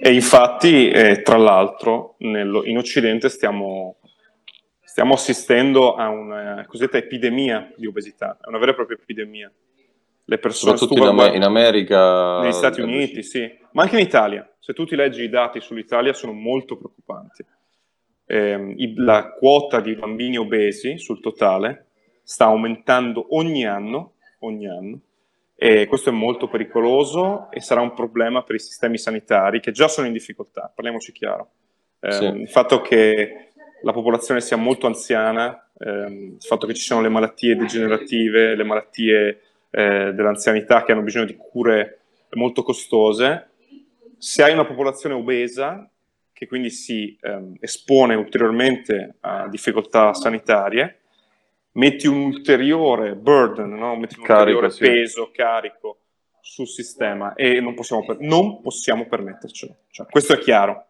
E 0.00 0.12
infatti, 0.14 0.88
eh, 0.88 1.22
tra 1.22 1.36
l'altro, 1.36 2.14
nello, 2.18 2.64
in 2.64 2.78
Occidente 2.78 3.28
stiamo, 3.28 3.96
stiamo 4.80 5.14
assistendo 5.14 5.96
a 5.96 6.08
una 6.08 6.64
cosiddetta 6.68 6.98
epidemia 6.98 7.68
di 7.74 7.86
obesità, 7.88 8.38
è 8.40 8.46
una 8.46 8.58
vera 8.58 8.70
e 8.70 8.74
propria 8.76 8.96
epidemia. 8.96 9.50
Le 10.26 10.38
persone 10.38 10.76
Soprattutto 10.76 11.10
in, 11.10 11.18
Am- 11.18 11.34
in, 11.34 11.42
America. 11.42 12.40
Negli 12.40 12.52
Stati 12.52 12.80
Uniti, 12.80 13.22
sì, 13.22 13.50
ma 13.72 13.82
anche 13.82 13.98
in 13.98 14.06
Italia. 14.06 14.48
Se 14.58 14.72
tu 14.72 14.84
ti 14.84 14.96
leggi 14.96 15.22
i 15.22 15.28
dati 15.28 15.60
sull'Italia 15.60 16.12
sono 16.12 16.32
molto 16.32 16.76
preoccupanti 16.76 17.44
eh, 18.26 18.74
la 18.96 19.32
quota 19.32 19.80
di 19.80 19.94
bambini 19.94 20.36
obesi 20.36 20.98
sul 20.98 21.20
totale 21.20 21.86
sta 22.22 22.46
aumentando 22.46 23.36
ogni 23.36 23.66
anno, 23.66 24.14
ogni 24.40 24.66
anno 24.66 25.00
e 25.56 25.86
questo 25.86 26.08
è 26.08 26.12
molto 26.12 26.48
pericoloso 26.48 27.50
e 27.50 27.60
sarà 27.60 27.80
un 27.80 27.94
problema 27.94 28.42
per 28.42 28.56
i 28.56 28.60
sistemi 28.60 28.98
sanitari 28.98 29.60
che 29.60 29.72
già 29.72 29.88
sono 29.88 30.06
in 30.06 30.12
difficoltà, 30.12 30.72
parliamoci 30.74 31.12
chiaro. 31.12 31.50
Eh, 32.00 32.12
sì. 32.12 32.24
Il 32.24 32.48
fatto 32.48 32.80
che 32.80 33.50
la 33.82 33.92
popolazione 33.92 34.40
sia 34.40 34.56
molto 34.56 34.86
anziana, 34.86 35.70
ehm, 35.78 36.36
il 36.40 36.46
fatto 36.46 36.66
che 36.66 36.74
ci 36.74 36.82
siano 36.82 37.02
le 37.02 37.08
malattie 37.08 37.56
degenerative, 37.56 38.56
le 38.56 38.64
malattie 38.64 39.40
eh, 39.74 40.12
dell'anzianità 40.14 40.84
che 40.84 40.92
hanno 40.92 41.02
bisogno 41.02 41.26
di 41.26 41.36
cure 41.36 41.98
molto 42.30 42.62
costose, 42.62 43.50
se 44.18 44.42
hai 44.42 44.52
una 44.52 44.64
popolazione 44.64 45.14
obesa 45.14 45.88
che 46.32 46.46
quindi 46.46 46.70
si 46.70 47.16
ehm, 47.20 47.56
espone 47.60 48.14
ulteriormente 48.14 49.16
a 49.20 49.48
difficoltà 49.48 50.14
sanitarie, 50.14 51.00
metti 51.72 52.06
un 52.06 52.22
ulteriore 52.22 53.14
burden, 53.16 53.70
no? 53.70 53.96
metti 53.96 54.18
un 54.18 54.24
carico, 54.24 54.58
ulteriore 54.58 54.70
sì. 54.70 54.84
peso, 54.84 55.30
carico 55.32 55.98
sul 56.40 56.68
sistema 56.68 57.34
e 57.34 57.60
non 57.60 57.74
possiamo, 57.74 58.04
per- 58.04 58.20
non 58.20 58.60
possiamo 58.60 59.06
permettercelo. 59.06 59.76
Cioè, 59.90 60.06
questo 60.06 60.34
è 60.34 60.38
chiaro. 60.38 60.86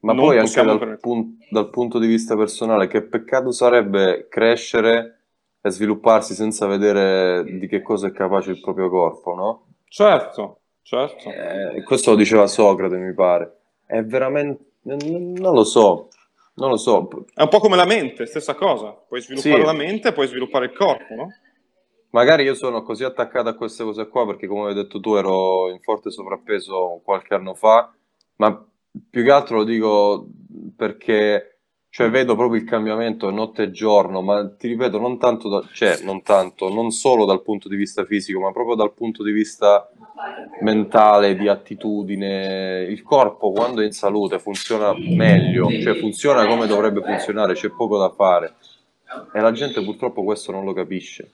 Ma 0.00 0.12
non 0.12 0.26
poi 0.26 0.38
anche 0.38 0.62
dal, 0.62 0.98
pun- 0.98 1.38
dal 1.48 1.70
punto 1.70 2.00
di 2.00 2.08
vista 2.08 2.36
personale, 2.36 2.88
che 2.88 3.02
peccato 3.02 3.52
sarebbe 3.52 4.26
crescere 4.28 5.21
e 5.62 5.70
svilupparsi 5.70 6.34
senza 6.34 6.66
vedere 6.66 7.44
di 7.44 7.68
che 7.68 7.80
cosa 7.80 8.08
è 8.08 8.12
capace 8.12 8.50
il 8.50 8.60
proprio 8.60 8.90
corpo, 8.90 9.34
no? 9.34 9.66
Certo, 9.88 10.60
certo. 10.82 11.30
Eh, 11.30 11.82
questo 11.84 12.10
lo 12.10 12.16
diceva 12.16 12.46
Socrate, 12.48 12.96
mi 12.96 13.14
pare. 13.14 13.58
È 13.86 14.02
veramente 14.02 14.70
non 14.82 15.54
lo 15.54 15.64
so, 15.64 16.08
non 16.54 16.70
lo 16.70 16.76
so. 16.76 17.08
È 17.32 17.42
un 17.42 17.48
po' 17.48 17.60
come 17.60 17.76
la 17.76 17.86
mente, 17.86 18.26
stessa 18.26 18.54
cosa. 18.54 18.90
Puoi 18.90 19.20
sviluppare 19.20 19.60
sì. 19.60 19.64
la 19.64 19.72
mente 19.72 20.12
puoi 20.12 20.26
sviluppare 20.26 20.66
il 20.66 20.72
corpo, 20.72 21.14
no? 21.14 21.28
Magari 22.10 22.42
io 22.42 22.54
sono 22.54 22.82
così 22.82 23.04
attaccato 23.04 23.48
a 23.48 23.54
queste 23.54 23.84
cose 23.84 24.08
qua 24.08 24.26
perché, 24.26 24.46
come 24.46 24.68
hai 24.68 24.74
detto 24.74 25.00
tu, 25.00 25.14
ero 25.14 25.70
in 25.70 25.80
forte 25.80 26.10
sovrappeso 26.10 27.00
qualche 27.02 27.34
anno 27.34 27.54
fa, 27.54 27.90
ma 28.36 28.66
più 29.08 29.24
che 29.24 29.30
altro 29.30 29.58
lo 29.58 29.64
dico 29.64 30.26
perché 30.76 31.51
cioè 31.94 32.08
vedo 32.08 32.34
proprio 32.36 32.58
il 32.58 32.66
cambiamento 32.66 33.30
notte 33.30 33.64
e 33.64 33.70
giorno, 33.70 34.22
ma 34.22 34.48
ti 34.48 34.66
ripeto, 34.66 34.98
non 34.98 35.18
tanto, 35.18 35.50
da, 35.50 35.62
cioè, 35.74 36.00
non 36.04 36.22
tanto, 36.22 36.72
non 36.72 36.90
solo 36.90 37.26
dal 37.26 37.42
punto 37.42 37.68
di 37.68 37.76
vista 37.76 38.06
fisico, 38.06 38.40
ma 38.40 38.50
proprio 38.50 38.76
dal 38.76 38.94
punto 38.94 39.22
di 39.22 39.30
vista 39.30 39.90
mentale, 40.62 41.36
di 41.36 41.48
attitudine. 41.48 42.86
Il 42.88 43.02
corpo 43.02 43.52
quando 43.52 43.82
è 43.82 43.84
in 43.84 43.92
salute 43.92 44.38
funziona 44.38 44.94
meglio, 44.96 45.68
cioè 45.68 45.94
funziona 45.96 46.46
come 46.46 46.66
dovrebbe 46.66 47.02
funzionare, 47.02 47.52
c'è 47.52 47.68
poco 47.68 47.98
da 47.98 48.08
fare. 48.08 48.54
E 49.34 49.40
la 49.40 49.52
gente 49.52 49.84
purtroppo 49.84 50.24
questo 50.24 50.50
non 50.50 50.64
lo 50.64 50.72
capisce. 50.72 51.30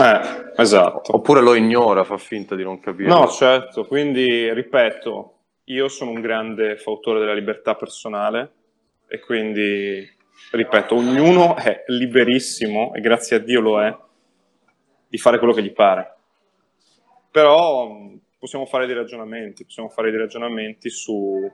Eh, 0.00 0.52
esatto. 0.56 1.14
Oppure 1.16 1.42
lo 1.42 1.54
ignora, 1.54 2.02
fa 2.04 2.16
finta 2.16 2.54
di 2.54 2.62
non 2.62 2.80
capire. 2.80 3.10
No, 3.10 3.28
certo, 3.28 3.84
quindi 3.84 4.50
ripeto, 4.54 5.34
io 5.64 5.88
sono 5.88 6.12
un 6.12 6.22
grande 6.22 6.78
fautore 6.78 7.18
della 7.20 7.34
libertà 7.34 7.74
personale 7.74 8.52
e 9.12 9.20
quindi, 9.20 10.10
ripeto, 10.52 10.94
ognuno 10.94 11.54
è 11.54 11.84
liberissimo, 11.88 12.94
e 12.94 13.00
grazie 13.02 13.36
a 13.36 13.40
Dio 13.40 13.60
lo 13.60 13.82
è, 13.82 13.94
di 15.06 15.18
fare 15.18 15.36
quello 15.36 15.52
che 15.52 15.62
gli 15.62 15.72
pare. 15.72 16.16
Però 17.30 18.10
possiamo 18.38 18.64
fare 18.64 18.86
dei 18.86 18.94
ragionamenti, 18.94 19.66
possiamo 19.66 19.90
fare 19.90 20.10
dei 20.10 20.18
ragionamenti 20.18 20.88
su, 20.88 21.46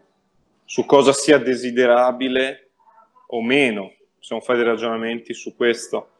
su 0.64 0.86
cosa 0.86 1.12
sia 1.12 1.38
desiderabile 1.38 2.70
o 3.26 3.42
meno, 3.42 3.92
possiamo 4.16 4.40
fare 4.40 4.58
dei 4.58 4.68
ragionamenti 4.68 5.34
su 5.34 5.56
questo. 5.56 6.10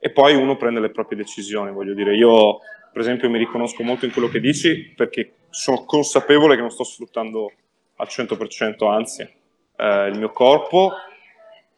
E 0.00 0.10
poi 0.10 0.34
uno 0.34 0.56
prende 0.56 0.80
le 0.80 0.90
proprie 0.90 1.18
decisioni, 1.18 1.70
voglio 1.70 1.94
dire, 1.94 2.16
io 2.16 2.58
per 2.92 3.00
esempio 3.00 3.30
mi 3.30 3.38
riconosco 3.38 3.84
molto 3.84 4.06
in 4.06 4.10
quello 4.10 4.26
che 4.26 4.40
dici 4.40 4.92
perché 4.96 5.34
sono 5.50 5.84
consapevole 5.84 6.56
che 6.56 6.62
non 6.62 6.72
sto 6.72 6.82
sfruttando 6.82 7.52
al 7.94 8.08
100%, 8.10 8.90
anzi, 8.90 9.38
eh, 9.80 10.08
il 10.08 10.18
mio 10.18 10.30
corpo 10.30 10.92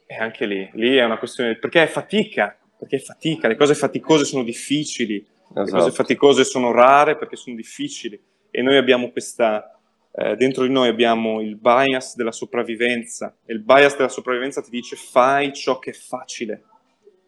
è 0.07 0.17
anche 0.17 0.47
lì, 0.47 0.69
lì 0.75 0.97
è 0.97 1.05
una 1.05 1.19
questione, 1.19 1.57
perché 1.57 1.85
è 1.85 1.87
fatica, 1.87 2.57
perché 2.77 2.97
è 2.97 3.01
fatica, 3.01 3.49
le 3.49 3.57
cose 3.57 3.75
faticose 3.75 4.25
sono 4.25 4.43
difficili, 4.43 5.17
esatto. 5.17 5.61
le 5.61 5.71
cose 5.71 5.77
esatto. 5.77 6.03
faticose 6.03 6.45
sono 6.45 6.73
rare 6.73 7.17
perché 7.17 7.37
sono 7.37 7.57
difficili 7.57 8.21
e 8.51 8.63
noi 8.63 8.77
abbiamo 8.77 9.11
questa, 9.11 9.81
eh, 10.13 10.37
dentro 10.37 10.65
di 10.65 10.73
noi 10.73 10.89
abbiamo 10.89 11.41
il 11.41 11.57
bias 11.57 12.17
della 12.17 12.33
sopravvivenza 12.33 13.37
e 13.47 13.55
il 13.55 13.61
bias 13.61 13.97
della 13.97 14.09
sopravvivenza 14.09 14.61
ti 14.61 14.71
dice 14.71 14.97
fai 14.97 15.53
ciò 15.53 15.79
che 15.79 15.91
è 15.91 15.95
facile, 15.95 16.65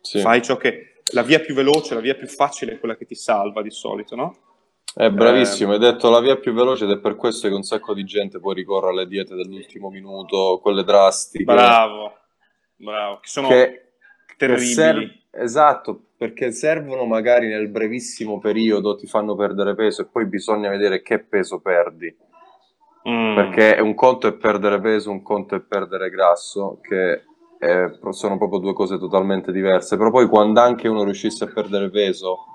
sì. 0.00 0.20
fai 0.20 0.42
ciò 0.42 0.56
che... 0.56 0.88
La 1.12 1.22
via 1.22 1.38
più 1.38 1.54
veloce, 1.54 1.94
la 1.94 2.00
via 2.00 2.14
più 2.14 2.26
facile 2.26 2.72
è 2.72 2.78
quella 2.78 2.96
che 2.96 3.04
ti 3.04 3.14
salva 3.14 3.60
di 3.60 3.70
solito, 3.70 4.16
no? 4.16 4.53
È 4.96 5.10
bravissimo, 5.10 5.72
eh, 5.72 5.74
hai 5.74 5.80
detto 5.80 6.08
la 6.08 6.20
via 6.20 6.36
più 6.36 6.52
veloce 6.52 6.84
ed 6.84 6.92
è 6.92 6.98
per 6.98 7.16
questo 7.16 7.48
che 7.48 7.54
un 7.54 7.64
sacco 7.64 7.94
di 7.94 8.04
gente 8.04 8.38
poi 8.38 8.54
ricorre 8.54 8.90
alle 8.90 9.08
diete 9.08 9.34
dell'ultimo 9.34 9.90
minuto, 9.90 10.60
quelle 10.62 10.84
drastiche. 10.84 11.42
Bravo, 11.42 12.12
bravo, 12.76 13.18
che 13.18 13.28
sono 13.28 13.48
che, 13.48 13.94
terribili. 14.36 14.68
Che 14.68 14.72
ser- 14.72 15.18
esatto, 15.32 16.00
perché 16.16 16.52
servono 16.52 17.06
magari 17.06 17.48
nel 17.48 17.68
brevissimo 17.70 18.38
periodo, 18.38 18.94
ti 18.94 19.08
fanno 19.08 19.34
perdere 19.34 19.74
peso 19.74 20.02
e 20.02 20.06
poi 20.06 20.26
bisogna 20.26 20.68
vedere 20.68 21.02
che 21.02 21.18
peso 21.18 21.60
perdi. 21.60 22.16
Mm. 23.08 23.34
Perché 23.34 23.80
un 23.80 23.94
conto 23.94 24.28
è 24.28 24.32
perdere 24.34 24.80
peso, 24.80 25.10
un 25.10 25.22
conto 25.22 25.56
è 25.56 25.60
perdere 25.60 26.08
grasso, 26.08 26.78
che 26.80 27.24
è, 27.58 27.90
sono 28.10 28.38
proprio 28.38 28.60
due 28.60 28.72
cose 28.72 28.96
totalmente 28.96 29.50
diverse. 29.50 29.96
Però 29.96 30.10
poi 30.10 30.28
quando 30.28 30.60
anche 30.60 30.86
uno 30.86 31.02
riuscisse 31.02 31.42
a 31.42 31.52
perdere 31.52 31.90
peso 31.90 32.53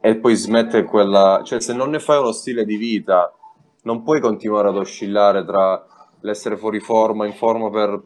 e 0.00 0.16
poi 0.16 0.34
smette 0.34 0.84
quella... 0.84 1.42
cioè 1.44 1.60
se 1.60 1.72
non 1.72 1.90
ne 1.90 1.98
fai 1.98 2.18
uno 2.18 2.32
stile 2.32 2.64
di 2.64 2.76
vita 2.76 3.32
non 3.82 4.02
puoi 4.02 4.20
continuare 4.20 4.68
ad 4.68 4.76
oscillare 4.76 5.44
tra 5.44 5.84
l'essere 6.20 6.56
fuori 6.56 6.80
forma, 6.80 7.24
in 7.24 7.32
forma 7.32 7.70
per 7.70 8.02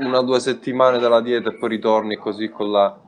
una 0.00 0.18
o 0.18 0.22
due 0.22 0.40
settimane 0.40 0.98
dalla 0.98 1.20
dieta 1.20 1.50
e 1.50 1.56
poi 1.56 1.68
ritorni 1.68 2.16
così 2.16 2.48
con 2.48 2.70
la... 2.70 2.98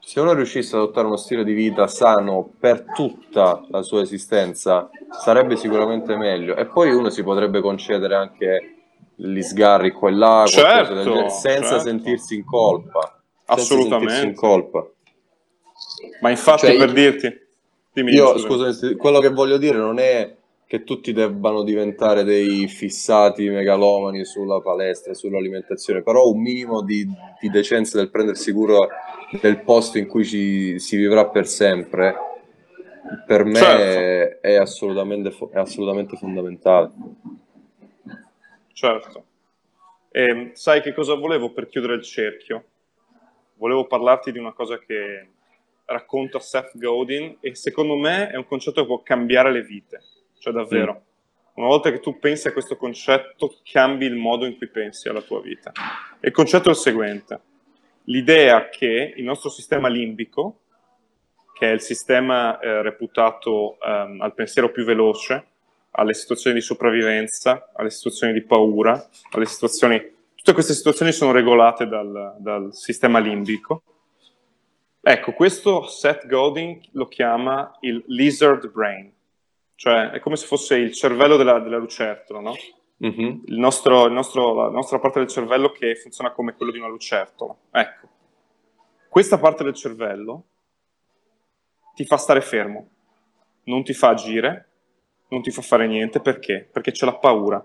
Se 0.00 0.20
uno 0.20 0.32
riuscisse 0.32 0.74
ad 0.74 0.82
adottare 0.82 1.06
uno 1.06 1.16
stile 1.16 1.44
di 1.44 1.52
vita 1.52 1.86
sano 1.86 2.48
per 2.58 2.84
tutta 2.94 3.64
la 3.68 3.82
sua 3.82 4.00
esistenza, 4.02 4.88
sarebbe 5.10 5.56
sicuramente 5.56 6.16
meglio. 6.16 6.54
E 6.54 6.66
poi 6.66 6.94
uno 6.94 7.10
si 7.10 7.22
potrebbe 7.24 7.60
concedere 7.60 8.14
anche 8.14 8.74
gli 9.16 9.42
sgarri 9.42 9.90
qua 9.90 10.08
e 10.08 10.12
là, 10.12 10.44
certo, 10.46 10.94
genere, 10.94 11.30
senza 11.30 11.70
certo. 11.70 11.84
sentirsi 11.84 12.36
in 12.36 12.44
colpa. 12.44 13.20
Assolutamente. 13.46 14.12
Sentirsi 14.12 14.26
in 14.26 14.34
colpa. 14.34 14.86
Ma 16.20 16.30
infatti 16.30 16.66
cioè, 16.66 16.76
per 16.76 16.92
dirti 16.92 17.45
Dimmi, 17.96 18.12
Io, 18.12 18.36
scusa, 18.36 18.94
quello 18.94 19.20
che 19.20 19.30
voglio 19.30 19.56
dire 19.56 19.78
non 19.78 19.98
è 19.98 20.36
che 20.66 20.84
tutti 20.84 21.14
debbano 21.14 21.62
diventare 21.62 22.24
dei 22.24 22.68
fissati 22.68 23.48
megalomani 23.48 24.22
sulla 24.26 24.60
palestra, 24.60 25.14
sull'alimentazione, 25.14 26.02
però 26.02 26.28
un 26.28 26.42
minimo 26.42 26.82
di, 26.82 27.08
di 27.40 27.48
decenza 27.48 27.96
del 27.96 28.10
prendersi 28.10 28.52
cura 28.52 28.86
del 29.40 29.62
posto 29.62 29.96
in 29.96 30.08
cui 30.08 30.26
ci, 30.26 30.78
si 30.78 30.98
vivrà 30.98 31.26
per 31.28 31.46
sempre, 31.46 32.14
per 33.26 33.44
me 33.44 33.54
certo. 33.54 34.46
è, 34.46 34.56
assolutamente, 34.56 35.34
è 35.52 35.58
assolutamente 35.58 36.18
fondamentale. 36.18 36.90
Certo. 38.74 39.24
E, 40.10 40.22
ehm, 40.22 40.52
sai 40.52 40.82
che 40.82 40.92
cosa 40.92 41.14
volevo 41.14 41.50
per 41.50 41.66
chiudere 41.66 41.94
il 41.94 42.02
cerchio? 42.02 42.64
Volevo 43.54 43.86
parlarti 43.86 44.32
di 44.32 44.38
una 44.38 44.52
cosa 44.52 44.78
che 44.78 45.28
racconta 45.86 46.38
Seth 46.40 46.76
Godin 46.76 47.38
e 47.40 47.54
secondo 47.54 47.96
me 47.96 48.30
è 48.30 48.36
un 48.36 48.46
concetto 48.46 48.80
che 48.80 48.86
può 48.86 49.02
cambiare 49.02 49.52
le 49.52 49.62
vite, 49.62 50.02
cioè 50.38 50.52
davvero. 50.52 50.92
Mm. 50.92 51.04
Una 51.54 51.68
volta 51.68 51.90
che 51.90 52.00
tu 52.00 52.18
pensi 52.18 52.48
a 52.48 52.52
questo 52.52 52.76
concetto, 52.76 53.60
cambi 53.62 54.04
il 54.04 54.16
modo 54.16 54.44
in 54.44 54.56
cui 54.58 54.68
pensi 54.68 55.08
alla 55.08 55.22
tua 55.22 55.40
vita. 55.40 55.72
E 56.20 56.28
il 56.28 56.34
concetto 56.34 56.68
è 56.68 56.72
il 56.72 56.76
seguente. 56.76 57.40
L'idea 58.04 58.68
che 58.68 59.14
il 59.16 59.24
nostro 59.24 59.48
sistema 59.48 59.88
limbico, 59.88 60.60
che 61.54 61.70
è 61.70 61.72
il 61.72 61.80
sistema 61.80 62.58
eh, 62.58 62.82
reputato 62.82 63.78
um, 63.80 64.20
al 64.20 64.34
pensiero 64.34 64.70
più 64.70 64.84
veloce, 64.84 65.46
alle 65.92 66.12
situazioni 66.12 66.56
di 66.56 66.62
sopravvivenza, 66.62 67.70
alle 67.74 67.90
situazioni 67.90 68.34
di 68.34 68.42
paura, 68.42 69.08
alle 69.30 69.46
situazioni... 69.46 70.14
Tutte 70.34 70.52
queste 70.52 70.74
situazioni 70.74 71.10
sono 71.10 71.32
regolate 71.32 71.86
dal, 71.86 72.36
dal 72.38 72.74
sistema 72.74 73.18
limbico 73.18 73.82
Ecco, 75.08 75.34
questo 75.34 75.86
Seth 75.86 76.26
Godin 76.26 76.80
lo 76.94 77.06
chiama 77.06 77.76
il 77.82 78.02
lizard 78.08 78.68
brain, 78.72 79.08
cioè 79.76 80.10
è 80.10 80.18
come 80.18 80.34
se 80.34 80.46
fosse 80.46 80.74
il 80.78 80.92
cervello 80.94 81.36
della, 81.36 81.60
della 81.60 81.76
lucertola, 81.76 82.40
no? 82.40 82.56
Mm-hmm. 83.06 83.42
Il 83.44 83.56
nostro, 83.56 84.06
il 84.06 84.12
nostro, 84.12 84.54
la 84.64 84.68
nostra 84.68 84.98
parte 84.98 85.20
del 85.20 85.28
cervello 85.28 85.70
che 85.70 85.94
funziona 85.94 86.32
come 86.32 86.54
quello 86.54 86.72
di 86.72 86.78
una 86.78 86.88
lucertola. 86.88 87.56
Ecco, 87.70 88.08
questa 89.08 89.38
parte 89.38 89.62
del 89.62 89.74
cervello 89.74 90.46
ti 91.94 92.04
fa 92.04 92.16
stare 92.16 92.40
fermo, 92.40 92.88
non 93.66 93.84
ti 93.84 93.92
fa 93.92 94.08
agire, 94.08 94.70
non 95.28 95.40
ti 95.40 95.52
fa 95.52 95.62
fare 95.62 95.86
niente, 95.86 96.18
perché? 96.18 96.68
Perché 96.72 96.90
c'è 96.90 97.06
la 97.06 97.14
paura, 97.14 97.64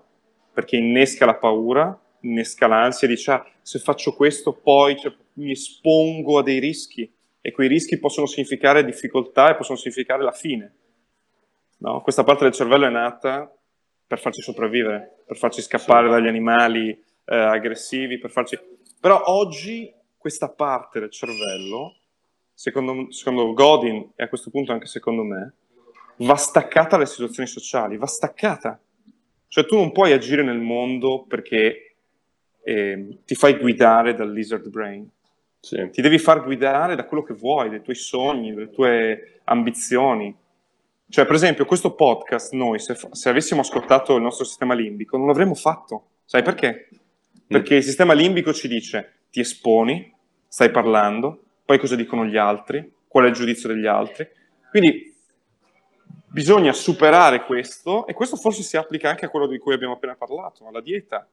perché 0.54 0.76
innesca 0.76 1.26
la 1.26 1.38
paura, 1.38 2.00
innesca 2.20 2.68
l'ansia, 2.68 3.08
dice 3.08 3.32
ah, 3.32 3.44
se 3.64 3.80
faccio 3.80 4.14
questo 4.14 4.54
poi 4.54 4.96
cioè, 4.96 5.12
mi 5.38 5.54
espongo 5.54 6.38
a 6.38 6.44
dei 6.44 6.60
rischi 6.60 7.12
e 7.42 7.52
quei 7.52 7.68
rischi 7.68 7.98
possono 7.98 8.28
significare 8.28 8.86
difficoltà 8.86 9.50
e 9.50 9.56
possono 9.56 9.78
significare 9.78 10.24
la 10.24 10.32
fine. 10.32 10.76
No? 11.78 12.02
Questa 12.02 12.24
parte 12.24 12.44
del 12.44 12.54
cervello 12.54 12.86
è 12.86 12.90
nata 12.90 13.52
per 14.06 14.20
farci 14.20 14.42
sopravvivere, 14.42 15.24
per 15.26 15.38
farci 15.38 15.62
scappare 15.62 16.10
dagli 16.10 16.28
animali 16.28 16.90
eh, 16.90 17.36
aggressivi, 17.36 18.20
per 18.20 18.30
farci... 18.30 18.60
Però 19.00 19.24
oggi 19.26 19.92
questa 20.18 20.50
parte 20.50 21.00
del 21.00 21.10
cervello, 21.10 21.96
secondo, 22.54 23.12
secondo 23.12 23.54
Godin 23.54 24.12
e 24.16 24.24
a 24.24 24.30
questo 24.30 24.52
punto 24.52 24.72
anche 24.72 24.86
secondo 24.86 25.24
me, 25.24 25.54
va 26.18 26.36
staccata 26.36 26.90
dalle 26.98 27.08
situazioni 27.08 27.50
sociali, 27.50 27.98
va 27.98 28.06
staccata. 28.06 28.80
Cioè 29.48 29.66
tu 29.66 29.76
non 29.76 29.92
puoi 29.92 30.12
agire 30.12 30.44
nel 30.44 30.60
mondo 30.60 31.26
perché 31.28 31.96
eh, 32.64 33.18
ti 33.26 33.34
fai 33.34 33.58
guidare 33.58 34.14
dal 34.14 34.32
lizard 34.32 34.68
brain 34.70 35.10
sì. 35.62 35.90
Ti 35.92 36.02
devi 36.02 36.18
far 36.18 36.44
guidare 36.44 36.96
da 36.96 37.06
quello 37.06 37.22
che 37.22 37.36
vuoi, 37.36 37.70
dai 37.70 37.84
tuoi 37.84 37.96
sogni, 37.96 38.52
dalle 38.52 38.72
tue 38.72 39.42
ambizioni. 39.44 40.36
Cioè, 41.08 41.26
per 41.26 41.36
esempio, 41.36 41.66
questo 41.66 41.94
podcast, 41.94 42.54
noi, 42.54 42.80
se, 42.80 42.98
se 43.12 43.30
avessimo 43.30 43.62
ascoltato 43.62 44.16
il 44.16 44.24
nostro 44.24 44.44
sistema 44.44 44.74
limbico, 44.74 45.18
non 45.18 45.28
l'avremmo 45.28 45.54
fatto. 45.54 46.08
Sai 46.26 46.42
perché? 46.42 46.90
Perché 47.46 47.76
mm. 47.76 47.78
il 47.78 47.84
sistema 47.84 48.14
limbico 48.14 48.54
ci 48.54 48.68
dice, 48.68 49.26
ti 49.30 49.40
esponi, 49.40 50.12
stai 50.48 50.72
parlando, 50.72 51.44
poi 51.64 51.78
cosa 51.78 51.96
dicono 51.96 52.26
gli 52.26 52.38
altri, 52.38 52.92
qual 53.08 53.26
è 53.26 53.28
il 53.28 53.34
giudizio 53.34 53.70
degli 53.70 53.86
altri. 53.86 54.28
Quindi 54.72 55.14
bisogna 56.26 56.74
superare 56.74 57.46
questo, 57.46 58.08
e 58.08 58.14
questo 58.14 58.36
forse 58.36 58.64
si 58.64 58.78
applica 58.78 59.10
anche 59.10 59.26
a 59.26 59.30
quello 59.30 59.46
di 59.46 59.60
cui 59.60 59.76
abbiamo 59.76 59.94
appena 59.94 60.16
parlato, 60.16 60.66
alla 60.66 60.82
dieta, 60.82 61.28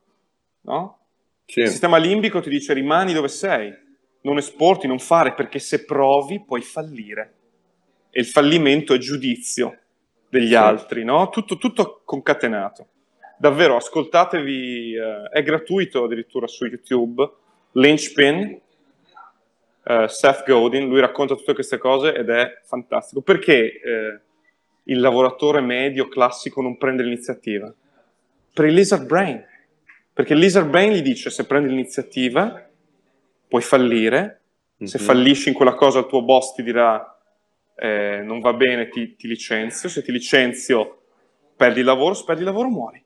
no? 0.63 0.99
Sì. 1.47 1.61
Il 1.61 1.69
sistema 1.69 1.97
limbico 1.97 2.41
ti 2.41 2.51
dice 2.51 2.75
rimani 2.75 3.15
dove 3.15 3.29
sei, 3.29 3.87
non 4.23 4.39
esporti, 4.39 4.87
non 4.87 4.99
fare, 4.99 5.35
perché 5.35 5.59
se 5.59 5.85
provi 5.85 6.43
puoi 6.45 6.63
fallire. 6.63 7.35
E 8.11 8.21
il 8.21 8.27
fallimento 8.27 8.95
è 8.95 8.99
giudizio 8.99 9.79
degli 10.29 10.49
sì. 10.49 10.55
altri, 10.55 11.05
no? 11.05 11.29
Tutto, 11.29 11.57
tutto, 11.57 12.03
concatenato. 12.05 12.89
Davvero, 13.39 13.77
ascoltatevi, 13.77 14.95
eh, 14.95 15.29
è 15.31 15.43
gratuito 15.43 16.05
addirittura 16.05 16.47
su 16.47 16.65
YouTube, 16.67 17.31
Lynchpin, 17.73 18.61
eh, 19.85 20.07
Seth 20.09 20.45
Godin, 20.45 20.89
lui 20.89 21.01
racconta 21.01 21.35
tutte 21.35 21.55
queste 21.55 21.79
cose 21.79 22.15
ed 22.15 22.29
è 22.29 22.61
fantastico. 22.65 23.23
Perché 23.23 23.81
eh, 23.81 24.21
il 24.85 25.01
lavoratore 25.01 25.61
medio 25.61 26.09
classico 26.09 26.61
non 26.61 26.77
prende 26.77 27.03
l'iniziativa? 27.03 27.73
Per 28.53 28.65
il 28.65 28.75
lizard 28.75 29.07
brain. 29.07 29.45
Perché 30.13 30.33
il 30.33 30.41
lizard 30.41 30.69
brain 30.69 30.93
gli 30.93 31.03
dice 31.03 31.31
se 31.31 31.47
prendi 31.47 31.69
l'iniziativa 31.69 32.68
puoi 33.49 33.63
fallire, 33.63 34.19
mm-hmm. 34.21 34.91
se 34.91 34.99
mhm. 34.99 35.05
fallisci 35.05 35.49
in 35.49 35.55
quella 35.55 35.75
cosa 35.75 36.01
il 36.01 36.07
tuo 36.07 36.23
boss 36.23 36.55
ti 36.55 36.63
dirà 36.63 37.19
eh, 37.81 38.23
non 38.25 38.41
va 38.41 38.53
bene, 38.55 38.89
ti, 38.89 39.15
ti, 39.15 39.29
licenzio, 39.29 39.89
se 39.89 40.03
ti 40.03 40.11
licenzio 40.11 41.03
perdi 41.57 41.81
il 41.81 41.85
lavoro, 41.87 42.15
se 42.15 42.25
perdi 42.25 42.41
il 42.41 42.49
lavoro 42.49 42.69
muori. 42.69 43.03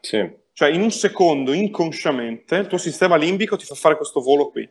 Sì. 0.00 0.44
Cioè 0.52 0.70
in 0.70 0.80
un 0.80 0.92
secondo, 0.92 1.52
inconsciamente, 1.52 2.54
il 2.56 2.66
tuo 2.68 2.78
sistema 2.78 3.16
limbico 3.16 3.56
ti 3.56 3.64
fa 3.64 3.74
fare 3.74 3.96
questo 3.96 4.20
volo 4.20 4.50
qui. 4.50 4.68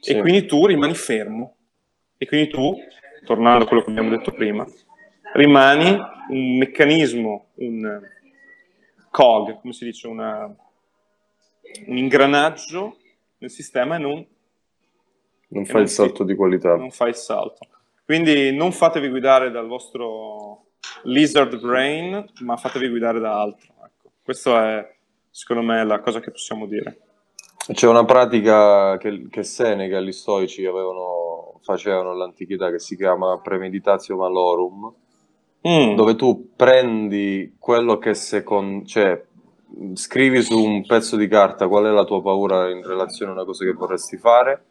Sì. 0.00 0.12
E 0.12 0.20
quindi 0.20 0.46
tu 0.46 0.66
rimani 0.66 0.94
fermo. 0.94 1.56
E 2.16 2.26
quindi 2.26 2.48
tu, 2.48 2.74
tornando 3.24 3.64
a 3.64 3.66
quello 3.66 3.84
che 3.84 3.90
abbiamo 3.90 4.10
detto 4.10 4.32
prima, 4.32 4.66
rimani 5.34 5.96
un 6.30 6.56
meccanismo, 6.56 7.50
un 7.56 8.00
cog, 9.10 9.60
come 9.60 9.72
si 9.74 9.84
dice, 9.84 10.06
una, 10.08 10.46
un 11.86 11.96
ingranaggio 11.96 12.96
nel 13.44 13.50
sistema 13.50 13.96
e 13.96 13.98
non, 13.98 14.12
Non 15.48 15.64
non 15.70 15.82
il 15.82 15.88
si- 15.88 15.94
salto 15.94 16.24
di 16.24 16.34
qualità. 16.34 16.76
non 16.76 16.90
fa 16.90 17.06
il 17.08 17.14
salto. 17.14 17.66
Quindi 18.04 18.54
non 18.54 18.72
fatevi 18.72 19.08
guidare 19.08 19.50
dal 19.50 19.66
vostro 19.66 20.66
lizard 21.04 21.58
brain, 21.60 22.24
ma 22.40 22.56
fatevi 22.56 22.88
guidare 22.88 23.20
da 23.20 23.40
altro. 23.40 23.72
Ecco. 23.84 24.12
Questa 24.22 24.78
è, 24.78 24.96
secondo 25.30 25.62
me, 25.62 25.84
la 25.84 26.00
cosa 26.00 26.20
che 26.20 26.30
possiamo 26.30 26.66
dire. 26.66 26.98
C'è 27.72 27.86
una 27.86 28.04
pratica 28.04 28.96
che, 28.98 29.26
che 29.30 29.42
Seneca 29.42 30.00
gli 30.00 30.12
stoici 30.12 30.64
avevano, 30.66 31.58
facevano 31.62 32.10
all'antichità 32.10 32.70
che 32.70 32.78
si 32.78 32.96
chiama 32.96 33.40
premeditatio 33.40 34.16
malorum, 34.16 34.92
Mm. 35.66 35.94
dove 35.94 36.14
tu 36.14 36.52
prendi 36.54 37.56
quello 37.58 37.96
che 37.96 38.12
secondo, 38.12 38.84
cioè 38.84 39.24
scrivi 39.94 40.42
su 40.42 40.58
un 40.62 40.84
pezzo 40.86 41.16
di 41.16 41.28
carta 41.28 41.68
qual 41.68 41.86
è 41.86 41.90
la 41.90 42.04
tua 42.04 42.22
paura 42.22 42.70
in 42.70 42.86
relazione 42.86 43.32
a 43.32 43.34
una 43.34 43.44
cosa 43.44 43.64
che 43.64 43.72
vorresti 43.72 44.16
fare 44.16 44.64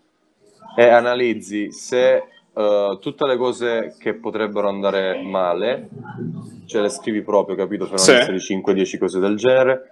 e 0.76 0.88
analizzi 0.88 1.72
se 1.72 2.24
eh, 2.56 2.98
tutte 3.00 3.26
le 3.26 3.38
cose 3.38 3.96
che 4.00 4.14
potrebbero 4.14 4.68
andare 4.70 5.22
male, 5.22 5.90
cioè 6.66 6.82
le 6.82 6.90
scrivi 6.90 7.22
proprio, 7.22 7.56
capito? 7.56 7.86
Fai 7.86 8.16
una 8.16 8.24
Sì. 8.24 8.32
di 8.32 8.62
5-10 8.62 8.98
cose 8.98 9.20
del 9.20 9.36
genere, 9.36 9.92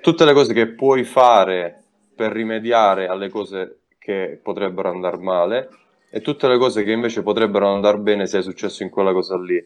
tutte 0.00 0.24
le 0.24 0.32
cose 0.32 0.52
che 0.52 0.68
puoi 0.68 1.04
fare 1.04 1.82
per 2.14 2.32
rimediare 2.32 3.06
alle 3.08 3.28
cose 3.28 3.78
che 3.98 4.38
potrebbero 4.42 4.90
andare 4.90 5.16
male 5.18 5.68
e 6.10 6.20
tutte 6.20 6.46
le 6.48 6.58
cose 6.58 6.82
che 6.82 6.92
invece 6.92 7.22
potrebbero 7.22 7.72
andare 7.72 7.98
bene 7.98 8.26
se 8.26 8.38
è 8.38 8.42
successo 8.42 8.82
in 8.82 8.90
quella 8.90 9.12
cosa 9.12 9.38
lì. 9.38 9.62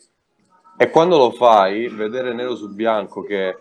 E 0.78 0.90
quando 0.90 1.16
lo 1.16 1.30
fai, 1.30 1.88
vedere 1.88 2.34
nero 2.34 2.54
su 2.54 2.72
bianco 2.72 3.22
che 3.22 3.56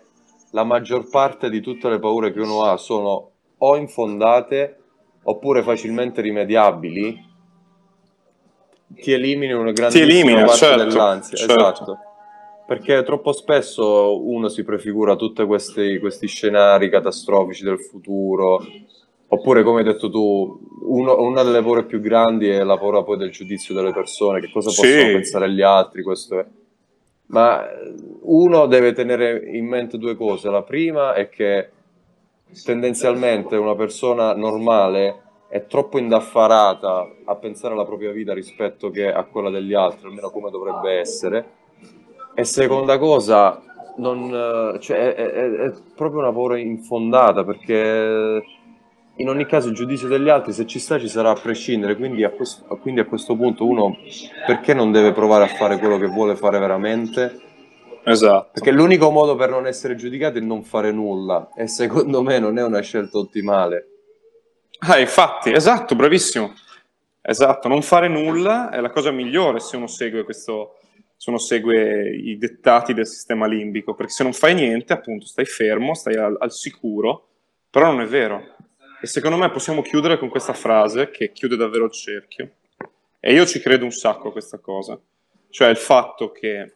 la 0.50 0.64
maggior 0.64 1.08
parte 1.08 1.50
di 1.50 1.60
tutte 1.60 1.88
le 1.88 1.98
paure 1.98 2.32
che 2.32 2.40
uno 2.40 2.64
ha 2.64 2.76
sono 2.76 3.30
o 3.58 3.76
infondate 3.76 4.78
oppure 5.24 5.62
facilmente 5.62 6.20
rimediabili, 6.20 7.24
ti 8.94 9.12
elimini 9.12 9.52
una 9.52 9.72
elimina, 9.72 10.44
parte 10.44 10.56
certo, 10.56 10.84
dell'ansia. 10.84 11.36
certo. 11.36 11.52
Esatto. 11.54 11.98
Perché 12.66 13.02
troppo 13.04 13.32
spesso 13.32 14.26
uno 14.26 14.48
si 14.48 14.64
prefigura 14.64 15.14
tutti 15.14 15.44
questi, 15.44 15.98
questi 15.98 16.26
scenari 16.26 16.90
catastrofici 16.90 17.62
del 17.62 17.80
futuro, 17.80 18.64
oppure 19.28 19.62
come 19.62 19.78
hai 19.78 19.84
detto 19.84 20.10
tu, 20.10 20.58
uno- 20.82 21.20
una 21.20 21.42
delle 21.42 21.62
paure 21.62 21.84
più 21.84 22.00
grandi 22.00 22.48
è 22.48 22.62
la 22.64 22.76
paura 22.76 23.02
poi 23.02 23.18
del 23.18 23.30
giudizio 23.30 23.74
delle 23.74 23.92
persone, 23.92 24.40
che 24.40 24.50
cosa 24.50 24.70
Sì. 24.70 24.80
possono 24.80 25.12
pensare 25.12 25.50
gli 25.50 25.62
altri, 25.62 26.02
questo 26.02 26.38
è. 26.40 26.46
Ma 27.28 27.64
uno 28.22 28.66
deve 28.66 28.92
tenere 28.92 29.42
in 29.50 29.66
mente 29.66 29.98
due 29.98 30.14
cose. 30.16 30.48
La 30.50 30.62
prima 30.62 31.14
è 31.14 31.28
che 31.28 31.70
tendenzialmente 32.64 33.56
una 33.56 33.74
persona 33.74 34.34
normale 34.34 35.22
è 35.48 35.66
troppo 35.66 35.98
indaffarata 35.98 37.08
a 37.24 37.36
pensare 37.36 37.74
alla 37.74 37.84
propria 37.84 38.12
vita 38.12 38.32
rispetto 38.32 38.90
che 38.90 39.12
a 39.12 39.24
quella 39.24 39.50
degli 39.50 39.74
altri, 39.74 40.06
almeno 40.08 40.30
come 40.30 40.50
dovrebbe 40.50 40.92
essere. 40.98 41.44
E 42.34 42.44
seconda 42.44 42.98
cosa, 42.98 43.60
non, 43.96 44.74
eh, 44.74 44.80
cioè, 44.80 45.14
è, 45.14 45.30
è- 45.32 45.50
è 45.50 45.72
proprio 45.94 46.20
una 46.20 46.32
paura 46.32 46.58
infondata 46.58 47.44
perché 47.44 48.42
in 49.16 49.28
ogni 49.28 49.46
caso 49.46 49.68
il 49.68 49.74
giudizio 49.74 50.08
degli 50.08 50.28
altri, 50.28 50.52
se 50.52 50.66
ci 50.66 50.78
sta, 50.78 50.98
ci 50.98 51.08
sarà 51.08 51.30
a 51.30 51.34
prescindere. 51.40 51.96
Quindi 51.96 52.24
a, 52.24 52.30
questo, 52.30 52.64
quindi 52.78 53.00
a 53.00 53.04
questo 53.04 53.36
punto 53.36 53.66
uno 53.66 53.96
perché 54.46 54.74
non 54.74 54.92
deve 54.92 55.12
provare 55.12 55.44
a 55.44 55.48
fare 55.48 55.78
quello 55.78 55.98
che 55.98 56.06
vuole 56.06 56.36
fare 56.36 56.58
veramente? 56.58 57.40
Esatto. 58.04 58.50
Perché 58.52 58.70
l'unico 58.70 59.10
modo 59.10 59.34
per 59.34 59.50
non 59.50 59.66
essere 59.66 59.96
giudicati 59.96 60.38
è 60.38 60.40
non 60.40 60.62
fare 60.62 60.92
nulla 60.92 61.50
e 61.56 61.66
secondo 61.66 62.22
me 62.22 62.38
non 62.38 62.58
è 62.58 62.62
una 62.62 62.80
scelta 62.80 63.18
ottimale. 63.18 63.88
Ah, 64.80 64.98
infatti, 64.98 65.50
esatto, 65.52 65.94
bravissimo. 65.94 66.52
Esatto, 67.22 67.66
non 67.66 67.82
fare 67.82 68.06
nulla 68.06 68.70
è 68.70 68.80
la 68.80 68.90
cosa 68.90 69.10
migliore 69.10 69.58
se 69.58 69.76
uno 69.76 69.88
segue 69.88 70.22
questo, 70.22 70.76
se 71.16 71.30
uno 71.30 71.38
segue 71.40 72.10
i 72.10 72.38
dettati 72.38 72.94
del 72.94 73.06
sistema 73.06 73.46
limbico, 73.46 73.94
perché 73.94 74.12
se 74.12 74.22
non 74.22 74.32
fai 74.32 74.54
niente, 74.54 74.92
appunto, 74.92 75.26
stai 75.26 75.44
fermo, 75.44 75.94
stai 75.94 76.14
al, 76.14 76.36
al 76.38 76.52
sicuro, 76.52 77.28
però 77.68 77.90
non 77.90 78.02
è 78.02 78.06
vero. 78.06 78.54
E 78.98 79.06
secondo 79.06 79.36
me 79.36 79.50
possiamo 79.50 79.82
chiudere 79.82 80.18
con 80.18 80.30
questa 80.30 80.54
frase 80.54 81.10
che 81.10 81.30
chiude 81.30 81.56
davvero 81.56 81.84
il 81.84 81.92
cerchio. 81.92 82.52
E 83.20 83.32
io 83.34 83.44
ci 83.44 83.60
credo 83.60 83.84
un 83.84 83.90
sacco 83.90 84.28
a 84.28 84.32
questa 84.32 84.58
cosa. 84.58 84.98
Cioè 85.50 85.68
il 85.68 85.76
fatto 85.76 86.32
che 86.32 86.74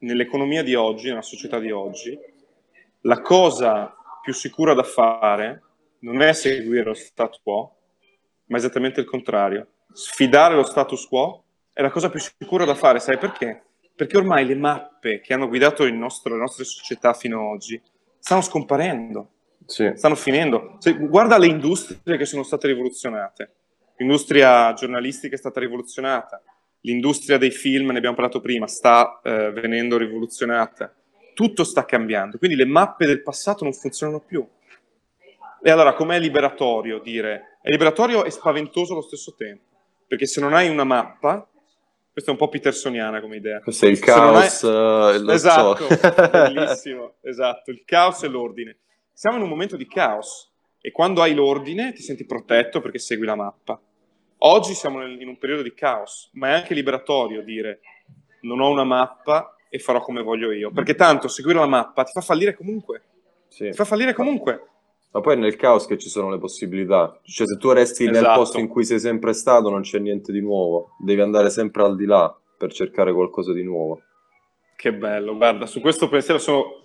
nell'economia 0.00 0.62
di 0.62 0.76
oggi, 0.76 1.08
nella 1.08 1.22
società 1.22 1.58
di 1.58 1.72
oggi, 1.72 2.16
la 3.02 3.20
cosa 3.20 3.92
più 4.22 4.32
sicura 4.32 4.72
da 4.72 4.84
fare 4.84 5.62
non 6.00 6.22
è 6.22 6.32
seguire 6.32 6.84
lo 6.84 6.94
status 6.94 7.40
quo, 7.42 7.76
ma 8.46 8.56
esattamente 8.56 9.00
il 9.00 9.06
contrario. 9.06 9.66
Sfidare 9.92 10.54
lo 10.54 10.62
status 10.62 11.06
quo 11.08 11.42
è 11.72 11.82
la 11.82 11.90
cosa 11.90 12.08
più 12.08 12.20
sicura 12.20 12.64
da 12.64 12.76
fare, 12.76 13.00
sai 13.00 13.18
perché? 13.18 13.64
Perché 13.96 14.16
ormai 14.16 14.46
le 14.46 14.54
mappe 14.54 15.20
che 15.20 15.34
hanno 15.34 15.48
guidato 15.48 15.88
nostro- 15.90 16.34
le 16.34 16.40
nostre 16.40 16.62
società 16.64 17.14
fino 17.14 17.40
ad 17.40 17.46
oggi 17.46 17.82
stanno 18.18 18.42
scomparendo, 18.42 19.30
Sì, 19.70 19.92
stanno 19.96 20.14
finendo. 20.14 20.76
Se- 20.78 20.94
guarda 20.96 21.36
le 21.36 21.46
industrie 21.46 22.16
che 22.16 22.24
sono 22.24 22.42
state 22.42 22.68
rivoluzionate. 22.68 23.52
L'industria 23.98 24.72
giornalistica 24.72 25.34
è 25.34 25.38
stata 25.38 25.60
rivoluzionata, 25.60 26.40
l'industria 26.82 27.36
dei 27.36 27.50
film, 27.50 27.90
ne 27.90 27.98
abbiamo 27.98 28.14
parlato 28.14 28.40
prima, 28.40 28.66
sta 28.66 29.20
eh, 29.22 29.50
venendo 29.50 29.98
rivoluzionata. 29.98 30.94
Tutto 31.34 31.64
sta 31.64 31.84
cambiando, 31.84 32.38
quindi 32.38 32.56
le 32.56 32.64
mappe 32.64 33.04
del 33.06 33.22
passato 33.22 33.64
non 33.64 33.74
funzionano 33.74 34.20
più. 34.20 34.46
E 35.62 35.70
allora, 35.70 35.92
com'è 35.92 36.18
liberatorio 36.18 36.98
dire? 37.00 37.58
È 37.60 37.68
liberatorio 37.70 38.24
e 38.24 38.30
spaventoso 38.30 38.92
allo 38.94 39.02
stesso 39.02 39.34
tempo, 39.36 39.64
perché 40.06 40.24
se 40.26 40.40
non 40.40 40.54
hai 40.54 40.68
una 40.70 40.84
mappa, 40.84 41.46
questa 42.10 42.30
è 42.30 42.34
un 42.34 42.38
po' 42.40 42.48
petersoniana 42.48 43.20
come 43.20 43.36
idea. 43.36 43.60
questo 43.60 43.84
è 43.86 43.88
il 43.90 43.98
Se 43.98 44.14
non 44.14 44.34
hai- 44.36 44.48
caos. 44.48 44.62
eh, 44.62 45.32
Esatto, 45.34 45.88
so. 45.88 46.30
bellissimo, 46.30 47.14
esatto, 47.20 47.70
il 47.70 47.82
caos 47.84 48.22
e 48.22 48.28
l'ordine. 48.28 48.76
Siamo 49.18 49.36
in 49.38 49.42
un 49.42 49.48
momento 49.48 49.76
di 49.76 49.88
caos 49.88 50.48
e 50.80 50.92
quando 50.92 51.22
hai 51.22 51.34
l'ordine 51.34 51.92
ti 51.92 52.02
senti 52.02 52.24
protetto 52.24 52.80
perché 52.80 53.00
segui 53.00 53.26
la 53.26 53.34
mappa. 53.34 53.76
Oggi 54.42 54.74
siamo 54.74 55.00
nel- 55.00 55.20
in 55.20 55.26
un 55.26 55.36
periodo 55.38 55.62
di 55.62 55.74
caos, 55.74 56.30
ma 56.34 56.50
è 56.50 56.52
anche 56.52 56.72
liberatorio 56.72 57.42
dire 57.42 57.80
non 58.42 58.60
ho 58.60 58.70
una 58.70 58.84
mappa 58.84 59.56
e 59.68 59.80
farò 59.80 60.00
come 60.02 60.22
voglio 60.22 60.52
io, 60.52 60.70
perché 60.70 60.94
tanto 60.94 61.26
seguire 61.26 61.58
la 61.58 61.66
mappa 61.66 62.04
ti 62.04 62.12
fa 62.12 62.20
fallire 62.20 62.54
comunque, 62.54 63.02
Sì. 63.48 63.64
ti 63.70 63.72
fa 63.76 63.84
fallire 63.84 64.12
comunque. 64.14 64.66
Ma 65.10 65.20
poi 65.20 65.34
è 65.34 65.36
nel 65.36 65.56
caos 65.56 65.86
che 65.88 65.98
ci 65.98 66.08
sono 66.08 66.30
le 66.30 66.38
possibilità. 66.38 67.18
Cioè, 67.24 67.44
se 67.48 67.56
tu 67.56 67.72
resti 67.72 68.04
nel 68.04 68.18
Esatto. 68.18 68.38
posto 68.38 68.60
in 68.60 68.68
cui 68.68 68.84
sei 68.84 69.00
sempre 69.00 69.32
stato, 69.32 69.68
non 69.68 69.80
c'è 69.80 69.98
niente 69.98 70.30
di 70.30 70.40
nuovo. 70.40 70.92
Devi 71.00 71.20
andare 71.22 71.50
sempre 71.50 71.82
al 71.82 71.96
di 71.96 72.04
là 72.06 72.32
per 72.56 72.72
cercare 72.72 73.12
qualcosa 73.12 73.52
di 73.52 73.64
nuovo. 73.64 74.00
Che 74.76 74.94
bello, 74.94 75.34
guarda, 75.36 75.66
su 75.66 75.80
questo 75.80 76.08
pensiero 76.08 76.38
sono, 76.38 76.84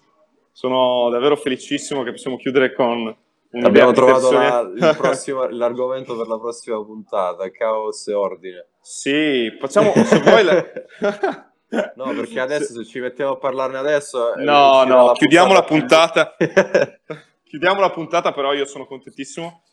sono 0.53 1.09
davvero 1.09 1.35
felicissimo 1.35 2.03
che 2.03 2.11
possiamo 2.11 2.37
chiudere 2.37 2.73
con 2.73 3.13
Abbiamo 3.61 3.91
trovato 3.91 4.31
la- 4.31 4.95
prossimo- 4.97 5.45
l'argomento 5.51 6.15
per 6.17 6.27
la 6.27 6.39
prossima 6.39 6.83
puntata: 6.83 7.51
caos 7.51 8.07
e 8.07 8.13
ordine. 8.13 8.67
Sì, 8.81 9.55
facciamo, 9.59 9.91
se 9.93 10.19
vuoi... 10.21 10.43
la- 10.43 11.51
No, 11.95 12.13
perché 12.13 12.39
adesso 12.39 12.71
se 12.73 12.85
ci 12.85 12.99
mettiamo 12.99 13.31
a 13.31 13.37
parlarne 13.37 13.77
adesso. 13.79 14.35
eh, 14.35 14.43
No, 14.43 14.83
no, 14.83 15.11
chiudiamo 15.13 15.53
la 15.53 15.63
puntata. 15.63 16.35
Chiudiamo 17.43 17.79
la 17.79 17.89
puntata, 17.91 18.31
però 18.31 18.53
io 18.53 18.65
sono 18.65 18.85
contentissimo. 18.87 19.63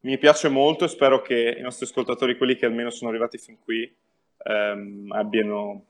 Mi 0.00 0.18
piace 0.18 0.48
molto 0.48 0.84
e 0.84 0.88
spero 0.88 1.20
che 1.22 1.56
i 1.58 1.62
nostri 1.62 1.86
ascoltatori, 1.86 2.36
quelli 2.36 2.54
che 2.56 2.66
almeno 2.66 2.90
sono 2.90 3.10
arrivati 3.10 3.38
fin 3.38 3.58
qui, 3.60 3.92
ehm, 4.44 5.10
abbiano, 5.12 5.84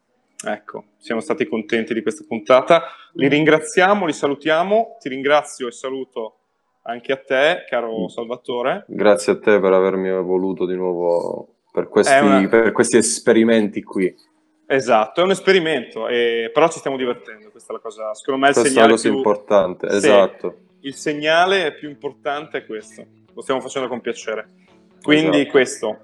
ecco, 0.45 0.85
siano 0.99 1.21
stati 1.21 1.47
contenti 1.47 1.95
di 1.95 2.03
questa 2.03 2.25
puntata. 2.27 2.85
Li 3.15 3.29
ringraziamo, 3.29 4.07
li 4.07 4.13
salutiamo. 4.13 4.97
Ti 5.01 5.09
ringrazio 5.09 5.69
e 5.69 5.73
saluto 5.73 6.39
anche 6.83 7.13
a 7.13 7.17
te, 7.17 7.65
caro 7.69 8.09
Salvatore. 8.09 8.85
Grazie 8.89 9.33
a 9.33 9.39
te 9.39 9.59
per 9.59 9.73
avermi 9.73 10.11
voluto 10.23 10.67
di 10.67 10.77
nuovo 10.77 11.55
per 11.73 11.89
questi, 11.89 12.13
È 12.13 12.21
una- 12.21 12.49
per 12.49 12.73
questi 12.73 12.97
esperimenti 12.97 13.83
qui. 13.83 14.15
Esatto, 14.69 15.21
è 15.21 15.25
un 15.25 15.31
esperimento, 15.31 16.09
e- 16.09 16.51
però 16.53 16.69
ci 16.69 16.79
stiamo 16.79 16.97
divertendo. 16.97 17.51
Questa 17.51 17.73
è 17.73 17.77
la 17.77 17.83
cosa, 17.83 18.15
secondo 18.15 18.41
me, 18.41 18.47
è 18.47 18.51
il 18.51 18.55
Questa 18.55 18.71
è 18.71 18.73
segnale 18.75 18.93
cosa 18.93 19.09
più... 19.09 19.17
importante. 19.19 19.91
Sì. 19.91 19.97
Esatto. 19.97 20.57
il 20.81 20.95
segnale 20.95 21.75
più 21.75 21.89
importante 21.89 22.59
è 22.59 22.67
questo. 22.67 23.05
Lo 23.35 23.41
stiamo 23.43 23.61
facendo 23.61 23.89
con 23.89 24.01
piacere. 24.01 24.49
Quindi 25.03 25.39
Esatto. 25.39 25.51
questo. 25.51 25.99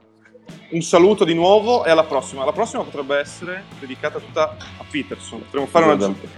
Un 0.70 0.80
saluto 0.80 1.24
di 1.24 1.34
nuovo 1.34 1.84
e 1.84 1.90
alla 1.90 2.05
prossima. 2.05 2.45
La 2.45 2.53
prossima 2.53 2.82
potrebbe 2.82 3.18
essere 3.18 3.64
dedicata 3.78 4.18
tutta 4.18 4.57
a 4.78 4.84
Peterson. 4.90 5.40
Potremmo 5.45 5.66
fare 5.66 5.84
una... 5.84 5.95
Esatto. 5.95 6.28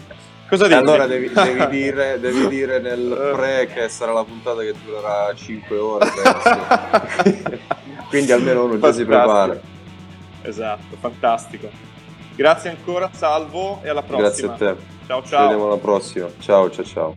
Cosa 0.48 0.64
E 0.64 0.68
dici? 0.68 0.78
allora 0.80 1.06
devi, 1.06 1.30
devi 1.32 1.66
dire, 1.70 2.20
devi 2.20 2.48
dire 2.48 2.78
nel 2.80 3.30
pre 3.34 3.66
che 3.72 3.88
sarà 3.88 4.12
la 4.12 4.24
puntata 4.24 4.60
che 4.60 4.74
durerà 4.84 5.32
5 5.34 5.78
ore. 5.78 6.06
Quindi 8.08 8.32
almeno 8.32 8.64
uno 8.64 8.78
già 8.78 8.92
si 8.92 9.04
prepara. 9.04 9.58
Esatto, 10.42 10.96
fantastico. 11.00 11.68
Grazie 12.36 12.70
ancora, 12.70 13.10
salvo 13.12 13.80
e 13.82 13.88
alla 13.88 14.02
prossima. 14.02 14.28
Grazie 14.28 14.68
a 14.68 14.74
te. 14.74 14.76
Ciao 15.06 15.22
Ci 15.22 15.28
ciao. 15.28 15.42
vediamo 15.42 15.66
alla 15.66 15.78
prossima. 15.78 16.26
Ciao, 16.40 16.70
ciao, 16.70 16.84
ciao. 16.84 17.12